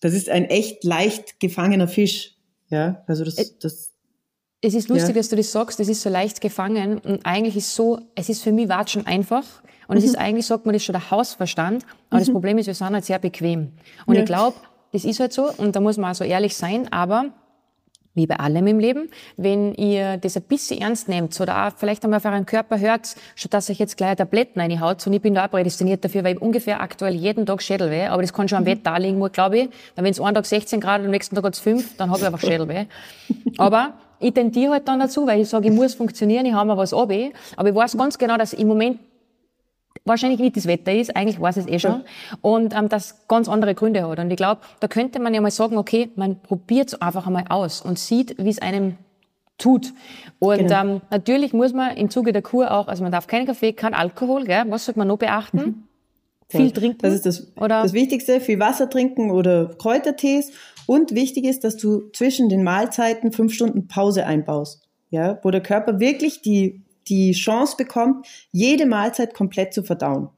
das 0.00 0.14
ist 0.14 0.28
ein 0.28 0.46
echt 0.46 0.82
leicht 0.84 1.40
gefangener 1.40 1.88
Fisch. 1.88 2.34
Ja, 2.68 3.04
also 3.06 3.24
das, 3.24 3.58
das. 3.58 3.92
Es 4.62 4.74
ist 4.74 4.88
lustig, 4.88 5.14
ja. 5.14 5.20
dass 5.20 5.28
du 5.28 5.36
das 5.36 5.52
sagst, 5.52 5.78
das 5.78 5.88
ist 5.88 6.02
so 6.02 6.08
leicht 6.10 6.40
gefangen 6.40 6.98
und 6.98 7.24
eigentlich 7.24 7.56
ist 7.56 7.74
so, 7.74 8.00
es 8.14 8.28
ist 8.28 8.42
für 8.42 8.52
mich 8.52 8.68
Watschen 8.68 9.06
einfach. 9.06 9.44
Und 9.86 9.96
mhm. 9.96 9.98
es 9.98 10.04
ist 10.04 10.16
eigentlich, 10.16 10.46
sagt 10.46 10.66
man 10.66 10.72
das 10.72 10.82
schon 10.82 10.94
der 10.94 11.10
Hausverstand. 11.10 11.84
Aber 12.10 12.16
mhm. 12.16 12.24
das 12.24 12.32
Problem 12.32 12.58
ist, 12.58 12.66
wir 12.66 12.74
sind 12.74 12.90
halt 12.90 13.04
sehr 13.04 13.18
bequem. 13.18 13.72
Und 14.06 14.16
ja. 14.16 14.22
ich 14.22 14.26
glaube, 14.26 14.56
das 14.92 15.04
ist 15.04 15.20
halt 15.20 15.32
so, 15.32 15.52
und 15.52 15.76
da 15.76 15.80
muss 15.80 15.96
man 15.96 16.10
auch 16.10 16.14
so 16.14 16.24
ehrlich 16.24 16.56
sein, 16.56 16.90
aber 16.92 17.32
wie 18.16 18.26
bei 18.26 18.36
allem 18.40 18.66
im 18.66 18.80
Leben, 18.80 19.08
wenn 19.36 19.74
ihr 19.74 20.16
das 20.16 20.36
ein 20.36 20.42
bisschen 20.42 20.80
ernst 20.80 21.08
nehmt 21.08 21.40
oder 21.40 21.66
auch 21.66 21.72
vielleicht 21.76 22.02
einmal 22.02 22.16
auf 22.16 22.24
euren 22.24 22.46
Körper 22.46 22.80
hört, 22.80 23.14
statt 23.36 23.54
dass 23.54 23.70
euch 23.70 23.78
jetzt 23.78 23.96
gleich 23.96 24.16
Tabletten 24.16 24.58
reinhaut, 24.58 25.06
und 25.06 25.12
ich 25.12 25.22
bin 25.22 25.34
da 25.34 25.46
auch 25.46 25.50
prädestiniert 25.50 26.04
dafür, 26.04 26.24
weil 26.24 26.36
ich 26.36 26.42
ungefähr 26.42 26.80
aktuell 26.80 27.14
jeden 27.14 27.46
Tag 27.46 27.62
Schädelweh, 27.62 28.06
aber 28.06 28.22
das 28.22 28.32
kann 28.32 28.48
schon 28.48 28.58
am 28.58 28.64
mhm. 28.64 28.68
Wetter 28.68 28.98
liegen, 28.98 29.32
glaube 29.32 29.58
ich. 29.58 29.68
Wenn 29.94 30.06
es 30.06 30.20
einen 30.20 30.34
Tag 30.34 30.46
16 30.46 30.80
Grad 30.80 31.00
und 31.00 31.06
am 31.06 31.10
nächsten 31.12 31.36
Tag 31.36 31.44
hat 31.44 31.54
es 31.54 31.60
5, 31.60 31.96
dann 31.96 32.10
habe 32.10 32.18
ich 32.20 32.26
einfach 32.26 32.40
Schädelweh. 32.40 32.86
Aber 33.58 33.94
ich 34.18 34.32
tendiere 34.32 34.72
halt 34.72 34.88
dann 34.88 34.98
dazu, 34.98 35.26
weil 35.26 35.40
ich 35.40 35.48
sage, 35.48 35.68
ich 35.68 35.74
muss 35.74 35.94
funktionieren, 35.94 36.46
ich 36.46 36.54
habe 36.54 36.68
mir 36.68 36.76
was 36.76 36.94
ab, 36.94 37.12
aber 37.56 37.68
ich 37.68 37.74
weiß 37.74 37.98
ganz 37.98 38.16
genau, 38.16 38.38
dass 38.38 38.54
im 38.54 38.66
Moment 38.66 38.98
wahrscheinlich 40.04 40.40
nicht 40.40 40.56
das 40.56 40.66
Wetter 40.66 40.92
ist, 40.92 41.16
eigentlich 41.16 41.40
weiß 41.40 41.56
es 41.56 41.66
eh 41.66 41.78
schon, 41.78 42.04
und 42.40 42.74
ähm, 42.74 42.88
das 42.88 43.26
ganz 43.28 43.48
andere 43.48 43.74
Gründe 43.74 44.06
hat. 44.06 44.18
Und 44.18 44.30
ich 44.30 44.36
glaube, 44.36 44.60
da 44.80 44.88
könnte 44.88 45.18
man 45.20 45.34
ja 45.34 45.40
mal 45.40 45.50
sagen, 45.50 45.76
okay, 45.76 46.10
man 46.16 46.40
probiert 46.40 46.88
es 46.88 47.00
einfach 47.00 47.26
einmal 47.26 47.44
aus 47.48 47.80
und 47.80 47.98
sieht, 47.98 48.36
wie 48.38 48.50
es 48.50 48.60
einem 48.60 48.96
tut. 49.58 49.92
Und 50.38 50.58
genau. 50.58 50.80
ähm, 50.80 51.00
natürlich 51.10 51.52
muss 51.52 51.72
man 51.72 51.96
im 51.96 52.10
Zuge 52.10 52.32
der 52.32 52.42
Kur 52.42 52.70
auch, 52.70 52.88
also 52.88 53.02
man 53.02 53.12
darf 53.12 53.26
keinen 53.26 53.46
Kaffee, 53.46 53.72
kein 53.72 53.94
Alkohol, 53.94 54.44
gell? 54.44 54.64
was 54.68 54.84
sollte 54.84 54.98
man 54.98 55.08
noch 55.08 55.18
beachten? 55.18 55.58
Mhm. 55.58 55.82
Viel 56.48 56.70
trinken. 56.70 56.98
Das 57.02 57.12
ist 57.12 57.26
das, 57.26 57.52
oder? 57.56 57.82
das 57.82 57.92
Wichtigste, 57.92 58.40
viel 58.40 58.60
Wasser 58.60 58.88
trinken 58.88 59.32
oder 59.32 59.74
Kräutertees. 59.78 60.52
Und 60.86 61.12
wichtig 61.12 61.44
ist, 61.44 61.64
dass 61.64 61.76
du 61.76 62.10
zwischen 62.12 62.48
den 62.48 62.62
Mahlzeiten 62.62 63.32
fünf 63.32 63.52
Stunden 63.52 63.88
Pause 63.88 64.26
einbaust. 64.26 64.82
Ja, 65.10 65.38
wo 65.42 65.50
der 65.50 65.60
Körper 65.62 65.98
wirklich 65.98 66.42
die 66.42 66.82
die 67.08 67.32
Chance 67.32 67.76
bekommt, 67.76 68.26
jede 68.52 68.86
Mahlzeit 68.86 69.34
komplett 69.34 69.72
zu 69.74 69.82
verdauen. 69.82 70.28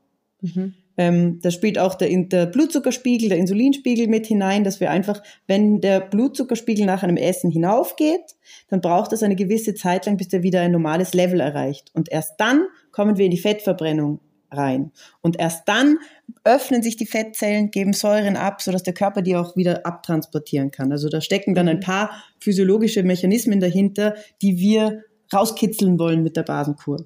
Mhm. 0.41 0.75
Ähm, 0.99 1.39
da 1.43 1.53
spielt 1.53 1.79
auch 1.79 1.95
der, 1.95 2.09
der 2.11 2.47
Blutzuckerspiegel, 2.47 3.29
der 3.29 3.39
Insulinspiegel 3.39 4.09
mit 4.09 4.27
hinein, 4.27 4.64
dass 4.64 4.81
wir 4.81 4.91
einfach, 4.91 5.23
wenn 5.47 5.81
der 5.81 6.01
Blutzuckerspiegel 6.01 6.85
nach 6.87 7.05
einem 7.05 7.16
Essen 7.16 7.53
hinaufgeht, 7.53 8.35
dann 8.69 8.81
braucht 8.81 9.12
es 9.12 9.23
eine 9.23 9.37
gewisse 9.37 9.75
Zeit 9.75 10.07
lang, 10.07 10.16
bis 10.16 10.29
der 10.29 10.43
wieder 10.43 10.61
ein 10.61 10.73
normales 10.73 11.14
Level 11.14 11.39
erreicht. 11.39 11.93
Und 11.95 12.11
erst 12.11 12.35
dann 12.39 12.66
kommen 12.91 13.16
wir 13.16 13.25
in 13.25 13.31
die 13.31 13.39
Fettverbrennung. 13.39 14.21
rein. 14.51 14.93
Und 15.21 15.39
erst 15.39 15.69
dann 15.69 15.99
öffnen 16.43 16.83
sich 16.83 16.97
die 16.97 17.07
Fettzellen, 17.07 17.71
geben 17.71 17.93
Säuren 17.93 18.37
ab, 18.37 18.62
sodass 18.62 18.83
der 18.83 18.95
Körper 18.95 19.21
die 19.21 19.37
auch 19.37 19.57
wieder 19.57 19.85
abtransportieren 19.85 20.71
kann. 20.71 20.91
Also 20.91 21.11
da 21.11 21.21
stecken 21.21 21.55
dann 21.55 21.69
ein 21.69 21.77
mhm. 21.77 21.83
paar 21.83 22.25
physiologische 22.41 23.03
Mechanismen 23.03 23.61
dahinter, 23.61 24.14
die 24.41 24.59
wir 24.59 25.05
rauskitzeln 25.33 25.99
wollen 25.99 26.22
mit 26.22 26.37
der 26.37 26.43
Basenkur. 26.43 27.05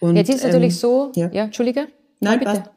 Und, 0.00 0.16
Jetzt 0.16 0.28
ist 0.28 0.44
ähm, 0.44 0.50
natürlich 0.50 0.78
so, 0.78 1.12
ja, 1.14 1.30
ja 1.32 1.44
Entschuldige. 1.44 1.88
Nein, 2.20 2.38
bitte. 2.38 2.50
Passt. 2.52 2.70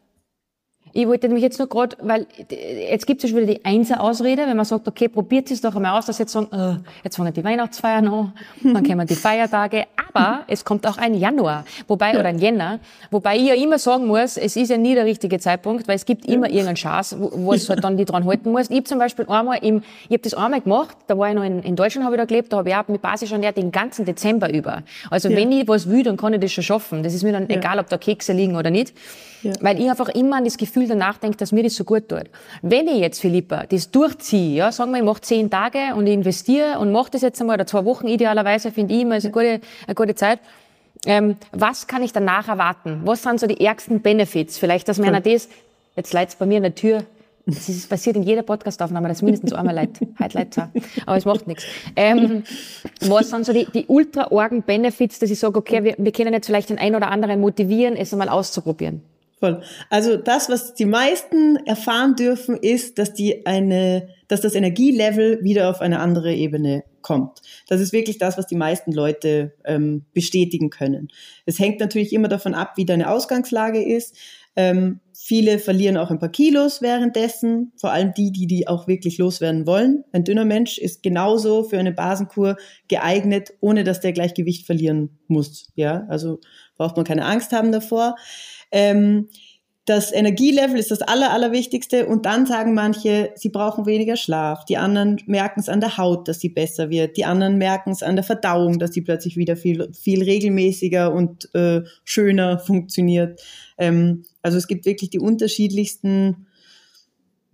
Ich 0.94 1.08
wollte 1.08 1.28
nämlich 1.28 1.44
jetzt 1.44 1.60
nur 1.60 1.68
gerade, 1.70 1.96
weil 2.02 2.26
jetzt 2.50 3.06
gibt 3.06 3.24
es 3.24 3.30
schon 3.30 3.40
wieder 3.40 3.54
die 3.54 3.64
Einser-Ausrede, 3.64 4.48
wenn 4.48 4.58
man 4.58 4.66
sagt, 4.66 4.88
okay, 4.88 5.08
probiert 5.08 5.52
es 5.52 5.62
doch 5.62 5.76
einmal 5.76 5.98
aus, 5.98 6.06
dass 6.06 6.18
jetzt 6.18 6.32
sagen, 6.32 6.48
äh, 6.52 6.78
jetzt 7.04 7.18
fangen 7.18 7.34
die 7.34 7.44
Weihnachtsfeiern 7.44 8.08
an, 8.08 8.34
dann 8.64 8.84
kommen 8.84 9.06
die 9.06 9.16
Feiertage, 9.16 9.86
aber 10.14 10.42
es 10.48 10.66
kommt 10.66 10.88
auch 10.88 10.98
ein 10.98 11.14
Januar, 11.14 11.66
wobei, 11.88 12.14
ja. 12.14 12.20
oder 12.20 12.30
ein 12.30 12.40
Jänner, 12.40 12.80
wobei 13.12 13.38
ich 13.38 13.44
ja 13.44 13.54
immer 13.54 13.78
sagen 13.78 14.08
muss, 14.08 14.38
es 14.38 14.56
ist 14.56 14.70
ja 14.70 14.78
nie 14.78 14.96
der 14.96 15.06
richtige 15.06 15.40
Zeitpunkt, 15.40 15.88
weil 15.88 15.96
es 15.96 16.06
gibt 16.06 16.26
immer 16.26 16.48
ja. 16.48 16.54
irgendeinen 16.54 16.76
Chance, 16.76 17.18
wo, 17.20 17.32
wo 17.34 17.54
es 17.54 17.70
halt 17.70 17.84
dann 17.84 17.98
die 17.98 18.06
dran 18.06 18.26
halten 18.26 18.52
muss. 18.52 18.70
Ich 18.70 18.86
zum 18.86 19.00
Beispiel 19.00 19.26
einmal 19.28 19.60
im, 19.64 19.84
ich 20.08 20.14
habe 20.14 20.24
das 20.24 20.34
einmal 20.34 20.62
gemacht, 20.62 20.98
da 21.08 21.18
war 21.18 21.30
ich 21.30 21.36
noch 21.36 21.44
in, 21.44 21.62
in 21.64 21.76
Deutschland, 21.76 22.06
habe 22.06 22.16
ich 22.16 22.22
da 22.22 22.26
gelebt, 22.26 22.52
da 22.52 22.58
habe 22.58 22.70
ich 22.70 22.76
auch 22.76 22.88
mit 22.88 23.02
Basis 23.02 23.32
ernährt 23.32 23.58
den 23.58 23.72
ganzen 23.72 24.06
Dezember 24.06 24.52
über. 24.52 24.84
Also 25.10 25.30
ja. 25.30 25.38
wenn 25.38 25.52
ich 25.52 25.68
was 25.68 25.90
will, 25.90 26.04
dann 26.04 26.18
kann 26.18 26.34
ich 26.34 26.40
das 26.40 26.52
schon 26.52 26.64
schaffen. 26.64 27.04
Das 27.04 27.14
ist 27.14 27.24
mir 27.24 27.32
dann 27.32 27.50
egal, 27.50 27.80
ob 27.80 27.90
da 27.90 27.98
Kekse 27.98 28.34
liegen 28.34 28.56
oder 28.56 28.70
nicht. 28.70 28.94
Weil 29.62 29.80
ich 29.80 29.90
einfach 29.90 30.10
immer 30.10 30.38
an 30.38 30.46
das 30.46 30.58
Gefühl 30.58 30.88
danach 30.88 31.18
denke, 31.18 31.38
dass 31.38 31.52
mir 31.52 31.64
das 31.64 31.76
so 31.76 31.84
gut 31.84 32.10
tut. 32.10 32.26
Wenn 32.62 32.88
ich 32.88 32.98
jetzt, 32.98 33.22
Philippa, 33.22 33.66
das 33.66 33.92
durchziehe, 33.92 34.58
ja, 34.58 34.72
sagen 34.72 34.92
wir, 34.92 34.98
ich 35.00 35.06
mache 35.06 35.22
zehn 35.22 35.50
Tage 35.50 35.96
und 35.96 36.08
ich 36.08 36.14
investiere 36.14 36.80
und 36.80 36.92
mache 36.92 37.12
das 37.12 37.22
jetzt 37.22 37.40
einmal, 37.40 37.56
oder 37.56 37.68
zwei 37.68 37.86
Wochen 37.86 38.08
idealerweise, 38.08 38.72
finde 38.72 38.94
ich 38.94 39.02
immer, 39.02 39.18
ist 39.18 39.26
eine 39.26 39.34
gute, 39.34 39.62
eine 39.86 39.96
gute 39.96 40.16
Zeit. 40.16 40.40
Ähm, 41.06 41.38
was 41.52 41.88
kann 41.88 42.04
ich 42.04 42.12
danach 42.12 42.48
erwarten? 42.50 43.02
Was 43.06 43.24
sind 43.24 43.40
so 43.40 43.48
die 43.48 43.66
ärgsten 43.66 44.02
Benefits? 44.02 44.58
Vielleicht, 44.58 44.88
dass 44.88 44.98
mir 44.98 45.08
einer 45.08 45.22
das, 45.22 45.48
jetzt 45.96 46.12
leitet 46.14 46.38
bei 46.40 46.46
mir 46.46 46.58
in 46.58 46.64
der 46.64 46.76
Tür, 46.76 47.06
das 47.46 47.70
ist 47.70 47.90
passiert 47.90 48.16
in 48.16 48.24
jeder 48.24 48.44
Podcastaufnahme, 48.44 49.08
dass 49.08 49.22
mindestens 49.22 49.54
einmal 49.54 49.74
leid, 49.74 50.00
heute 50.20 50.38
leid 50.38 50.58
aber 51.06 51.18
es 51.18 51.26
macht 51.26 51.48
nichts. 51.48 51.64
Ähm, 51.96 52.44
was 53.02 53.30
sind 53.30 53.46
so 53.46 53.54
die, 53.54 53.66
die 53.74 53.86
ultra 53.88 54.32
orgen 54.32 54.62
Benefits, 54.62 55.20
dass 55.20 55.32
ich 55.32 55.40
sage, 55.40 55.58
okay, 55.58 55.84
wir, 55.84 55.96
wir 55.98 56.12
können 56.12 56.34
jetzt 56.34 56.48
vielleicht 56.48 56.70
den 56.70 56.78
einen 56.78 56.96
oder 56.96 57.10
anderen 57.10 57.40
motivieren, 57.40 57.96
es 57.96 58.14
einmal 58.14 58.30
auszuprobieren? 58.30 59.02
Voll. 59.40 59.62
Also 59.90 60.18
das, 60.18 60.50
was 60.50 60.74
die 60.74 60.86
meisten 60.86 61.56
erfahren 61.66 62.16
dürfen, 62.16 62.58
ist, 62.58 63.00
dass 63.00 63.14
die 63.14 63.46
eine, 63.46 64.10
dass 64.28 64.42
das 64.42 64.54
Energielevel 64.54 65.42
wieder 65.44 65.70
auf 65.70 65.80
eine 65.80 66.00
andere 66.00 66.34
Ebene 66.34 66.84
kommt. 67.02 67.42
Das 67.68 67.80
ist 67.80 67.94
wirklich 67.94 68.18
das, 68.18 68.38
was 68.38 68.48
die 68.48 68.58
meisten 68.58 68.92
Leute 68.92 69.54
ähm, 69.64 70.04
bestätigen 70.14 70.70
können. 70.70 71.08
Es 71.46 71.58
hängt 71.58 71.80
natürlich 71.80 72.12
immer 72.12 72.28
davon 72.28 72.54
ab, 72.54 72.74
wie 72.76 72.86
deine 72.86 73.10
Ausgangslage 73.10 73.82
ist. 73.82 74.18
Ähm, 74.58 75.00
viele 75.14 75.58
verlieren 75.58 75.96
auch 75.96 76.12
ein 76.12 76.20
paar 76.20 76.32
Kilos 76.32 76.82
währenddessen, 76.82 77.72
vor 77.78 77.92
allem 77.92 78.14
die, 78.14 78.32
die 78.32 78.46
die 78.46 78.68
auch 78.68 78.88
wirklich 78.88 79.18
loswerden 79.18 79.66
wollen. 79.66 80.04
Ein 80.12 80.26
dünner 80.26 80.44
Mensch 80.44 80.78
ist 80.78 81.02
genauso 81.02 81.64
für 81.64 81.80
eine 81.80 81.94
Basenkur 81.94 82.58
geeignet, 82.90 83.54
ohne 83.62 83.86
dass 83.86 84.02
der 84.02 84.12
gleich 84.12 84.34
Gewicht 84.34 84.66
verlieren 84.66 85.18
muss. 85.28 85.68
Ja, 85.76 86.06
also 86.10 86.42
braucht 86.80 86.96
man 86.96 87.06
keine 87.06 87.26
Angst 87.26 87.52
haben 87.52 87.72
davor. 87.72 88.16
Ähm, 88.72 89.28
das 89.90 90.12
Energielevel 90.12 90.78
ist 90.78 90.92
das 90.92 91.02
Aller, 91.02 91.32
Allerwichtigste. 91.32 92.06
Und 92.06 92.28
dann 92.28 92.46
sagen 92.46 92.76
manche, 92.76 93.32
sie 93.36 93.50
brauchen 93.50 93.88
weniger 93.88 94.18
Schlaf. 94.18 94.64
Die 94.66 94.78
anderen 94.78 95.20
merken 95.26 95.60
es 95.60 95.68
an 95.68 95.82
der 95.82 95.98
Haut, 95.98 96.28
dass 96.28 96.40
sie 96.40 96.50
besser 96.50 96.92
wird. 96.92 97.18
Die 97.18 97.26
anderen 97.26 97.58
merken 97.58 97.90
es 97.92 98.04
an 98.04 98.16
der 98.16 98.24
Verdauung, 98.24 98.78
dass 98.78 98.94
sie 98.94 99.02
plötzlich 99.02 99.36
wieder 99.36 99.56
viel, 99.56 99.92
viel 99.94 100.24
regelmäßiger 100.24 101.12
und 101.12 101.54
äh, 101.56 101.82
schöner 102.04 102.60
funktioniert. 102.60 103.42
Ähm, 103.80 104.26
also 104.44 104.60
es 104.60 104.68
gibt 104.68 104.86
wirklich 104.86 105.10
die 105.10 105.20
unterschiedlichsten 105.20 106.46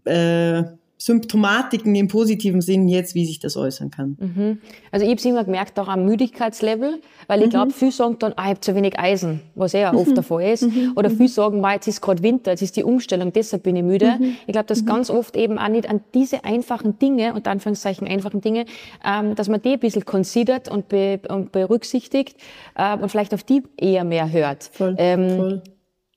äh, 0.04 0.64
Symptomatiken 1.06 1.93
im 1.93 2.08
positiven 2.08 2.62
Sinn 2.62 2.88
jetzt, 2.88 3.14
wie 3.14 3.28
sich 3.28 3.38
das 3.38 3.56
äußern 3.58 3.91
kann. 3.91 4.18
Mhm. 4.20 4.58
Also 4.91 5.06
ich 5.06 5.12
habe 5.12 5.20
es 5.20 5.26
immer 5.26 5.43
gemerkt, 5.43 5.78
auch 5.78 5.88
am 5.88 6.03
Müdigkeitslevel, 6.03 6.99
weil 7.28 7.41
ich 7.41 7.45
mhm. 7.45 7.51
glaube, 7.51 7.74
viele 7.74 7.91
sagen 7.91 8.16
dann, 8.18 8.34
ah, 8.38 8.45
ich 8.45 8.49
habe 8.49 8.62
zu 8.62 8.74
wenig 8.74 8.97
Eisen, 8.97 9.41
was 9.53 9.74
ja 9.74 9.93
mhm. 9.93 9.99
oft 9.99 10.18
der 10.18 10.24
Fall 10.24 10.51
ist. 10.51 10.64
Mhm. 10.64 10.93
Oder 10.95 11.12
viele 11.12 11.30
sagen, 11.30 11.62
mal, 11.62 11.76
jetzt 11.76 11.88
ist 11.88 12.01
gerade 12.01 12.24
Winter, 12.24 12.49
jetzt 12.49 12.64
ist 12.64 12.76
die 12.76 12.84
Umstellung, 12.84 13.32
deshalb 13.32 13.62
bin 13.62 13.76
ich 13.76 13.84
müde. 13.84 14.16
Mhm. 14.18 14.36
Ich 14.47 14.53
glaube, 14.53 14.66
dass 14.66 14.82
mhm. 14.82 14.88
ganz 14.88 15.12
oft 15.12 15.38
eben 15.38 15.60
auch 15.60 15.68
nicht 15.68 15.88
an 15.88 16.01
diese 16.16 16.43
einfachen 16.43 16.97
Dinge, 16.97 17.36
unter 17.36 17.51
Anführungszeichen 17.51 18.08
einfachen 18.08 18.41
Dinge, 18.41 18.66
ähm, 19.06 19.36
dass 19.36 19.47
man 19.47 19.62
die 19.62 19.74
ein 19.74 19.80
bisschen 19.80 20.06
considert 20.06 20.72
und, 20.72 20.88
be 20.88 21.20
und 21.30 21.51
berücksichtigt 21.51 22.36
äh, 22.74 22.97
und 22.97 23.10
vielleicht 23.10 23.36
auf 23.36 23.43
die 23.43 23.62
eher 23.78 24.06
mehr 24.06 24.32
hört. 24.32 24.64
Voll, 24.74 24.95
ähm, 24.97 25.38
voll. 25.38 25.64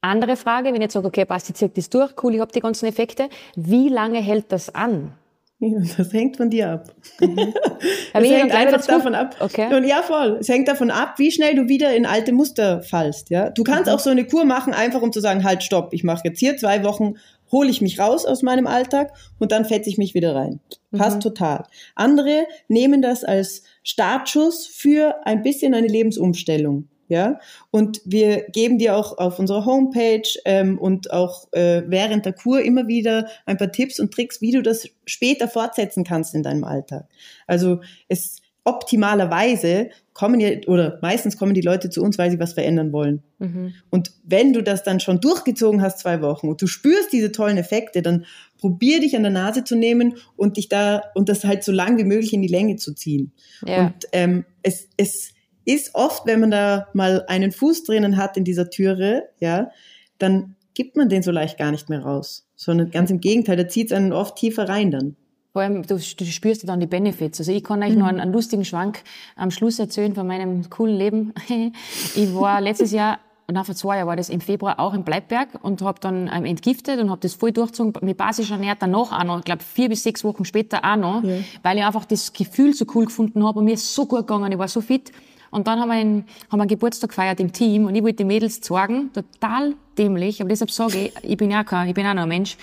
Andere 0.00 0.36
Frage, 0.36 0.68
wenn 0.68 0.76
ich 0.76 0.82
jetzt 0.82 0.92
sage, 0.92 1.06
okay, 1.06 1.24
passt, 1.24 1.50
ich 1.50 1.56
ziehe 1.56 1.70
das 1.70 1.90
durch, 1.90 2.12
cool, 2.22 2.34
ich 2.34 2.40
habe 2.40 2.52
die 2.52 2.60
ganzen 2.60 2.86
Effekte. 2.86 3.28
Wie 3.56 3.88
lange 3.88 4.20
hält 4.20 4.52
das 4.52 4.74
an? 4.74 5.12
Das 5.60 6.12
hängt 6.12 6.36
von 6.36 6.50
dir 6.50 6.70
ab. 6.70 6.94
Mhm. 7.20 7.52
es 8.14 8.30
hängt 8.30 8.52
einfach 8.52 8.86
davon 8.86 9.16
ab. 9.16 9.34
Okay. 9.40 9.74
Und 9.74 9.84
ja, 9.84 10.02
voll. 10.02 10.38
Es 10.40 10.48
hängt 10.48 10.68
davon 10.68 10.92
ab, 10.92 11.14
wie 11.18 11.32
schnell 11.32 11.56
du 11.56 11.68
wieder 11.68 11.96
in 11.96 12.06
alte 12.06 12.32
Muster 12.32 12.80
fallst. 12.82 13.30
Ja, 13.30 13.50
du 13.50 13.64
kannst 13.64 13.86
mhm. 13.86 13.92
auch 13.92 13.98
so 13.98 14.10
eine 14.10 14.24
Kur 14.24 14.44
machen, 14.44 14.72
einfach 14.72 15.02
um 15.02 15.10
zu 15.10 15.18
sagen, 15.18 15.42
halt, 15.42 15.64
stopp, 15.64 15.92
ich 15.92 16.04
mache 16.04 16.22
jetzt 16.24 16.38
hier 16.38 16.56
zwei 16.56 16.84
Wochen, 16.84 17.14
hole 17.50 17.70
ich 17.70 17.80
mich 17.80 17.98
raus 17.98 18.24
aus 18.24 18.42
meinem 18.42 18.68
Alltag 18.68 19.12
und 19.40 19.50
dann 19.50 19.64
fetze 19.64 19.90
ich 19.90 19.98
mich 19.98 20.14
wieder 20.14 20.36
rein. 20.36 20.60
Passt 20.96 21.16
mhm. 21.16 21.22
total. 21.22 21.64
Andere 21.96 22.46
nehmen 22.68 23.02
das 23.02 23.24
als 23.24 23.64
Startschuss 23.82 24.64
für 24.64 25.16
ein 25.26 25.42
bisschen 25.42 25.74
eine 25.74 25.88
Lebensumstellung 25.88 26.88
ja. 27.08 27.40
Und 27.70 28.00
wir 28.04 28.44
geben 28.52 28.78
dir 28.78 28.96
auch 28.96 29.18
auf 29.18 29.38
unserer 29.38 29.64
Homepage 29.64 30.28
ähm, 30.44 30.78
und 30.78 31.12
auch 31.12 31.52
äh, 31.52 31.82
während 31.86 32.26
der 32.26 32.32
Kur 32.32 32.62
immer 32.62 32.86
wieder 32.86 33.28
ein 33.46 33.56
paar 33.56 33.72
Tipps 33.72 33.98
und 33.98 34.12
Tricks, 34.12 34.40
wie 34.40 34.52
du 34.52 34.62
das 34.62 34.88
später 35.06 35.48
fortsetzen 35.48 36.04
kannst 36.04 36.34
in 36.34 36.42
deinem 36.42 36.64
Alltag. 36.64 37.08
Also 37.46 37.80
es 38.08 38.42
optimalerweise 38.68 39.88
kommen 40.12 40.40
ja, 40.40 40.50
oder 40.66 40.98
meistens 41.00 41.38
kommen 41.38 41.54
die 41.54 41.62
Leute 41.62 41.88
zu 41.90 42.02
uns, 42.02 42.18
weil 42.18 42.30
sie 42.30 42.38
was 42.38 42.52
verändern 42.52 42.92
wollen. 42.92 43.22
Mhm. 43.38 43.72
Und 43.88 44.12
wenn 44.24 44.52
du 44.52 44.62
das 44.62 44.82
dann 44.82 45.00
schon 45.00 45.20
durchgezogen 45.20 45.80
hast, 45.80 46.00
zwei 46.00 46.20
Wochen, 46.20 46.48
und 46.48 46.60
du 46.60 46.66
spürst 46.66 47.12
diese 47.12 47.32
tollen 47.32 47.56
Effekte, 47.56 48.02
dann 48.02 48.26
probier 48.58 49.00
dich 49.00 49.16
an 49.16 49.22
der 49.22 49.32
Nase 49.32 49.64
zu 49.64 49.74
nehmen 49.74 50.16
und 50.36 50.56
dich 50.58 50.68
da, 50.68 51.02
und 51.14 51.28
das 51.28 51.44
halt 51.44 51.64
so 51.64 51.72
lang 51.72 51.96
wie 51.98 52.04
möglich 52.04 52.32
in 52.34 52.42
die 52.42 52.48
Länge 52.48 52.76
zu 52.76 52.94
ziehen. 52.94 53.32
Ja. 53.64 53.86
Und 53.86 54.08
ähm, 54.12 54.44
es, 54.62 54.88
es, 54.96 55.30
ist 55.68 55.94
oft, 55.94 56.26
wenn 56.26 56.40
man 56.40 56.50
da 56.50 56.88
mal 56.94 57.24
einen 57.28 57.52
Fuß 57.52 57.84
drinnen 57.84 58.16
hat 58.16 58.36
in 58.36 58.44
dieser 58.44 58.70
Türe, 58.70 59.28
ja, 59.38 59.70
dann 60.18 60.56
gibt 60.72 60.96
man 60.96 61.08
den 61.08 61.22
so 61.22 61.30
leicht 61.30 61.58
gar 61.58 61.70
nicht 61.70 61.90
mehr 61.90 62.00
raus. 62.00 62.48
Sondern 62.56 62.90
ganz 62.90 63.10
im 63.10 63.20
Gegenteil, 63.20 63.56
da 63.56 63.68
zieht 63.68 63.88
es 63.88 63.92
einen 63.92 64.12
oft 64.12 64.36
tiefer 64.36 64.68
rein 64.68 64.90
dann. 64.90 65.16
Vor 65.52 65.62
allem, 65.62 65.82
du, 65.82 65.96
du 65.96 66.24
spürst 66.24 66.66
dann 66.68 66.80
die 66.80 66.86
Benefits. 66.86 67.40
Also 67.40 67.52
ich 67.52 67.64
kann 67.64 67.82
euch 67.82 67.92
mhm. 67.92 67.98
noch 67.98 68.06
einen, 68.06 68.20
einen, 68.20 68.32
lustigen 68.32 68.64
Schwank 68.64 69.02
am 69.36 69.50
Schluss 69.50 69.78
erzählen 69.78 70.14
von 70.14 70.26
meinem 70.26 70.70
coolen 70.70 70.96
Leben. 70.96 71.34
ich 72.14 72.34
war 72.34 72.60
letztes 72.62 72.92
Jahr, 72.92 73.18
na 73.50 73.62
vor 73.62 73.74
zwei 73.74 73.96
Jahren 73.96 74.08
war 74.08 74.16
das 74.16 74.30
im 74.30 74.40
Februar 74.40 74.80
auch 74.80 74.94
in 74.94 75.04
Bleibberg 75.04 75.48
und 75.62 75.82
habe 75.82 76.00
dann 76.00 76.30
ähm, 76.32 76.46
entgiftet 76.46 76.98
und 76.98 77.10
habe 77.10 77.20
das 77.20 77.34
voll 77.34 77.52
durchgezogen, 77.52 77.92
mit 78.00 78.16
basisch 78.16 78.50
ernährt, 78.50 78.78
danach 78.80 79.12
auch 79.12 79.24
noch, 79.24 79.38
ich 79.40 79.44
glaube 79.44 79.62
vier 79.62 79.90
bis 79.90 80.02
sechs 80.02 80.24
Wochen 80.24 80.44
später 80.44 80.80
auch 80.82 80.96
noch, 80.96 81.24
ja. 81.24 81.38
weil 81.62 81.76
ich 81.76 81.84
einfach 81.84 82.04
das 82.06 82.32
Gefühl 82.32 82.72
so 82.72 82.86
cool 82.94 83.06
gefunden 83.06 83.44
habe 83.44 83.58
und 83.58 83.66
mir 83.66 83.74
ist 83.74 83.94
so 83.94 84.06
gut 84.06 84.20
gegangen, 84.20 84.52
ich 84.52 84.58
war 84.58 84.68
so 84.68 84.80
fit. 84.80 85.12
Und 85.50 85.66
dann 85.66 85.80
haben 85.80 85.88
wir, 85.88 85.94
einen, 85.94 86.24
haben 86.50 86.58
wir 86.58 86.62
einen 86.62 86.68
Geburtstag 86.68 87.10
gefeiert 87.10 87.40
im 87.40 87.52
Team 87.52 87.86
und 87.86 87.94
ich 87.94 88.02
wollte 88.02 88.18
die 88.18 88.24
Mädels 88.24 88.60
zeigen, 88.60 89.10
total 89.12 89.74
dämlich, 89.96 90.40
aber 90.40 90.48
deshalb 90.48 90.70
sage 90.70 90.98
ich, 90.98 91.12
ich 91.22 91.36
bin 91.36 91.50
ja 91.50 91.64
kein, 91.64 91.88
ich 91.88 91.94
bin 91.94 92.06
auch 92.06 92.14
noch 92.14 92.22
ein 92.22 92.28
Mensch. 92.28 92.56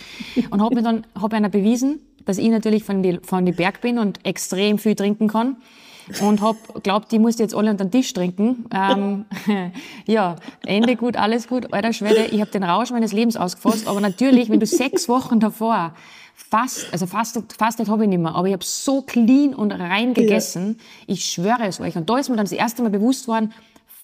Und 0.49 0.61
habe 0.61 0.75
mir 0.75 0.83
dann, 0.83 1.05
habe 1.19 1.35
einer 1.35 1.49
bewiesen, 1.49 1.99
dass 2.25 2.37
ich 2.37 2.49
natürlich 2.49 2.83
von 2.83 3.03
die, 3.03 3.19
von 3.21 3.45
die 3.45 3.51
Berg 3.51 3.81
bin 3.81 3.99
und 3.99 4.25
extrem 4.25 4.77
viel 4.77 4.95
trinken 4.95 5.27
kann. 5.27 5.57
Und 6.21 6.41
hab 6.41 6.83
glaubt, 6.83 7.11
die 7.11 7.17
muss 7.17 7.39
jetzt 7.39 7.55
alle 7.55 7.71
unter 7.71 7.85
den 7.85 7.91
Tisch 7.91 8.13
trinken. 8.13 8.65
Ähm, 8.71 9.25
ja, 10.05 10.35
Ende 10.63 10.95
gut, 10.95 11.17
alles 11.17 11.47
gut. 11.47 11.73
Alter 11.73 11.93
Schwede, 11.93 12.25
ich 12.25 12.41
habe 12.41 12.51
den 12.51 12.63
Rausch 12.63 12.91
meines 12.91 13.11
Lebens 13.11 13.35
ausgefasst. 13.35 13.87
Aber 13.87 13.99
natürlich, 14.01 14.49
wenn 14.49 14.59
du 14.59 14.67
sechs 14.67 15.09
Wochen 15.09 15.39
davor 15.39 15.93
fast, 16.55 16.87
also 16.93 17.05
fastet, 17.05 17.51
fastet 17.53 17.89
habe 17.89 18.03
ich 18.03 18.09
nicht 18.09 18.19
mehr, 18.19 18.33
aber 18.33 18.47
ich 18.47 18.53
habe 18.53 18.63
so 18.63 19.01
clean 19.01 19.53
und 19.53 19.71
rein 19.73 20.13
gegessen. 20.13 20.77
Ja. 20.77 21.13
Ich 21.13 21.25
schwöre 21.25 21.65
es 21.67 21.81
euch. 21.81 21.97
Und 21.97 22.09
da 22.09 22.17
ist 22.17 22.29
mir 22.29 22.37
dann 22.37 22.45
das 22.45 22.53
erste 22.53 22.81
Mal 22.81 22.89
bewusst 22.89 23.27
worden, 23.27 23.53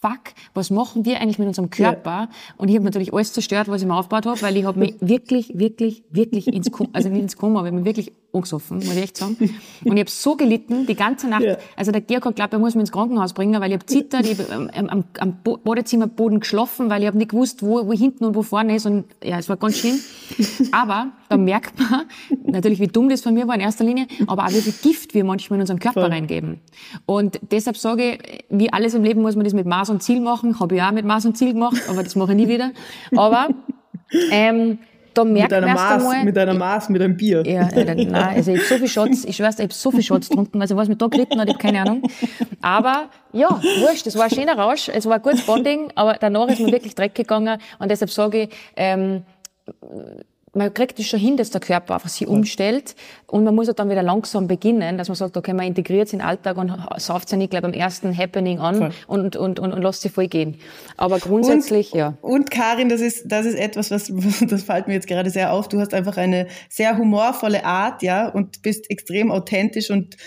fuck, 0.01 0.33
was 0.53 0.71
machen 0.71 1.05
wir 1.05 1.21
eigentlich 1.21 1.37
mit 1.37 1.47
unserem 1.47 1.69
Körper? 1.69 2.09
Ja. 2.09 2.29
Und 2.57 2.69
ich 2.69 2.75
habe 2.75 2.83
natürlich 2.83 3.13
alles 3.13 3.33
zerstört, 3.33 3.67
was 3.67 3.81
ich 3.81 3.87
mir 3.87 3.95
aufgebaut 3.95 4.25
habe, 4.25 4.41
weil 4.41 4.57
ich 4.57 4.65
habe 4.65 4.79
mich 4.79 4.95
wirklich, 4.99 5.51
wirklich, 5.55 6.03
wirklich 6.09 6.47
ins 6.47 6.71
Koma, 6.71 6.89
also 6.93 7.09
nicht 7.09 7.21
ins 7.21 7.37
Koma, 7.37 7.59
aber 7.59 7.67
ich 7.67 7.73
mich 7.73 7.85
wirklich 7.85 8.11
angesoffen, 8.33 8.77
muss 8.77 8.95
ich 8.95 9.03
echt 9.03 9.17
sagen. 9.17 9.37
Und 9.83 9.93
ich 9.93 9.99
habe 9.99 10.09
so 10.09 10.35
gelitten, 10.35 10.85
die 10.87 10.95
ganze 10.95 11.27
Nacht. 11.27 11.43
Ja. 11.43 11.57
Also 11.75 11.91
der 11.91 12.01
Georg 12.01 12.25
hat 12.25 12.35
glaubt, 12.35 12.53
er 12.53 12.59
muss 12.59 12.75
mich 12.75 12.81
ins 12.81 12.91
Krankenhaus 12.91 13.33
bringen, 13.33 13.59
weil 13.61 13.71
ich 13.71 13.75
habe 13.75 13.85
zittert, 13.85 14.25
ich 14.25 14.39
hab 14.39 14.51
am, 14.51 14.69
am, 14.69 15.03
am 15.19 15.37
Badezimmerboden 15.43 16.39
geschlafen, 16.39 16.89
weil 16.89 17.01
ich 17.01 17.07
habe 17.07 17.17
nicht 17.17 17.31
gewusst, 17.31 17.61
wo, 17.61 17.85
wo 17.85 17.93
hinten 17.93 18.25
und 18.25 18.35
wo 18.35 18.41
vorne 18.41 18.75
ist. 18.75 18.85
Und 18.85 19.05
ja, 19.23 19.37
es 19.37 19.49
war 19.49 19.57
ganz 19.57 19.77
schlimm. 19.77 19.99
Aber 20.71 21.11
da 21.29 21.37
merkt 21.37 21.77
man 21.79 22.05
natürlich, 22.45 22.79
wie 22.79 22.87
dumm 22.87 23.09
das 23.09 23.21
von 23.21 23.33
mir 23.33 23.47
war 23.47 23.55
in 23.55 23.61
erster 23.61 23.83
Linie, 23.83 24.07
aber 24.27 24.45
auch 24.45 24.49
wie 24.49 24.61
viel 24.61 24.73
Gift 24.81 25.13
wir 25.13 25.23
manchmal 25.23 25.57
in 25.57 25.61
unseren 25.61 25.79
Körper 25.79 26.01
Voll. 26.01 26.09
reingeben. 26.09 26.59
Und 27.05 27.39
deshalb 27.51 27.77
sage 27.77 28.13
ich, 28.13 28.45
wie 28.49 28.71
alles 28.71 28.93
im 28.93 29.03
Leben 29.03 29.21
muss 29.21 29.35
man 29.35 29.43
das 29.43 29.53
mit 29.53 29.65
Maß 29.65 29.89
und 29.91 30.01
Ziel 30.01 30.21
machen. 30.21 30.59
Habe 30.59 30.75
ich 30.75 30.81
auch 30.81 30.91
mit 30.91 31.05
Maß 31.05 31.25
und 31.25 31.37
Ziel 31.37 31.53
gemacht, 31.53 31.81
aber 31.89 32.03
das 32.03 32.15
mache 32.15 32.31
ich 32.31 32.37
nie 32.37 32.47
wieder. 32.47 32.71
Aber 33.15 33.49
ähm, 34.31 34.79
da 35.13 35.25
merkt 35.25 35.51
mit 35.51 35.63
einer 35.63 35.73
Maß, 35.73 35.91
einmal, 35.91 36.23
mit 36.23 36.37
einer 36.37 36.53
Maß, 36.53 36.89
mit 36.89 37.01
einem 37.01 37.17
Bier. 37.17 37.43
Ja, 37.45 37.69
ja 37.69 37.95
nein, 37.95 38.15
also 38.15 38.51
ich 38.51 38.59
habe 38.59 38.67
so 38.67 38.77
viel 38.77 38.87
Shots, 38.87 39.25
ich 39.25 39.35
schwör's, 39.35 39.55
ich 39.55 39.63
habe 39.63 39.73
so 39.73 39.91
viel 39.91 40.03
Shots 40.03 40.29
getrunken, 40.29 40.61
also 40.61 40.75
was 40.77 40.87
mir 40.87 40.95
da 40.95 41.07
geritten 41.07 41.39
hat, 41.39 41.47
ich 41.47 41.55
habe 41.55 41.61
keine 41.61 41.81
Ahnung. 41.81 42.03
Aber 42.61 43.09
ja, 43.33 43.49
wurscht, 43.49 44.07
es 44.07 44.15
war 44.15 44.25
ein 44.25 44.29
schöner 44.29 44.57
Rausch, 44.57 44.89
es 44.89 45.05
war 45.05 45.15
ein 45.15 45.21
gutes 45.21 45.45
Bonding, 45.45 45.91
aber 45.95 46.17
danach 46.19 46.47
ist 46.47 46.61
mir 46.61 46.71
wirklich 46.71 46.95
Dreck 46.95 47.13
gegangen 47.13 47.59
und 47.79 47.91
deshalb 47.91 48.09
sage 48.09 48.43
ich, 48.43 48.49
ähm, 48.77 49.23
man 50.53 50.73
kriegt 50.73 50.99
es 50.99 51.07
schon 51.07 51.19
hin, 51.19 51.37
dass 51.37 51.49
der 51.49 51.61
Körper 51.61 51.93
einfach 51.95 52.09
sich 52.09 52.27
umstellt 52.27 52.95
und 53.27 53.45
man 53.45 53.55
muss 53.55 53.67
ja 53.67 53.73
dann 53.73 53.89
wieder 53.89 54.03
langsam 54.03 54.47
beginnen, 54.47 54.97
dass 54.97 55.07
man 55.07 55.15
sagt, 55.15 55.37
okay, 55.37 55.53
man 55.53 55.65
integriert 55.65 56.07
es 56.07 56.13
in 56.13 56.19
den 56.19 56.27
Alltag 56.27 56.57
und 56.57 56.73
sauft 56.97 57.25
es 57.25 57.31
ja 57.31 57.37
nicht 57.37 57.51
gleich 57.51 57.61
beim 57.61 57.73
ersten 57.73 58.15
Happening 58.17 58.59
an 58.59 58.93
und, 59.07 59.37
und, 59.37 59.59
und, 59.59 59.73
und 59.73 59.81
lässt 59.81 60.01
sich 60.01 60.11
voll 60.11 60.27
gehen. 60.27 60.57
Aber 60.97 61.19
grundsätzlich, 61.19 61.93
und, 61.93 61.99
ja. 61.99 62.17
Und 62.21 62.51
Karin, 62.51 62.89
das 62.89 62.99
ist, 62.99 63.23
das 63.27 63.45
ist 63.45 63.55
etwas, 63.55 63.91
was, 63.91 64.11
das 64.49 64.63
fällt 64.63 64.87
mir 64.87 64.95
jetzt 64.95 65.07
gerade 65.07 65.29
sehr 65.29 65.53
auf. 65.53 65.69
Du 65.69 65.79
hast 65.79 65.93
einfach 65.93 66.17
eine 66.17 66.47
sehr 66.69 66.97
humorvolle 66.97 67.63
Art, 67.63 68.03
ja, 68.03 68.27
und 68.27 68.61
bist 68.61 68.89
extrem 68.89 69.31
authentisch 69.31 69.89
und 69.89 70.17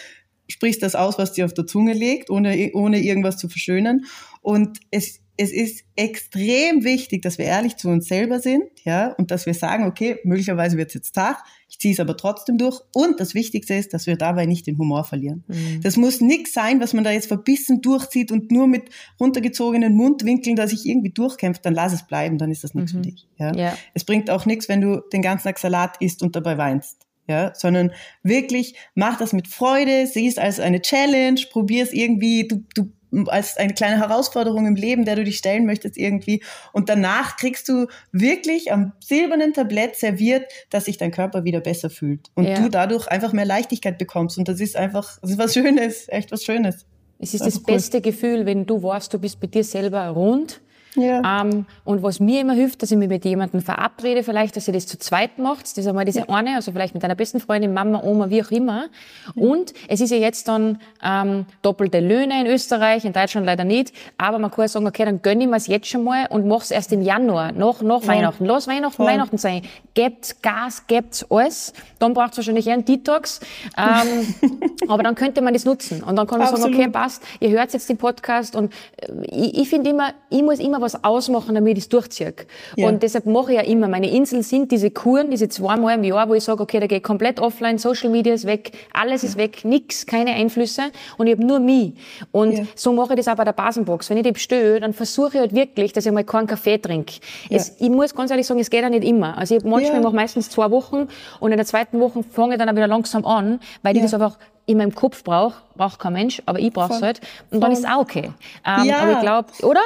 sprichst 0.48 0.82
das 0.82 0.94
aus, 0.94 1.18
was 1.18 1.32
dir 1.32 1.44
auf 1.44 1.52
der 1.54 1.66
Zunge 1.66 1.92
liegt, 1.92 2.30
ohne, 2.30 2.70
ohne 2.72 2.98
irgendwas 2.98 3.36
zu 3.36 3.48
verschönern. 3.48 4.04
Und 4.40 4.78
es 4.90 5.20
es 5.36 5.52
ist 5.52 5.84
extrem 5.96 6.84
wichtig, 6.84 7.22
dass 7.22 7.38
wir 7.38 7.46
ehrlich 7.46 7.76
zu 7.76 7.88
uns 7.88 8.06
selber 8.06 8.38
sind, 8.38 8.64
ja, 8.84 9.12
und 9.14 9.30
dass 9.30 9.46
wir 9.46 9.54
sagen, 9.54 9.84
okay, 9.84 10.18
möglicherweise 10.24 10.76
wird 10.76 10.88
es 10.88 10.94
jetzt 10.94 11.12
Tag, 11.12 11.42
ich 11.68 11.80
ziehe 11.80 11.92
es 11.92 11.98
aber 11.98 12.16
trotzdem 12.16 12.56
durch. 12.56 12.80
Und 12.92 13.18
das 13.18 13.34
Wichtigste 13.34 13.74
ist, 13.74 13.92
dass 13.92 14.06
wir 14.06 14.16
dabei 14.16 14.46
nicht 14.46 14.66
den 14.68 14.78
Humor 14.78 15.02
verlieren. 15.02 15.42
Mhm. 15.48 15.80
Das 15.82 15.96
muss 15.96 16.20
nichts 16.20 16.52
sein, 16.52 16.80
was 16.80 16.92
man 16.92 17.02
da 17.02 17.10
jetzt 17.10 17.26
verbissen 17.26 17.80
durchzieht 17.80 18.30
und 18.30 18.52
nur 18.52 18.68
mit 18.68 18.84
runtergezogenen 19.18 19.94
Mundwinkeln, 19.96 20.54
dass 20.54 20.72
ich 20.72 20.86
irgendwie 20.86 21.10
durchkämpft, 21.10 21.66
dann 21.66 21.74
lass 21.74 21.92
es 21.92 22.06
bleiben, 22.06 22.38
dann 22.38 22.52
ist 22.52 22.62
das 22.62 22.74
nichts 22.74 22.92
mhm. 22.92 22.96
für 22.98 23.02
dich. 23.02 23.26
Ja? 23.38 23.54
ja. 23.56 23.78
Es 23.92 24.04
bringt 24.04 24.30
auch 24.30 24.46
nichts, 24.46 24.68
wenn 24.68 24.80
du 24.80 25.02
den 25.12 25.22
ganzen 25.22 25.48
Tag 25.48 25.58
Salat 25.58 25.96
isst 26.00 26.22
und 26.22 26.36
dabei 26.36 26.58
weinst. 26.58 27.00
Ja, 27.26 27.54
sondern 27.54 27.90
wirklich 28.22 28.74
mach 28.94 29.16
das 29.16 29.32
mit 29.32 29.48
Freude, 29.48 30.06
sieh 30.06 30.28
es 30.28 30.36
als 30.36 30.60
eine 30.60 30.82
Challenge, 30.82 31.40
probier 31.50 31.82
es 31.82 31.94
irgendwie, 31.94 32.46
du, 32.46 32.62
du 32.74 32.92
als 33.26 33.56
eine 33.56 33.74
kleine 33.74 33.98
Herausforderung 33.98 34.66
im 34.66 34.74
Leben, 34.74 35.04
der 35.04 35.16
du 35.16 35.24
dich 35.24 35.38
stellen 35.38 35.66
möchtest 35.66 35.96
irgendwie. 35.96 36.42
Und 36.72 36.88
danach 36.88 37.36
kriegst 37.36 37.68
du 37.68 37.86
wirklich 38.12 38.72
am 38.72 38.92
silbernen 39.00 39.52
Tablett 39.52 39.96
serviert, 39.96 40.50
dass 40.70 40.86
sich 40.86 40.98
dein 40.98 41.10
Körper 41.10 41.44
wieder 41.44 41.60
besser 41.60 41.90
fühlt. 41.90 42.30
Und 42.34 42.46
ja. 42.46 42.54
du 42.54 42.68
dadurch 42.68 43.08
einfach 43.08 43.32
mehr 43.32 43.44
Leichtigkeit 43.44 43.98
bekommst. 43.98 44.38
Und 44.38 44.48
das 44.48 44.60
ist 44.60 44.76
einfach, 44.76 45.18
das 45.20 45.30
ist 45.30 45.38
was 45.38 45.54
Schönes, 45.54 46.06
echt 46.08 46.32
was 46.32 46.44
Schönes. 46.44 46.86
Es 47.18 47.32
ist 47.32 47.44
das, 47.44 47.54
das 47.54 47.62
beste 47.62 48.00
Gefühl, 48.00 48.44
wenn 48.44 48.66
du 48.66 48.82
weißt, 48.82 49.12
du 49.14 49.18
bist 49.18 49.40
bei 49.40 49.46
dir 49.46 49.64
selber 49.64 50.08
rund 50.08 50.60
ja. 50.96 51.42
Ähm, 51.42 51.66
und 51.84 52.02
was 52.02 52.20
mir 52.20 52.40
immer 52.40 52.52
hilft, 52.52 52.82
dass 52.82 52.90
ich 52.90 52.96
mich 52.96 53.08
mit 53.08 53.24
jemandem 53.24 53.60
verabrede, 53.60 54.22
vielleicht, 54.22 54.56
dass 54.56 54.68
ihr 54.68 54.74
das 54.74 54.86
zu 54.86 54.98
zweit 54.98 55.38
macht. 55.38 55.62
Das 55.64 55.78
ist 55.78 55.86
einmal 55.86 56.04
diese 56.04 56.20
ja. 56.20 56.28
eine, 56.28 56.54
also 56.54 56.72
vielleicht 56.72 56.94
mit 56.94 57.02
deiner 57.02 57.14
besten 57.14 57.40
Freundin, 57.40 57.74
Mama, 57.74 58.02
Oma, 58.02 58.30
wie 58.30 58.42
auch 58.42 58.50
immer. 58.50 58.86
Ja. 59.34 59.42
Und 59.42 59.72
es 59.88 60.00
ist 60.00 60.10
ja 60.10 60.16
jetzt 60.16 60.46
dann 60.48 60.78
ähm, 61.02 61.46
doppelte 61.62 62.00
Löhne 62.00 62.40
in 62.40 62.46
Österreich, 62.46 63.04
in 63.04 63.12
Deutschland 63.12 63.46
leider 63.46 63.64
nicht. 63.64 63.92
Aber 64.18 64.38
man 64.38 64.50
kann 64.50 64.68
sagen, 64.68 64.86
okay, 64.86 65.04
dann 65.04 65.22
gönne 65.22 65.44
ich 65.44 65.50
mir 65.50 65.56
es 65.56 65.66
jetzt 65.66 65.88
schon 65.88 66.04
mal 66.04 66.26
und 66.28 66.46
mach's 66.46 66.70
erst 66.70 66.92
im 66.92 67.02
Januar, 67.02 67.52
nach, 67.52 67.82
nach 67.82 68.06
Weihnachten. 68.06 68.44
Lass 68.44 68.68
Weihnachten 68.68 68.96
Voll. 68.96 69.06
Weihnachten 69.06 69.38
sein. 69.38 69.62
Gebt 69.94 70.42
Gas, 70.42 70.86
gebt 70.86 71.26
alles. 71.28 71.72
Dann 71.98 72.14
braucht 72.14 72.32
es 72.32 72.38
wahrscheinlich 72.38 72.66
eher 72.66 72.74
einen 72.74 72.84
Detox. 72.84 73.40
Ähm, 73.76 74.34
aber 74.88 75.02
dann 75.02 75.14
könnte 75.14 75.40
man 75.42 75.54
das 75.54 75.64
nutzen. 75.64 76.02
Und 76.02 76.16
dann 76.16 76.26
kann 76.26 76.38
man 76.38 76.48
Absolut. 76.48 76.72
sagen, 76.72 76.74
okay, 76.74 76.90
passt, 76.90 77.22
ihr 77.40 77.50
hört 77.50 77.72
jetzt 77.72 77.88
den 77.88 77.96
Podcast 77.96 78.54
und 78.54 78.72
äh, 78.96 79.12
ich, 79.30 79.58
ich 79.58 79.68
finde 79.68 79.90
immer, 79.90 80.12
ich 80.30 80.42
muss 80.42 80.58
immer 80.58 80.83
was 80.84 81.02
ausmachen, 81.04 81.54
damit 81.54 81.76
ich 81.76 81.84
es 81.84 81.88
durchziehe. 81.88 82.34
Ja. 82.76 82.88
Und 82.88 83.02
deshalb 83.02 83.26
mache 83.26 83.52
ich 83.52 83.58
ja 83.58 83.64
immer, 83.64 83.88
meine 83.88 84.10
Inseln 84.10 84.42
sind 84.42 84.70
diese 84.70 84.90
Kuren, 84.90 85.30
diese 85.30 85.48
zweimal 85.48 85.96
im 85.96 86.04
Jahr, 86.04 86.28
wo 86.28 86.34
ich 86.34 86.44
sage, 86.44 86.62
okay, 86.62 86.80
da 86.80 86.86
gehe 86.86 86.98
ich 86.98 87.04
komplett 87.04 87.40
offline, 87.40 87.78
Social 87.78 88.10
Media 88.10 88.34
ist 88.34 88.46
weg, 88.46 88.72
alles 88.92 89.22
ja. 89.22 89.28
ist 89.28 89.36
weg, 89.36 89.64
nix, 89.64 90.06
keine 90.06 90.32
Einflüsse 90.32 90.84
und 91.18 91.26
ich 91.26 91.34
habe 91.34 91.44
nur 91.44 91.58
mich. 91.58 91.94
Und 92.32 92.52
ja. 92.52 92.64
so 92.74 92.92
mache 92.92 93.14
ich 93.14 93.16
das 93.16 93.28
auch 93.28 93.36
bei 93.36 93.44
der 93.44 93.52
Basenbox. 93.52 94.10
Wenn 94.10 94.18
ich 94.18 94.24
die 94.24 94.32
bestelle, 94.32 94.80
dann 94.80 94.92
versuche 94.92 95.34
ich 95.34 95.40
halt 95.40 95.54
wirklich, 95.54 95.92
dass 95.92 96.06
ich 96.06 96.12
mal 96.12 96.24
keinen 96.24 96.46
Kaffee 96.46 96.78
trinke. 96.78 97.14
Es, 97.50 97.76
ich 97.80 97.90
muss 97.90 98.14
ganz 98.14 98.30
ehrlich 98.30 98.46
sagen, 98.46 98.60
es 98.60 98.70
geht 98.70 98.82
ja 98.82 98.90
nicht 98.90 99.04
immer. 99.04 99.36
Also 99.36 99.56
ich 99.56 99.64
manchmal 99.64 100.00
mache 100.00 100.14
meistens 100.14 100.50
zwei 100.50 100.70
Wochen 100.70 101.08
und 101.40 101.50
in 101.50 101.56
der 101.56 101.66
zweiten 101.66 102.00
Woche 102.00 102.22
fange 102.22 102.54
ich 102.54 102.58
dann 102.58 102.68
auch 102.68 102.74
wieder 102.76 102.88
langsam 102.88 103.24
an, 103.24 103.60
weil 103.82 103.96
ich 103.96 104.02
das 104.02 104.14
einfach 104.14 104.38
in 104.66 104.78
meinem 104.78 104.94
Kopf 104.94 105.24
brauche, 105.24 105.54
braucht 105.76 105.98
kein 105.98 106.12
Mensch, 106.14 106.42
aber 106.46 106.58
ich 106.58 106.72
brauche 106.72 106.94
es 106.94 107.02
halt. 107.02 107.20
Und 107.50 107.60
dann 107.60 107.72
ist 107.72 107.80
es 107.80 107.84
auch 107.84 108.00
okay. 108.00 108.32
Ähm, 108.66 108.84
ja. 108.84 108.98
Aber 108.98 109.12
ich 109.12 109.20
glaube, 109.20 109.48
oder? 109.62 109.80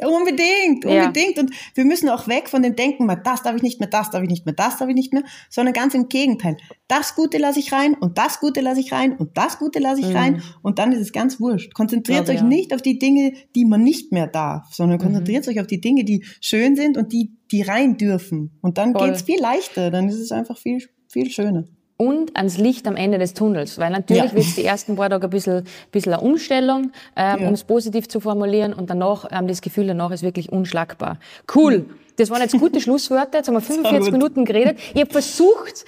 Ja, 0.00 0.08
unbedingt, 0.08 0.84
unbedingt. 0.84 1.36
Ja. 1.36 1.42
Und 1.42 1.52
wir 1.74 1.84
müssen 1.84 2.08
auch 2.08 2.28
weg 2.28 2.48
von 2.48 2.62
dem 2.62 2.76
Denken, 2.76 3.04
mal 3.06 3.16
das 3.16 3.42
darf 3.42 3.56
ich 3.56 3.62
nicht 3.62 3.80
mehr, 3.80 3.88
das 3.88 4.10
darf 4.10 4.22
ich 4.22 4.28
nicht 4.28 4.46
mehr, 4.46 4.54
das 4.54 4.78
darf 4.78 4.88
ich 4.88 4.94
nicht 4.94 5.12
mehr, 5.12 5.24
sondern 5.50 5.74
ganz 5.74 5.94
im 5.94 6.08
Gegenteil. 6.08 6.56
Das 6.86 7.16
Gute 7.16 7.38
lasse 7.38 7.58
ich 7.58 7.72
rein 7.72 7.94
und 7.94 8.16
das 8.16 8.38
Gute 8.38 8.60
lasse 8.60 8.80
ich 8.80 8.92
rein 8.92 9.16
und 9.16 9.36
das 9.36 9.58
Gute 9.58 9.80
lasse 9.80 10.00
ich 10.00 10.08
mhm. 10.08 10.16
rein 10.16 10.42
und 10.62 10.78
dann 10.78 10.92
ist 10.92 11.00
es 11.00 11.12
ganz 11.12 11.40
wurscht. 11.40 11.74
Konzentriert 11.74 12.26
glaube, 12.26 12.38
euch 12.38 12.42
ja. 12.42 12.46
nicht 12.46 12.72
auf 12.72 12.82
die 12.82 12.98
Dinge, 12.98 13.32
die 13.56 13.64
man 13.64 13.82
nicht 13.82 14.12
mehr 14.12 14.28
darf, 14.28 14.72
sondern 14.72 14.98
konzentriert 14.98 15.46
mhm. 15.46 15.52
euch 15.52 15.60
auf 15.60 15.66
die 15.66 15.80
Dinge, 15.80 16.04
die 16.04 16.24
schön 16.40 16.76
sind 16.76 16.96
und 16.96 17.12
die, 17.12 17.32
die 17.50 17.62
rein 17.62 17.96
dürfen. 17.96 18.56
Und 18.60 18.78
dann 18.78 18.92
Voll. 18.92 19.08
geht's 19.08 19.22
viel 19.22 19.40
leichter, 19.40 19.90
dann 19.90 20.08
ist 20.08 20.20
es 20.20 20.30
einfach 20.30 20.58
viel, 20.58 20.78
viel 21.08 21.30
schöner 21.30 21.64
und 21.98 22.36
ans 22.36 22.56
Licht 22.56 22.86
am 22.86 22.96
Ende 22.96 23.18
des 23.18 23.34
Tunnels. 23.34 23.76
Weil 23.78 23.90
natürlich 23.90 24.24
ja. 24.24 24.32
wird 24.32 24.46
es 24.46 24.54
die 24.54 24.64
ersten 24.64 24.96
paar 24.96 25.10
Tage 25.10 25.26
ein 25.26 25.30
bisschen, 25.30 25.64
bisschen 25.92 26.14
eine 26.14 26.22
Umstellung, 26.22 26.92
ähm, 27.16 27.40
ja. 27.40 27.48
um 27.48 27.52
es 27.52 27.64
positiv 27.64 28.08
zu 28.08 28.20
formulieren 28.20 28.72
und 28.72 28.88
danach, 28.88 29.26
ähm, 29.30 29.48
das 29.48 29.60
Gefühl 29.60 29.88
danach 29.88 30.12
ist 30.12 30.22
wirklich 30.22 30.50
unschlagbar. 30.50 31.18
Cool. 31.54 31.80
Mhm. 31.80 32.07
Das 32.18 32.30
waren 32.30 32.42
jetzt 32.42 32.58
gute 32.58 32.80
Schlussworte. 32.82 33.38
Jetzt 33.38 33.48
haben 33.48 33.54
wir 33.54 33.60
45 33.60 34.12
Minuten 34.12 34.44
geredet. 34.44 34.78
Ich 34.92 35.00
habe 35.00 35.10
versucht, 35.10 35.84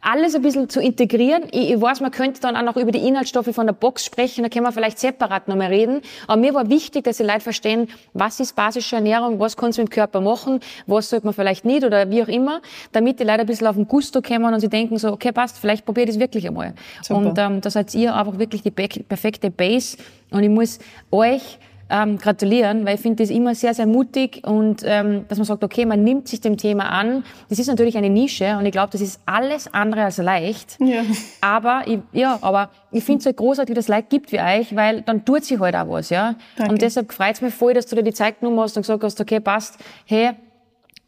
alles 0.00 0.34
ein 0.34 0.42
bisschen 0.42 0.68
zu 0.68 0.80
integrieren. 0.80 1.44
Ich, 1.50 1.70
ich, 1.70 1.80
weiß, 1.80 2.00
man 2.00 2.10
könnte 2.10 2.40
dann 2.40 2.56
auch 2.56 2.62
noch 2.62 2.76
über 2.76 2.92
die 2.92 3.06
Inhaltsstoffe 3.06 3.52
von 3.52 3.66
der 3.66 3.72
Box 3.72 4.04
sprechen. 4.04 4.42
Da 4.42 4.48
können 4.48 4.64
wir 4.64 4.72
vielleicht 4.72 4.98
separat 4.98 5.48
noch 5.48 5.56
mal 5.56 5.68
reden. 5.68 6.02
Aber 6.28 6.40
mir 6.40 6.54
war 6.54 6.68
wichtig, 6.68 7.04
dass 7.04 7.16
die 7.16 7.22
Leute 7.22 7.40
verstehen, 7.40 7.88
was 8.12 8.38
ist 8.38 8.54
basische 8.54 8.96
Ernährung, 8.96 9.40
was 9.40 9.56
kann 9.56 9.70
es 9.70 9.78
mit 9.78 9.88
dem 9.88 9.90
Körper 9.90 10.20
machen, 10.20 10.60
was 10.86 11.10
sollte 11.10 11.26
man 11.26 11.34
vielleicht 11.34 11.64
nicht 11.64 11.84
oder 11.84 12.10
wie 12.10 12.22
auch 12.22 12.28
immer, 12.28 12.60
damit 12.92 13.18
die 13.18 13.24
Leute 13.24 13.40
ein 13.40 13.46
bisschen 13.46 13.66
auf 13.66 13.76
den 13.76 13.88
Gusto 13.88 14.20
kommen 14.20 14.52
und 14.52 14.60
sie 14.60 14.68
denken 14.68 14.98
so, 14.98 15.12
okay, 15.12 15.32
passt, 15.32 15.58
vielleicht 15.58 15.84
probiere 15.84 16.04
ich 16.04 16.10
das 16.10 16.20
wirklich 16.20 16.46
einmal. 16.46 16.74
Super. 17.02 17.20
Und 17.20 17.38
ähm, 17.38 17.60
da 17.60 17.70
seid 17.70 17.94
ihr 17.94 18.14
einfach 18.14 18.38
wirklich 18.38 18.62
die 18.62 18.70
perfekte 18.70 19.50
Base. 19.50 19.96
Und 20.30 20.42
ich 20.42 20.50
muss 20.50 20.78
euch 21.10 21.58
ähm, 21.88 22.18
gratulieren, 22.18 22.84
weil 22.84 22.96
ich 22.96 23.00
finde 23.00 23.22
das 23.22 23.30
immer 23.30 23.54
sehr, 23.54 23.74
sehr 23.74 23.86
mutig 23.86 24.42
und 24.44 24.82
ähm, 24.84 25.24
dass 25.28 25.38
man 25.38 25.44
sagt, 25.44 25.62
okay, 25.62 25.84
man 25.86 26.02
nimmt 26.02 26.28
sich 26.28 26.40
dem 26.40 26.56
Thema 26.56 26.88
an. 26.90 27.24
Das 27.48 27.58
ist 27.58 27.68
natürlich 27.68 27.96
eine 27.96 28.10
Nische 28.10 28.56
und 28.58 28.66
ich 28.66 28.72
glaube, 28.72 28.90
das 28.90 29.00
ist 29.00 29.20
alles 29.24 29.72
andere 29.72 30.04
als 30.04 30.18
leicht. 30.18 30.78
Ja. 30.80 31.02
Aber 31.40 31.82
ich, 31.86 32.00
ja, 32.12 32.38
aber 32.40 32.70
ich 32.90 33.04
finde 33.04 33.20
es 33.20 33.26
halt 33.26 33.36
großartig, 33.36 33.74
dass 33.74 33.84
es 33.84 33.88
Leute 33.88 34.06
gibt 34.08 34.32
wie 34.32 34.40
euch, 34.40 34.74
weil 34.74 35.02
dann 35.02 35.24
tut 35.24 35.44
sich 35.44 35.60
halt 35.60 35.76
auch 35.76 35.88
was, 35.88 36.10
ja. 36.10 36.34
Danke. 36.56 36.72
Und 36.72 36.82
deshalb 36.82 37.12
freut 37.12 37.34
es 37.34 37.40
mich 37.40 37.54
voll, 37.54 37.74
dass 37.74 37.86
du 37.86 37.96
dir 37.96 38.02
die 38.02 38.12
Zeit 38.12 38.40
genommen 38.40 38.60
hast 38.60 38.76
und 38.76 38.82
gesagt 38.82 39.04
hast, 39.04 39.20
okay, 39.20 39.40
passt, 39.40 39.78
hey, 40.06 40.32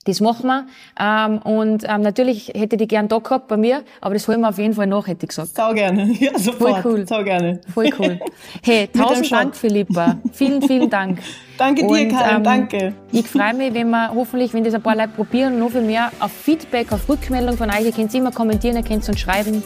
das 0.05 0.21
machen 0.21 0.47
wir. 0.47 0.67
Ähm, 0.99 1.39
und 1.39 1.85
ähm, 1.87 2.01
natürlich 2.01 2.49
hätte 2.49 2.77
ich 2.77 2.79
die 2.83 2.89
gern 2.89 3.09
da 3.09 3.19
gehabt 3.19 3.49
bei 3.49 3.57
mir, 3.57 3.83
aber 4.01 4.15
das 4.15 4.27
holen 4.27 4.41
wir 4.41 4.49
auf 4.49 4.59
jeden 4.59 4.75
Fall 4.75 4.87
nach, 4.87 5.07
hätte 5.07 5.25
ich 5.25 5.29
gesagt. 5.29 5.55
Sau 5.55 5.75
gerne. 5.75 6.13
Ja, 6.19 6.37
sofort. 6.39 6.83
Voll 6.83 6.93
cool. 6.93 7.07
Sau 7.07 7.23
gerne. 7.23 7.61
Voll 7.73 7.91
cool. 7.99 8.19
Hey, 8.65 8.89
tausend 8.93 9.31
Dank, 9.31 9.55
Philippa. 9.55 10.17
Vielen, 10.33 10.63
vielen 10.63 10.91
Dank. 10.91 11.21
danke 11.59 11.83
dir, 11.83 11.89
und, 11.89 12.09
Karin, 12.09 12.37
ähm, 12.37 12.45
danke. 12.45 12.95
Ich 13.13 13.27
freue 13.29 13.55
mich, 13.55 13.75
wenn 13.75 13.91
wir 13.91 14.11
hoffentlich, 14.15 14.53
wenn 14.55 14.65
das 14.65 14.75
ein 14.75 14.83
paar 14.83 14.97
Leute 14.97 15.11
probieren, 15.11 15.59
noch 15.59 15.71
viel 15.71 15.83
mehr 15.83 16.11
auf 16.21 16.33
Feedback, 16.33 16.93
auf 16.93 17.09
Rückmeldung 17.09 17.57
von 17.57 17.71
euch. 17.71 17.85
Ihr 17.85 17.93
könnt 17.93 18.15
immer 18.15 18.33
kommentieren, 18.33 18.77
ihr 18.77 18.83
könnt 18.83 19.09
uns 19.09 19.21
schreiben 19.21 19.63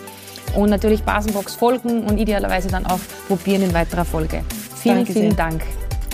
und 0.57 0.70
natürlich 0.70 1.03
Basenbox 1.03 1.55
folgen 1.55 2.05
und 2.05 2.18
idealerweise 2.18 2.68
dann 2.68 2.87
auch 2.87 3.01
probieren 3.28 3.62
in 3.62 3.72
weiterer 3.72 4.05
Folge. 4.05 4.43
Vielen, 4.76 4.97
danke 4.97 5.12
vielen 5.12 5.30
sehr. 5.30 5.37
Dank. 5.37 5.62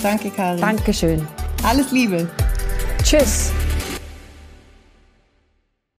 Danke, 0.02 0.30
Karin. 0.30 0.60
Dankeschön. 0.60 1.26
Alles 1.64 1.90
Liebe. 1.90 2.28
Tschüss. 3.02 3.52